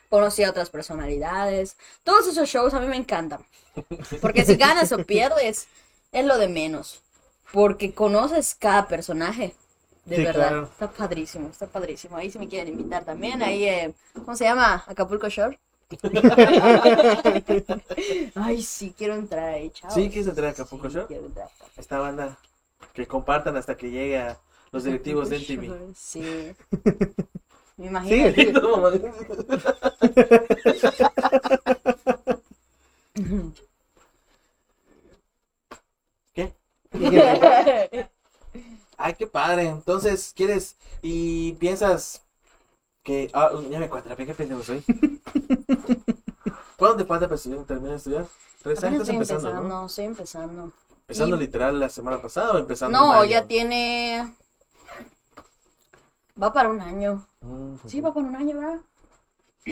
[0.08, 1.76] Conocí a otras personalidades.
[2.04, 3.44] Todos esos shows a mí me encantan.
[4.20, 5.66] Porque si ganas o pierdes,
[6.12, 7.00] es lo de menos.
[7.52, 9.54] Porque conoces cada personaje.
[10.06, 10.48] De Sí, verdad.
[10.48, 10.62] claro.
[10.64, 12.16] Está padrísimo, está padrísimo.
[12.16, 13.42] Ahí si me quieren invitar también.
[13.42, 14.84] Ahí, eh, ¿cómo se llama?
[14.86, 15.58] Acapulco Shore.
[18.34, 19.94] Ay, sí, quiero entrar ahí, chavos.
[19.94, 21.06] ¿Sí quieres entrar a Acapulco Sí, Shore?
[21.06, 21.48] quiero entrar.
[21.76, 22.38] Esta banda
[22.92, 24.38] que compartan hasta que llegue a
[24.72, 25.70] los directivos del TV.
[25.94, 26.54] Sí.
[27.76, 28.32] Me imagino.
[28.32, 28.52] Sí,
[36.32, 36.54] ¿Qué?
[38.96, 39.68] Ay, qué padre.
[39.68, 42.22] Entonces, ¿quieres y piensas
[43.02, 43.30] que...
[43.34, 44.84] Ah, ya me cuatrapé, qué pendejo soy.
[46.76, 48.26] ¿Cuándo te falta para estudiar, terminar de estudiar?
[48.62, 49.00] ¿Tres años?
[49.02, 49.86] Estoy Estás empezando, empezando, ¿no?
[49.86, 50.72] estoy empezando.
[51.08, 53.24] ¿Empezando Y- literal la semana pasada o empezando No, año?
[53.30, 54.34] ya tiene.
[56.40, 57.26] Va para un año.
[57.40, 58.80] Mm, Sí, va para un año, ¿verdad?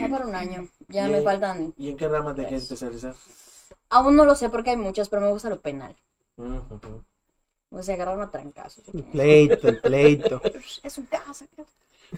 [0.01, 0.67] Va para un año.
[0.87, 1.73] Ya me ahí- faltan.
[1.77, 3.15] ¿Y en qué rama te quieres especializar?
[3.89, 5.95] Aún no lo sé porque hay muchas, pero me gusta lo penal.
[6.37, 7.03] Mm, ujú.
[7.79, 8.83] O sea, agarrar a trancazos.
[8.93, 10.41] El pleito, el pleito.
[10.83, 11.45] Es su casa.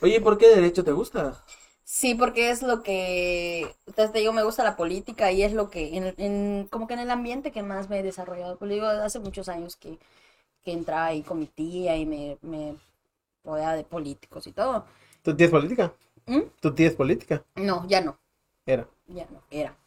[0.01, 1.43] Oye, ¿por qué derecho te gusta?
[1.84, 5.69] Sí, porque es lo que, entonces te digo, me gusta la política y es lo
[5.69, 8.57] que, en, en- como que en el ambiente que más me he desarrollado.
[8.57, 9.97] Pues digo, hace muchos años que,
[10.63, 12.75] que entraba ahí con mi tía y me, me
[13.45, 14.85] rodeaba de políticos y todo.
[15.21, 15.93] ¿Tu tía es política?
[16.27, 16.41] ¿Mm?
[16.61, 17.43] ¿Tu tía es política?
[17.57, 18.17] No, ya no,
[18.67, 18.88] Era.
[19.07, 19.77] ya no, era.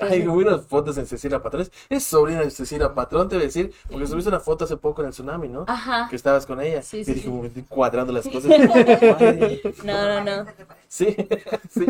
[0.00, 1.68] Ay, vi unas fotos en Cecilia Patrón.
[1.88, 3.72] Es sobrina de Cecilia Patrón, te voy a decir.
[3.90, 5.64] Porque subiste una foto hace poco en el tsunami, ¿no?
[5.68, 6.06] Ajá.
[6.08, 6.82] Que estabas con ella.
[6.82, 8.52] Sí, y sí, dije, como cuadrando las cosas.
[9.84, 10.46] No, no, no.
[10.88, 11.16] sí,
[11.70, 11.86] sí.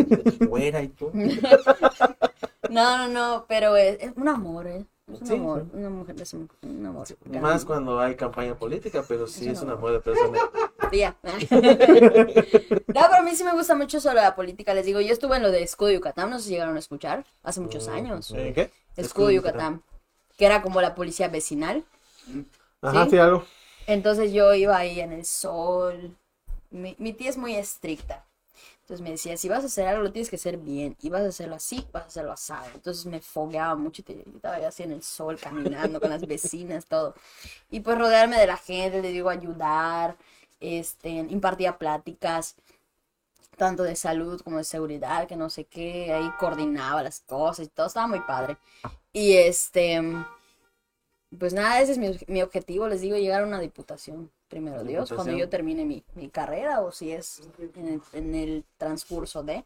[0.46, 1.12] Güera y todo.
[2.70, 4.86] No, no, no, pero es, es un amor, ¿eh?
[5.10, 5.66] Es un Sí, amor.
[5.72, 7.06] Una mujer es un, un amor.
[7.40, 10.38] Más cuando hay campaña política, pero sí Es es un amor de persona.
[10.90, 11.16] Tía.
[11.22, 14.74] no, pero a mí sí me gusta mucho sobre la política.
[14.74, 17.24] Les digo, yo estuve en lo de Escudo Yucatán, no sé si llegaron a escuchar,
[17.42, 18.32] hace muchos años.
[18.36, 18.70] ¿Eh, ¿Qué?
[18.96, 19.82] Escudo Yucatán,
[20.36, 21.84] que era como la policía vecinal.
[22.82, 23.10] Ajá, ¿Sí?
[23.10, 23.44] sí, algo.
[23.86, 26.16] Entonces yo iba ahí en el sol.
[26.70, 28.24] Mi, mi tía es muy estricta.
[28.82, 30.96] Entonces me decía, si vas a hacer algo, lo tienes que hacer bien.
[31.00, 32.66] Y vas a hacerlo así, vas a hacerlo asado.
[32.74, 36.10] Entonces me fogueaba mucho y te- y estaba yo así en el sol, caminando con
[36.10, 37.14] las vecinas, todo.
[37.70, 40.16] Y pues rodearme de la gente, le digo, ayudar.
[40.60, 42.56] Este, impartía pláticas,
[43.56, 46.12] tanto de salud como de seguridad, que no sé qué.
[46.12, 47.86] Ahí coordinaba las cosas y todo.
[47.86, 48.58] Estaba muy padre.
[49.12, 50.00] Y este...
[51.38, 55.10] Pues nada, ese es mi, mi objetivo, les digo, llegar a una diputación, primero Dios,
[55.10, 57.40] cuando yo termine mi, mi carrera o si es
[57.74, 59.64] en el, en el transcurso de,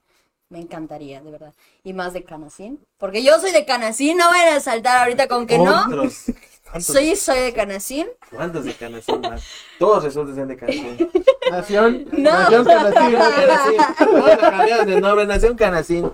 [0.49, 1.53] me encantaría, de verdad.
[1.83, 5.49] Y más de Canacín, porque yo soy de Canacín, no vayan a saltar ahorita con
[5.49, 5.87] que no.
[5.87, 6.27] Otros.
[6.63, 8.07] ¿Cuántos, Soy, soy de Canacín.
[8.31, 9.43] ¿Cuántos de Canacín más?
[9.81, 11.11] Todos resultan de Canacín.
[11.51, 12.31] Nación, No.
[12.31, 13.19] Nación Canacín.
[13.19, 14.87] Canacín.
[14.87, 16.13] De nombre, Nación Canacín.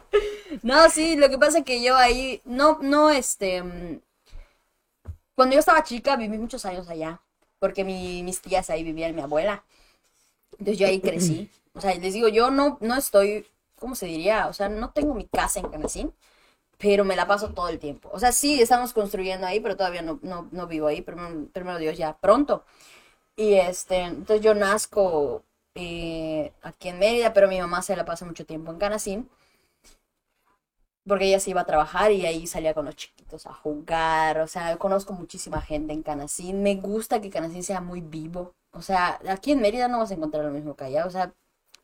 [0.62, 4.01] No, sí, lo que pasa es que yo ahí, no, no, este, mm,
[5.35, 7.20] cuando yo estaba chica viví muchos años allá,
[7.62, 9.64] porque mi- mis tías ahí vivían, mi abuela.
[10.52, 11.51] Entonces yo ahí crecí.
[11.74, 13.47] O sea, les digo, yo no, no estoy,
[13.78, 14.48] ¿cómo se diría?
[14.48, 16.12] O sea, no tengo mi casa en Canacín,
[16.78, 18.10] pero me la paso todo el tiempo.
[18.12, 21.78] O sea, sí, estamos construyendo ahí, pero todavía no, no, no vivo ahí, primero, primero
[21.78, 22.64] Dios ya pronto.
[23.36, 25.44] Y este, entonces yo nazco
[25.74, 29.30] eh, aquí en Mérida, pero mi mamá se la pasa mucho tiempo en Canacín
[31.07, 34.47] porque ella se iba a trabajar y ahí salía con los chiquitos a jugar, o
[34.47, 39.20] sea, conozco muchísima gente en Canacín, me gusta que Canacín sea muy vivo, o sea,
[39.29, 41.33] aquí en Mérida no vas a encontrar lo mismo que allá, o sea,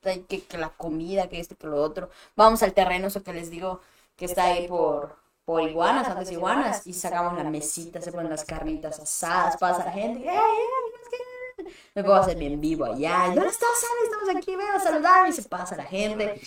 [0.04, 3.32] hay que, que la comida, que esto, que lo otro, vamos al terreno, eso que
[3.32, 3.80] les digo,
[4.16, 8.44] que está ahí por, por iguanas, antes iguanas, y sacamos la mesita, se ponen las
[8.44, 11.72] carnitas asadas, pasa la gente, ¡Ey, ey, es que-".
[11.94, 13.68] me puedo hacer bien vivo allá, ¿dónde estás?
[14.04, 16.40] Estamos aquí, ven a saludar, y se pasa la gente.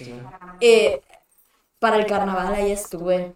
[0.60, 1.02] Eh,
[1.82, 3.36] para el carnaval ahí estuve.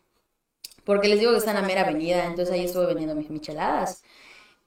[0.85, 4.03] Porque les digo que está en la mera avenida, entonces ahí estuve vendiendo mis micheladas.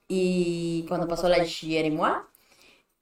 [0.07, 2.15] Y cuando pasó la Chierimois,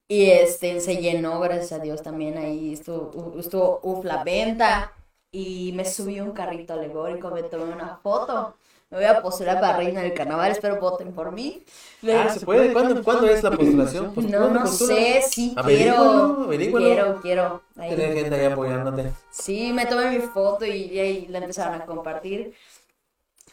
[0.08, 4.94] y este se llenó, gracias a Dios también ahí estuvo, estuvo uf, la venta.
[5.32, 8.56] Y me subí un carrito alegórico, me tomé una foto.
[8.90, 11.62] Me voy a postular para reina del carnaval, espero voten por mí.
[12.10, 12.72] Ah, ¿se puede?
[12.72, 14.06] ¿Cuándo, ¿cuándo es la postulación?
[14.06, 16.86] No, ¿cuándo no sé, sí quiero, averígualo.
[16.86, 17.64] quiero, quiero.
[17.76, 17.90] ahí.
[17.90, 19.12] Tener gente ahí apoyándote.
[19.30, 22.54] Sí, me tomé mi foto y, y ahí la empezaron a compartir.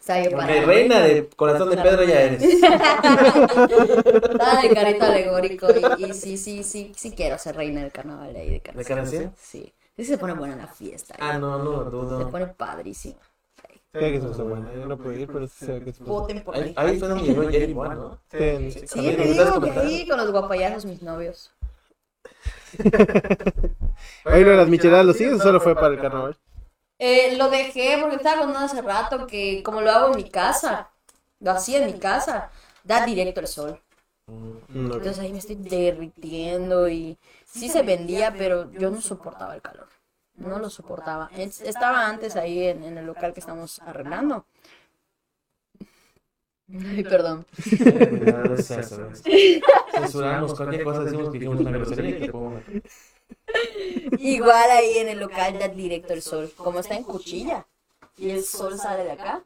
[0.06, 2.42] Porque reina de corazón de Pedro ya eres.
[2.52, 3.66] Estaba
[4.62, 5.66] de carrito alegórico
[5.98, 8.78] y, y sí, sí, sí, sí quiero ser reina del carnaval ahí de Canacín.
[8.78, 9.32] ¿De Canacín?
[9.40, 9.72] Sí.
[9.96, 11.14] Sí se pone buena la fiesta.
[11.18, 12.30] Ah, no, no, Se dudo.
[12.30, 13.16] pone padrísimo.
[13.94, 14.68] Se ve que eso está bueno.
[14.74, 16.20] Yo no puedo ir, pero sí se ve que es bueno.
[16.20, 16.74] Voten por Ahí, mí.
[16.76, 18.18] ahí fue donde llegó Jerry Moore, ¿no?
[18.30, 18.38] Sí,
[18.70, 21.52] Sí, también te digo que ahí con los guapayazos mis novios.
[24.24, 26.36] Oye, lo de las micheladas, ¿lo sigues o solo fue para el carnaval?
[26.98, 30.90] Eh, lo dejé porque estaba contando hace rato que como lo hago en mi casa,
[31.40, 32.50] lo hacía en mi casa,
[32.84, 33.80] da directo el sol.
[34.26, 34.92] Mm.
[34.92, 39.88] Entonces ahí me estoy derritiendo y sí se vendía, pero yo no soportaba el calor.
[40.36, 41.30] No lo soportaba.
[41.36, 44.46] Es- Estaba antes ahí en, en el local que estamos arreglando.
[46.72, 47.46] Ay, perdón.
[49.92, 52.32] Censuramos cualquier cosa, decimos que una grosería que.
[54.18, 56.52] Igual ahí en el local da directo el sol.
[56.56, 57.66] Como está en cuchilla
[58.16, 59.42] y el sol sale de acá.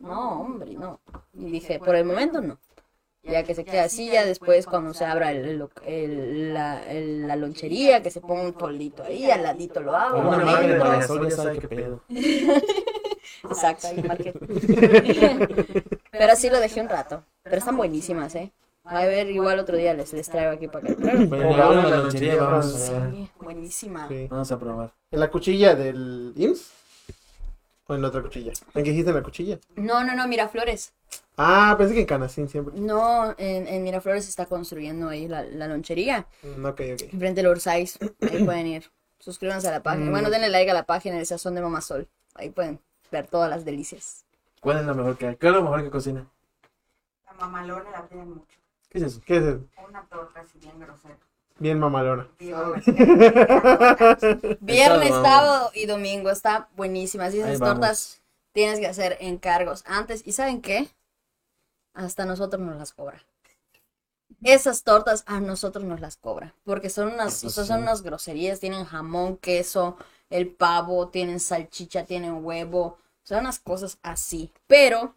[0.00, 1.00] No, hombre, no.
[1.34, 2.58] Y dije, por el momento no.
[3.24, 7.36] Ya que se queda así, ya después cuando se abra el, el- la, el- la
[7.36, 10.18] lonchería, que se ponga un toldito ahí, al ladito lo hago.
[10.28, 10.84] Una lo madre de meto.
[10.84, 12.02] Marisol ya sabe qué pedo.
[13.44, 14.32] Exacto, ahí marqué.
[16.10, 17.24] Pero sí lo dejé un rato.
[17.42, 18.50] Pero están buenísimas, ¿eh?
[18.84, 21.28] A ver, igual otro día les, les traigo aquí para que prueben.
[21.28, 24.08] Bueno, ahora en la lonchería vamos a, Sí, buenísima.
[24.08, 24.26] Sí.
[24.28, 24.92] vamos a probar.
[25.12, 26.72] ¿En la cuchilla del IMSS?
[27.86, 28.52] ¿O en la otra cuchilla?
[28.74, 29.58] ¿En qué dijiste en la cuchilla?
[29.76, 30.92] No, no, no, Miraflores.
[31.36, 32.78] Ah, pensé que en Canacín siempre.
[32.78, 36.26] No, en, en Miraflores se está construyendo ahí la, la lonchería.
[36.42, 37.02] Mm, ok, ok.
[37.12, 37.98] Enfrente del Orsais.
[38.30, 38.90] Ahí pueden ir.
[39.18, 40.10] Suscríbanse a la página.
[40.10, 42.08] Bueno, denle like a la página de Sazón de Mamá Sol.
[42.34, 42.80] Ahí pueden
[43.10, 44.24] ver todas las delicias.
[44.60, 45.36] ¿Cuál es la mejor que hay?
[45.36, 46.26] ¿Cuál es lo mejor que cocina?
[47.26, 48.58] La mamalona la piden mucho.
[48.90, 49.20] ¿Qué es eso?
[49.24, 49.60] ¿Qué es eso?
[49.88, 51.16] Una torta así bien grosera.
[51.58, 52.28] Bien mamalona.
[54.60, 56.30] Viernes, sábado y domingo.
[56.30, 57.26] Está buenísima.
[57.26, 58.20] Así Ahí esas tortas
[58.52, 60.26] tienes que hacer encargos antes.
[60.26, 60.88] ¿Y saben qué?
[61.94, 63.24] Hasta nosotros nos las cobra.
[64.42, 66.54] Esas tortas a nosotros nos las cobra.
[66.64, 68.60] Porque son unas, o sea, son unas groserías.
[68.60, 69.96] Tienen jamón, queso,
[70.30, 72.98] el pavo, tienen salchicha, tienen huevo.
[73.22, 74.50] Son unas cosas así.
[74.66, 75.14] Pero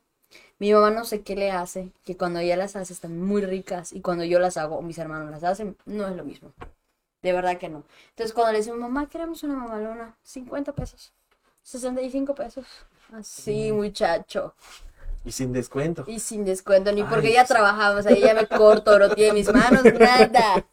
[0.59, 3.91] mi mamá no sé qué le hace, que cuando ella las hace están muy ricas
[3.91, 6.53] y cuando yo las hago o mis hermanos las hacen, no es lo mismo.
[7.21, 7.83] De verdad que no.
[8.09, 11.11] Entonces cuando le decimos, mamá, queremos una mamalona, 50 pesos,
[11.63, 12.65] 65 pesos.
[13.11, 14.53] Así, muchacho.
[15.25, 16.03] Y sin descuento.
[16.07, 17.53] Y sin descuento, ni porque Ay, ya sí.
[17.53, 20.65] trabajamos, ahí ya me corto, no tiene mis manos, nada.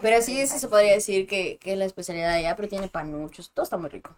[0.00, 2.88] Pero sí, sí se podría decir que, que es la especialidad de allá, pero tiene
[2.88, 4.10] panuchos, todo está muy rico.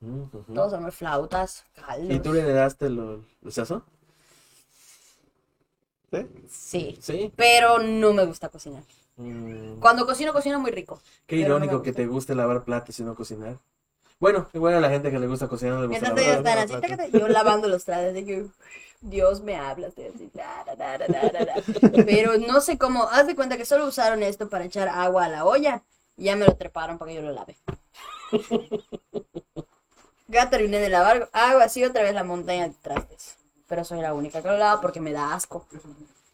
[0.00, 0.54] Mm, ujú.
[0.54, 1.64] Todos son muy flautas,
[2.08, 2.34] ¿Y tú caldos.
[2.34, 3.84] le heredaste lo, el sazón?
[6.10, 6.26] ¿Sí?
[6.48, 7.32] Sí, Sí.
[7.36, 8.82] pero no me gusta cocinar.
[9.16, 11.00] Mm, Cuando cocino, cocino muy rico.
[11.26, 13.58] Qué no irónico que te guste lavar platos y no cocinar.
[14.22, 17.00] Bueno, igual a la gente que le gusta cocinar no le gusta ellos lavar están
[17.00, 18.46] así, yo lavando los trastes, de que
[19.00, 20.30] Dios me habla, así,
[22.06, 25.28] pero no sé cómo, haz de cuenta que solo usaron esto para echar agua a
[25.28, 25.82] la olla
[26.16, 27.56] y ya me lo treparon para que yo lo lave.
[30.28, 34.14] Ya terminé de lavar, hago así otra vez la montaña de trastes, pero soy la
[34.14, 35.66] única que lo lava porque me da asco,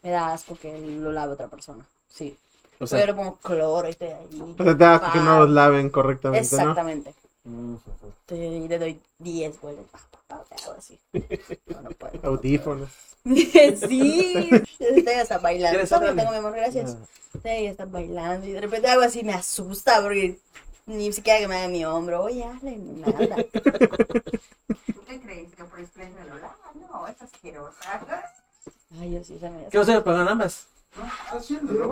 [0.03, 2.37] me da asco que lo lave otra persona, sí.
[2.79, 4.39] O sea, yo le pongo cloro y estoy ahí.
[4.39, 6.75] O sea, te da asco que no los laven correctamente, ¿no?
[7.49, 7.75] Mm,
[8.27, 10.01] Te- le doy 10 vueltas.
[10.77, 10.99] Así.
[11.67, 12.19] No, no puedo.
[12.27, 12.89] Audífonos.
[13.25, 14.49] sí.
[14.79, 15.71] Estoy hasta bailando.
[15.71, 16.17] ¿Quieres Todo lo otra?
[16.17, 16.95] tengo, mi amor, gracias.
[16.99, 17.05] Ah.
[17.35, 20.37] Estoy hasta bailando y de repente algo así me asusta porque
[20.85, 22.23] ni siquiera que me haga mi hombro.
[22.23, 23.35] Oye, hazle nada.
[23.35, 25.53] ¿Tú qué crees?
[25.55, 26.55] ¿Que por eso me lo lava?
[26.91, 28.05] No, es asquerosa.
[28.99, 30.03] Ay, yo sí se me ¿Qué vas a hacer?
[30.03, 30.53] ¿Pagan ambas?
[30.55, 30.78] Haciendo,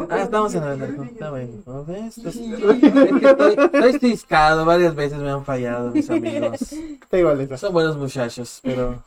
[0.10, 1.64] Ah, estamos en el Está bien.
[1.65, 2.18] ¿no ves?
[2.18, 6.61] Es que estoy, estoy ciscado, varias veces me han fallado mis amigos.
[6.72, 7.57] Está igual.
[7.57, 9.03] Son buenos muchachos, pero...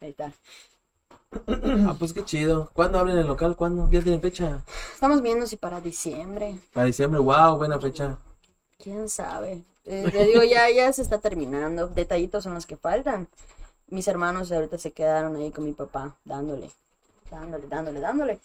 [0.00, 0.32] Ahí está.
[1.46, 2.70] Ah, pues qué chido.
[2.72, 3.56] ¿Cuándo abren el local?
[3.56, 3.90] ¿Cuándo?
[3.90, 4.62] ¿Ya tienen fecha?
[4.94, 6.58] Estamos viendo si para diciembre.
[6.72, 8.16] Para diciembre, wow, buena fecha.
[8.78, 9.64] ¿Quién sabe?
[9.84, 11.88] Eh, te digo, ya, ya se está terminando.
[11.88, 13.28] Detallitos son los que faltan.
[13.88, 16.70] Mis hermanos ahorita se quedaron ahí con mi papá, dándole,
[17.30, 18.40] dándole, dándole, dándole.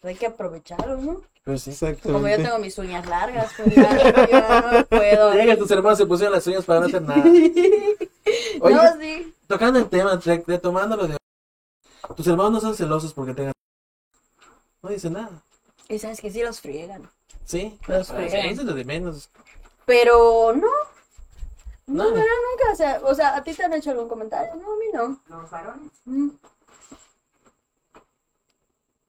[0.00, 1.22] Pues hay que aprovecharlo, ¿no?
[1.44, 1.76] Pero sí.
[2.02, 3.96] Como yo tengo mis uñas largas, pues ya,
[4.26, 5.32] yo no puedo.
[5.34, 7.22] Llega, tus hermanos se pusieron las uñas para no hacer nada.
[8.60, 9.34] Oye, No, sí.
[9.46, 11.16] tocando el tema, re- retomando lo de...
[12.16, 13.52] Tus hermanos no son celosos porque tengan...
[14.82, 15.42] No dicen nada.
[15.88, 17.08] Y sabes que sí los friegan.
[17.44, 18.46] Sí, Los Pero fregan.
[18.46, 19.28] eso es lo de menos.
[19.84, 20.66] Pero no.
[21.86, 22.10] No, No.
[22.10, 22.72] no, nunca.
[22.72, 24.54] O sea, o sea, ¿a ti te han hecho algún comentario?
[24.56, 25.20] No, a mí no.
[25.28, 25.92] Los varones.
[26.04, 26.28] Mm.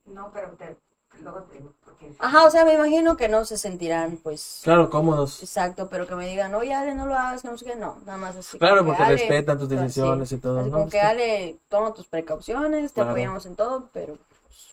[0.08, 0.78] No, pero te,
[1.22, 4.62] luego te digo, porque Ajá, o sea, me imagino que no se sentirán, pues.
[4.64, 5.42] Claro, cómodos.
[5.44, 7.98] Exacto, pero que me digan, oye, Ale, no lo hagas, que no sé qué, no,
[8.06, 8.58] nada más así.
[8.58, 10.78] Claro, porque Ale, respetan tus pues, decisiones y todo, Así ¿no?
[10.78, 13.12] como que, que- Ale, toma tus precauciones, te Claro.
[13.12, 14.18] apoyamos en todo, pero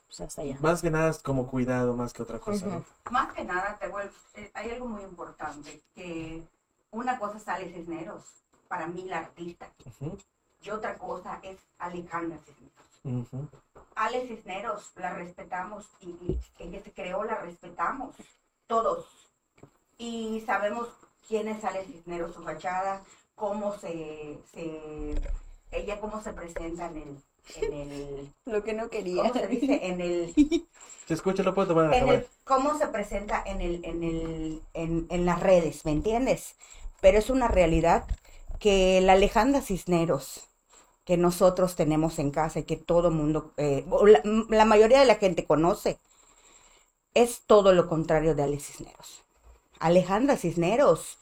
[0.07, 0.57] pues hasta allá.
[0.61, 2.67] Más que nada es como cuidado, más que otra cosa.
[2.67, 2.85] ¿no?
[3.11, 6.43] Más que nada te vuelvo, eh, hay algo muy importante, que
[6.93, 8.23] una cosa es Ale Cisneros,
[8.69, 9.69] para mí la artista,
[10.63, 12.73] y otra cosa es Alejandra Cisneros.
[13.97, 18.15] Ale Cisneros, la respetamos y, y ella se creó, la respetamos,
[18.67, 19.07] todos.
[19.99, 20.89] Y sabemos
[21.29, 23.03] quién es Ale Cisneros, su fachada,
[23.35, 25.15] cómo se, se
[25.71, 27.25] ella cómo se presenta en el,
[27.57, 29.23] en el, Lo que no quería.
[29.23, 29.87] ¿cómo se dice?
[29.87, 30.35] En el,
[31.07, 32.19] Se escucha, lo puedo tomar en la en cámara.
[32.21, 36.57] el- cómo se presenta en el, en el, en, en las redes, ¿me entiendes?
[37.01, 38.07] Pero es una realidad
[38.59, 40.49] que la Alejandra Cisneros
[41.05, 43.85] que nosotros tenemos en casa y que todo mundo, eh,
[44.49, 45.99] la mayoría de la gente conoce,
[47.15, 49.23] es todo lo contrario de Ale Cisneros.
[49.81, 51.19] Alejandra Cisneros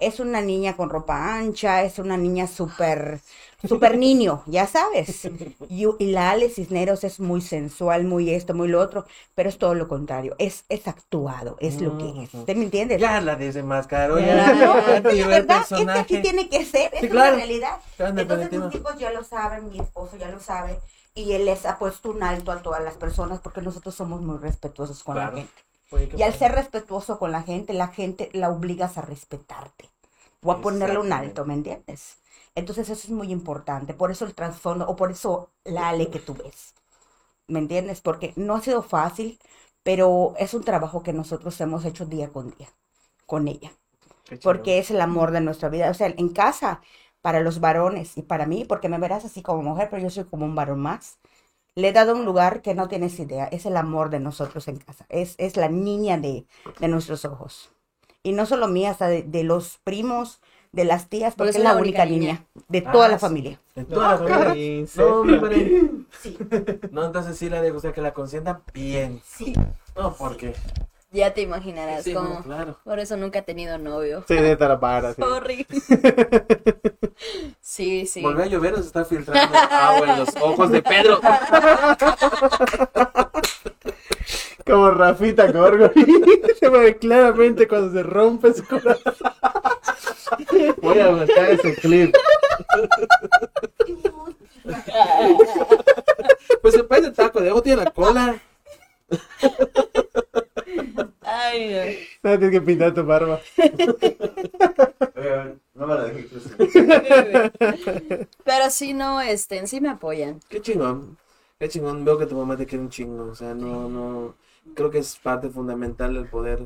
[0.00, 3.20] es una niña con ropa ancha, es una niña súper,
[3.64, 5.24] súper niño, ya sabes.
[5.68, 9.04] Y, y la Ale Cisneros es muy sensual, muy esto, muy lo otro,
[9.34, 12.30] pero es todo lo contrario, es, es actuado, es lo que es.
[12.44, 13.00] ¿Te me entiendes?
[13.00, 14.52] Ya la desenmascaró, Ya.
[14.54, 17.78] No, activó la verdad tiene que ser, es Sí, una realidad.
[17.98, 20.78] Entonces mis hijos ya lo saben, mi esposo ya lo sabe,
[21.14, 24.38] y él les ha puesto un alto a todas las personas porque nosotros somos muy
[24.38, 25.36] respetuosos con Claro.
[25.36, 25.65] la gente.
[25.90, 29.88] Oye, qué Y al ser respetuoso con la gente, la gente la obligas a respetarte
[30.42, 32.18] o a ponerle un alto, ¿me entiendes?
[32.54, 36.20] Entonces eso es muy importante, por eso el trasfondo, o por eso la Ale que
[36.20, 36.74] tú ves,
[37.48, 38.00] ¿me entiendes?
[38.00, 39.38] Porque no ha sido fácil,
[39.82, 42.68] pero es un trabajo que nosotros hemos hecho día con día
[43.26, 43.72] con ella
[44.42, 45.90] porque es el amor de nuestra vida.
[45.90, 46.80] O sea, en casa,
[47.22, 50.24] para los varones y para mí, porque me verás así como mujer, pero yo soy
[50.24, 51.18] como un varón más.
[51.76, 53.46] Le he dado un lugar que no tienes idea.
[53.46, 55.06] Es el amor de nosotros en casa.
[55.08, 56.46] Es, es la niña de,
[56.80, 57.70] de nuestros ojos.
[58.22, 60.40] Y no solo mía, hasta de, de los primos,
[60.72, 62.46] de las tías, Porque es la la única única niña niña.
[62.68, 63.20] de Ah, toda la sí.
[63.20, 63.60] familia.
[63.76, 64.54] En toda la familia.
[64.94, 65.90] No, hombre.
[66.10, 66.36] Sí.
[66.90, 69.22] No, entonces sí le ha de gustar que la consientan bien.
[69.22, 69.54] Sí.
[69.96, 70.54] No, porque.
[71.16, 72.28] Ya te imaginarás Sí, cómo.
[72.28, 72.78] no, claro.
[72.84, 74.22] Por eso nunca he tenido novio.
[74.28, 75.22] Sí, de tarapara, sí.
[75.22, 75.66] Sorry.
[77.62, 78.20] sí, sí.
[78.20, 81.18] Volvió a llover o se está filtrando agua en los ojos de Pedro.
[84.66, 85.90] Como Rafita Gorgo.
[86.60, 89.14] se ve claramente cuando se rompe su corazón.
[90.82, 92.14] Voy a buscar ese clip.
[96.60, 98.38] Pues se parece taco, de tiene la cola.
[101.50, 103.40] Ay, No, tienes que pintar tu barba.
[105.74, 106.14] No me la no.
[108.44, 110.40] Pero sí, no, este, en sí me apoyan.
[110.48, 111.18] Qué chingón.
[111.58, 112.04] Qué chingón.
[112.04, 113.24] Veo que tu mamá te quiere un chingo.
[113.24, 114.34] O sea, no, no.
[114.74, 116.60] Creo que es parte fundamental el poder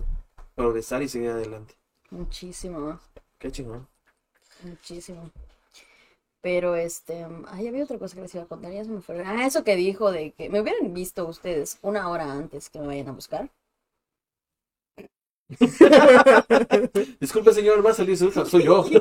[0.54, 1.74] progresar y seguir adelante.
[2.10, 2.98] Muchísimo,
[3.38, 3.86] Qué chingón.
[4.62, 5.30] muchísimo.
[6.42, 9.22] Pero este, ay, había otra cosa que les iba a contar, ya se me fue.
[9.24, 12.86] Ah, eso que dijo de que me hubieran visto ustedes una hora antes que me
[12.86, 13.50] vayan a buscar.
[17.20, 18.44] Disculpe, señor, va a salir su hija.
[18.44, 18.84] Soy yo.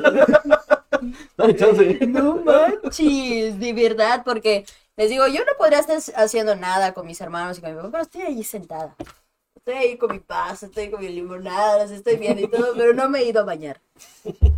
[2.08, 4.66] No manches, de verdad, porque
[4.98, 7.90] les digo, yo no podría estar haciendo nada con mis hermanos y con mi papá,
[7.92, 8.96] pero estoy allí sentada.
[9.56, 12.94] Estoy ahí con mi paz, estoy con mi limonada, las estoy viendo y todo, pero
[12.94, 13.82] no me he ido a bañar.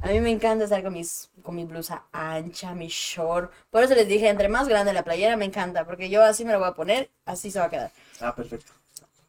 [0.02, 3.52] A mí me encanta estar con mis con mi blusa ancha, mi short.
[3.70, 6.52] Por eso les dije, entre más grande la playera me encanta, porque yo así me
[6.52, 7.92] la voy a poner, así se va a quedar.
[8.20, 8.72] Ah, perfecto.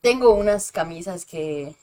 [0.00, 1.74] Tengo unas camisas que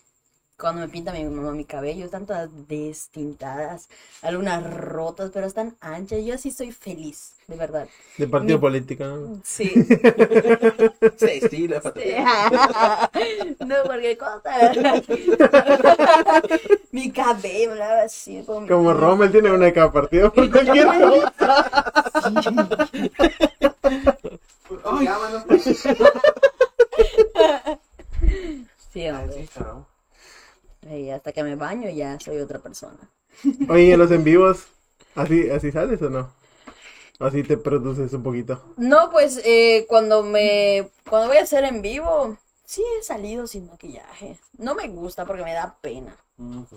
[0.60, 3.88] cuando me pinta mi mamá mi cabello, están todas destintadas,
[4.22, 6.20] algunas rotas, pero están anchas.
[6.26, 7.88] Yo así soy feliz, de verdad.
[8.18, 9.40] De partido Mi- político, ¿no?
[9.44, 9.70] Sí.
[11.18, 11.82] Se estila,
[13.60, 14.74] no, porque cosa.
[16.92, 18.02] mi cabello, ¿verdad?
[18.02, 18.44] así.
[18.46, 21.34] Como, Como Rommel tiene una de cada partido por cualquier cosa.
[25.02, 25.44] Llámanos.
[28.92, 29.48] Sí, hombre.
[30.98, 32.98] Y hasta que me baño ya soy otra persona.
[33.70, 34.68] Oye, en los en vivos,
[35.16, 36.34] ¿así, ¿así sales o no?
[37.20, 38.74] ¿O así te produces un poquito?
[38.78, 43.68] No, pues eh, cuando me cuando voy a hacer en vivo, sí he salido sin
[43.68, 44.38] maquillaje.
[44.58, 46.16] No me gusta porque me da pena.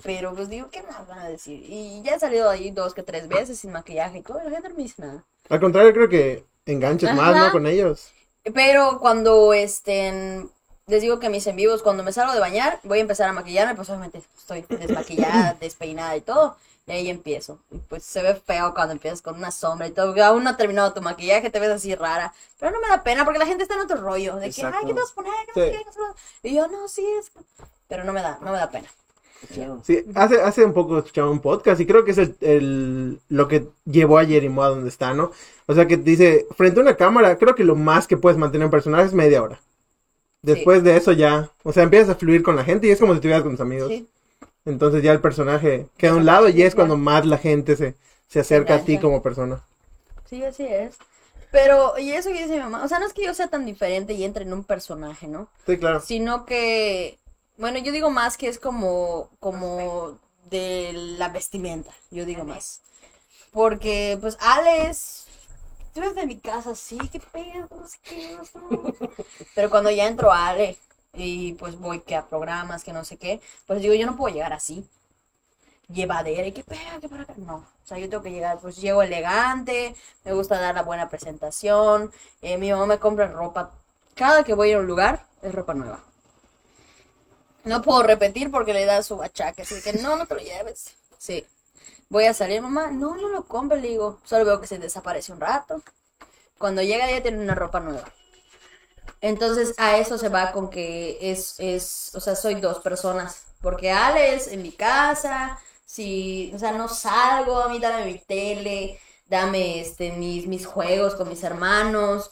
[0.03, 1.65] Pero pues digo, ¿qué más van a decir?
[1.69, 4.69] Y ya he salido ahí dos que tres veces sin maquillaje y todo, la gente
[4.69, 5.25] no me dice nada.
[5.49, 7.37] Al contrario, creo que enganchas más.
[7.37, 7.53] ¿no?
[7.53, 8.13] Con ellos.
[8.55, 10.51] Pero cuando estén,
[10.87, 13.33] les digo que mis en vivos, cuando me salgo de bañar, voy a empezar a
[13.33, 16.57] maquillarme, pues obviamente estoy desmaquillada, despeinada y todo.
[16.85, 17.61] Y ahí empiezo.
[17.71, 20.07] Y pues se ve feo cuando empiezas con una sombra y todo.
[20.09, 22.35] porque Aún no ha terminado tu maquillaje, te ves así rara.
[22.59, 24.35] Pero no me da pena porque la gente está en otro rollo.
[24.35, 24.79] De que, Exacto.
[24.81, 25.33] ay, ¿qué te vas a poner?
[25.55, 25.71] ¿Qué Sí.
[25.71, 25.79] qué?
[25.79, 25.99] ¿Qué no sé
[26.43, 26.49] qué".
[26.49, 27.31] Y yo, no, sí, es.
[27.87, 28.89] Pero no me da, no me da pena.
[29.85, 33.49] Sí, hace, hace un poco escuchaba un podcast y creo que es el, el- lo
[33.49, 35.33] que llevó a Jerimo a donde está, ¿no?
[35.67, 38.67] O sea que dice, frente a una cámara, creo que lo más que puedes mantener
[38.67, 39.61] un personaje es media hora.
[40.43, 43.13] Después de eso ya, o sea, empiezas a fluir con la gente y es como
[43.13, 43.89] si estuvieras con tus amigos.
[43.89, 44.09] Sí.
[44.65, 47.95] Entonces ya el personaje queda a un lado y es cuando más la gente se,
[48.29, 49.63] se acerca a ti como persona.
[50.29, 50.97] Sí, así es.
[51.51, 53.67] Pero, y eso que dice mi mamá, o sea, no es que yo sea tan
[53.67, 55.49] diferente y entre en un personaje, ¿no?
[55.67, 56.01] Sí, claro.
[56.01, 57.19] sino que,
[57.59, 62.81] bueno, yo digo más que es como, como de la vestimenta, yo digo más.
[63.53, 65.22] Porque, pues, Alex,
[65.95, 67.69] tú eres mi casa, sí, qué pedo,
[68.03, 68.39] qué.
[69.55, 70.79] Pero cuando ya entro a Ale
[71.15, 74.35] y pues voy que a programas, que no sé qué, pues digo, yo no puedo
[74.35, 74.89] llegar así.
[75.89, 77.35] Llevadera y qué pedo, qué para acá.
[77.37, 79.95] No, o sea, yo tengo que llegar, pues llego elegante,
[80.25, 82.11] me gusta dar la buena presentación.
[82.41, 83.73] eh, mi mamá me compra ropa,
[84.15, 86.01] cada que voy a un lugar, es ropa nueva.
[87.65, 90.95] No puedo repetir porque le da su achaque, así que no, no te lo lleves.
[91.19, 91.45] Sí.
[92.13, 94.21] Voy a salir, mamá, no, no lo compres, le digo.
[94.23, 95.83] Solo veo que se desaparece un rato.
[96.59, 98.05] Cuando llega ya tiene una ropa nueva.
[99.23, 103.45] Entonces a eso se va con que es, es, o sea, soy dos personas.
[103.63, 108.19] Porque Ale es en mi casa, si, o sea, no salgo, a mí dame mi
[108.19, 112.31] tele, dame este, mis, mis juegos con mis hermanos,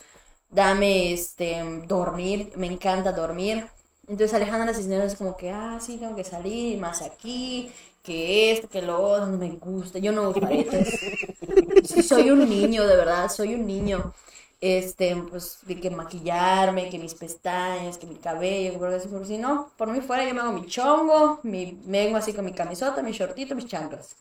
[0.51, 3.67] dame este, dormir, me encanta dormir.
[4.07, 8.69] Entonces Alejandra Cisneros es como que, ah, sí, tengo que salir, más aquí, que esto,
[8.69, 10.99] que lo otro, no me gusta, yo no uso aretes.
[11.85, 14.13] Sí, soy un niño, de verdad, soy un niño.
[14.61, 19.27] Este, pues, de que maquillarme, que mis pestañas, que mi cabello, que por así, por
[19.27, 22.45] si no, por mí fuera yo me hago mi chongo, mi, me vengo así con
[22.45, 24.17] mi camisota, mi shortito, mis chanclas.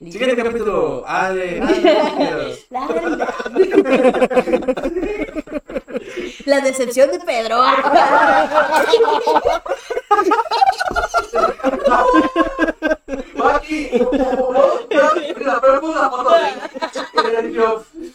[0.00, 1.02] Siguiente capítulo.
[1.06, 1.60] Ale.
[1.60, 2.56] Ale.
[2.70, 3.34] La realidad.
[6.44, 7.62] La decepción de Pedro.
[13.34, 13.90] Maki.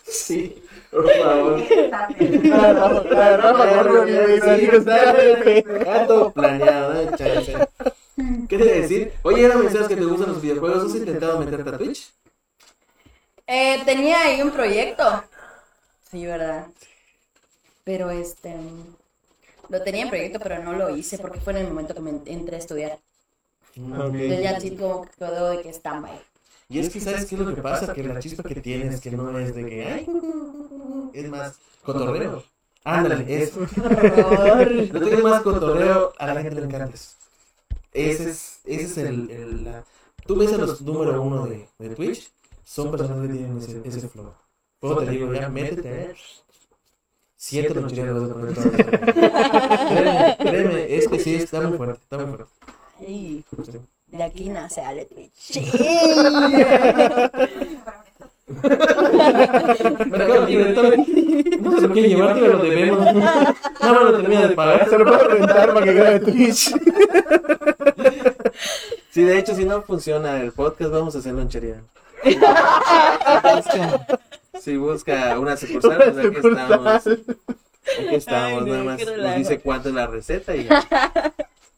[0.06, 1.64] Sí, por favor.
[5.86, 7.58] Gato planeado, chance.
[8.48, 9.14] ¿Qué te decir?
[9.24, 10.86] Oye, ahora mencionas que te gustan los videojuegos.
[10.86, 12.14] ¿Has intentado meterte a Twitch?
[13.48, 15.24] Eh, tenía ahí un proyecto.
[16.12, 16.68] Sí, ¿verdad?
[17.86, 18.56] Pero este.
[19.70, 22.12] Lo tenía en proyecto, pero no lo hice porque fue en el momento que me
[22.26, 23.00] entré a estudiar.
[23.76, 26.02] Entonces ya sí como que quedó de que está
[26.70, 27.94] Y es que, ¿sabes qué es lo que pasa?
[27.94, 30.08] Que la chispa que tienes, que no es de que, ay,
[31.14, 32.44] es más cotorreo.
[32.84, 33.60] Ándale, eso.
[34.92, 37.18] No tienes más cotorreo, a la gente le encantas.
[37.94, 39.86] Ese es, ese es el, el- la-
[40.26, 42.32] Tú ves a los número uno de, de Twitch,
[42.64, 44.34] son personas que tienen ese, ese flow.
[44.82, 46.12] Luego te digo, ya métete, ¿eh?
[47.46, 52.00] Siete noches vas a poner todas las- Créeme, créeme, es que sí, está muy fuerte,
[52.02, 52.54] está muy fuerte.
[53.02, 53.72] Ay, Sí.
[54.08, 55.60] de aquí nace Ale Twitch.
[60.24, 61.06] También.
[61.62, 63.00] No sé por qué llevarte, pero lo debemos.
[63.14, 64.90] Nada más lo termina de pagar.
[64.90, 66.74] Se lo puedo rentar para que grabe Twitch.
[69.12, 71.86] Sí, de hecho, si no funciona el podcast, vamos a Cherán.
[72.24, 74.20] Busca-
[74.64, 77.08] Si busca una sucursal, pues aquí estamos.
[77.08, 79.06] Aquí estamos, Ay, no, nada más.
[79.06, 80.70] Nos dice cuánto es la receta y.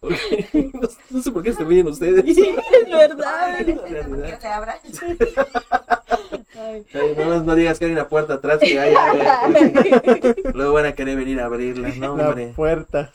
[0.54, 2.24] No, no sé por qué se ríen ustedes.
[2.28, 2.38] Es
[2.92, 3.56] verdad.
[6.56, 6.86] Ay,
[7.18, 8.94] nada más no digas que hay una puerta atrás que hay.
[10.54, 12.54] Luego van a querer venir a abrirla, no, La hombre.
[12.56, 13.12] puerta.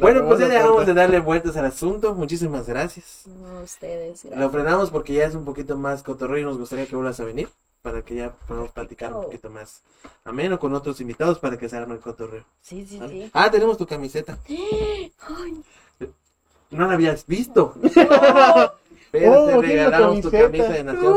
[0.00, 2.14] Bueno, pues ya La dejamos de darle vueltas al asunto.
[2.14, 3.24] Muchísimas gracias.
[3.26, 4.24] No, ustedes.
[4.34, 7.24] Lo frenamos porque ya es un poquito más cotorreo y nos gustaría que vuelvas a
[7.24, 7.50] venir
[7.82, 9.82] para que ya podamos platicar un poquito más
[10.24, 12.44] ameno con otros invitados para que se arme el cotorreo.
[12.60, 13.12] Sí, sí, ¿vale?
[13.24, 13.30] sí.
[13.32, 14.38] Ah, tenemos tu camiseta.
[16.70, 17.74] No la habías visto.
[19.10, 20.50] Pero Oh, te tiene regalamos tu camiseta.
[20.50, 21.16] camisa de Nación.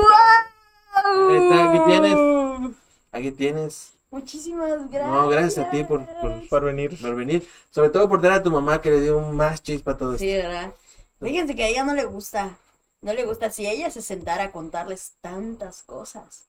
[1.35, 2.75] Está, aquí tienes.
[3.11, 3.93] Aquí tienes.
[4.11, 5.07] Muchísimas gracias.
[5.07, 7.01] No, gracias a ti por, por, Por venir.
[7.01, 7.45] por venir.
[7.69, 10.19] Sobre todo por dar a tu mamá que le dio más chispa a todo esto.
[10.23, 10.73] Sí, ¿verdad?
[11.21, 12.57] Fíjense que a ella no le gusta.
[13.01, 16.45] No le gusta si ella se sentara a contarles tantas cosas.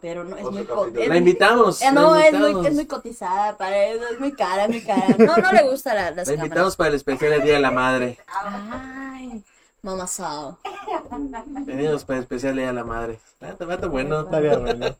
[0.00, 1.02] Pero no es Otro muy co- capítulo.
[1.02, 1.82] es La invitamos.
[1.82, 5.06] Eh, la no, es muy, es muy cotizada para eso, es muy cara, muy cara.
[5.18, 6.44] No, no le gusta la, las La cámaras.
[6.44, 8.18] invitamos para el especial del Día de la Madre.
[8.72, 9.42] Ay,
[9.82, 10.58] mamasao.
[11.66, 13.18] Venimos para el especial Día de la Madre.
[13.40, 14.20] Ah, está, está bueno.
[14.20, 14.96] Estaría bueno.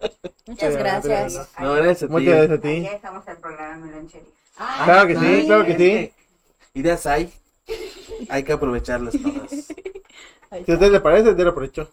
[0.47, 1.49] Muchas gracias.
[1.61, 2.13] No, gracias a ti.
[2.13, 2.87] Muchas gracias a ti.
[2.87, 3.91] Estamos el programa.
[4.59, 6.13] Ah, Claro que sí, claro que sí.
[6.75, 7.33] Ideas hay.
[8.31, 9.51] Hay que aprovecharlas todas.
[9.51, 11.91] Si a usted le parece, te lo aprovecho.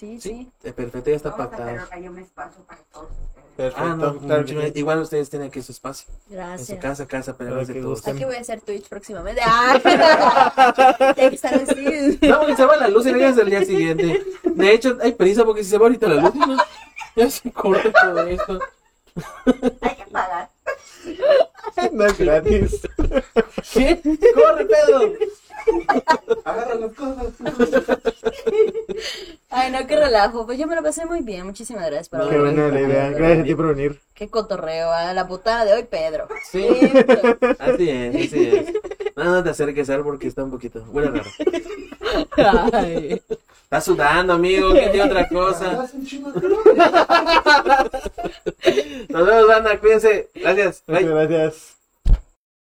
[0.00, 0.50] Sí, Sí, sí.
[0.64, 1.86] eh, perfecto, ya está Vamos pactado.
[1.90, 3.50] hay un espacio para todos ustedes.
[3.54, 3.82] Perfecto.
[3.84, 4.72] Ah, no, claro que mucho- sí.
[4.78, 6.08] igual ustedes tienen aquí su espacio.
[6.10, 6.78] En su Gracias.
[6.80, 7.84] casa, casa, pero Para de todos.
[7.98, 8.14] gusten.
[8.16, 9.42] Aquí voy a hacer Twitch próximamente.
[9.44, 11.12] ¡Ah!
[11.14, 12.18] Que estar así.
[12.22, 14.24] No, porque se va la luz y regresas al día siguiente.
[14.42, 16.56] De hecho, hay prisa porque si se va ahorita la luz, ¿no?
[17.16, 18.58] ya se corta todo esto.
[19.82, 20.48] Hay que pagar.
[21.92, 22.80] No es gratis.
[23.72, 24.00] ¿Qué?
[24.34, 25.14] ¡Corre, Pedro!
[26.44, 27.26] Agarra las cosas.
[29.50, 30.46] Ay, no, qué relajo.
[30.46, 31.46] Pues yo me lo pasé muy bien.
[31.46, 33.10] Muchísimas gracias por Qué buena la idea.
[33.10, 34.00] Gracias a ti por venir.
[34.14, 35.12] Qué cotorreo, ¿ah?
[35.12, 36.28] La putada de hoy, Pedro.
[36.50, 36.62] Sí.
[36.62, 37.56] Siempre.
[37.58, 38.72] Así es, así es.
[39.16, 40.84] No, no te acerques a él porque está un poquito.
[40.88, 41.30] Huele raro.
[42.72, 43.22] Ay.
[43.64, 44.72] Está sudando, amigo.
[44.72, 45.88] ¿Qué tiene otra cosa?
[49.08, 49.78] Nos vemos, banda.
[49.78, 50.28] Cuídense.
[50.34, 50.82] Gracias.
[50.86, 51.04] Bye.
[51.04, 51.79] Gracias.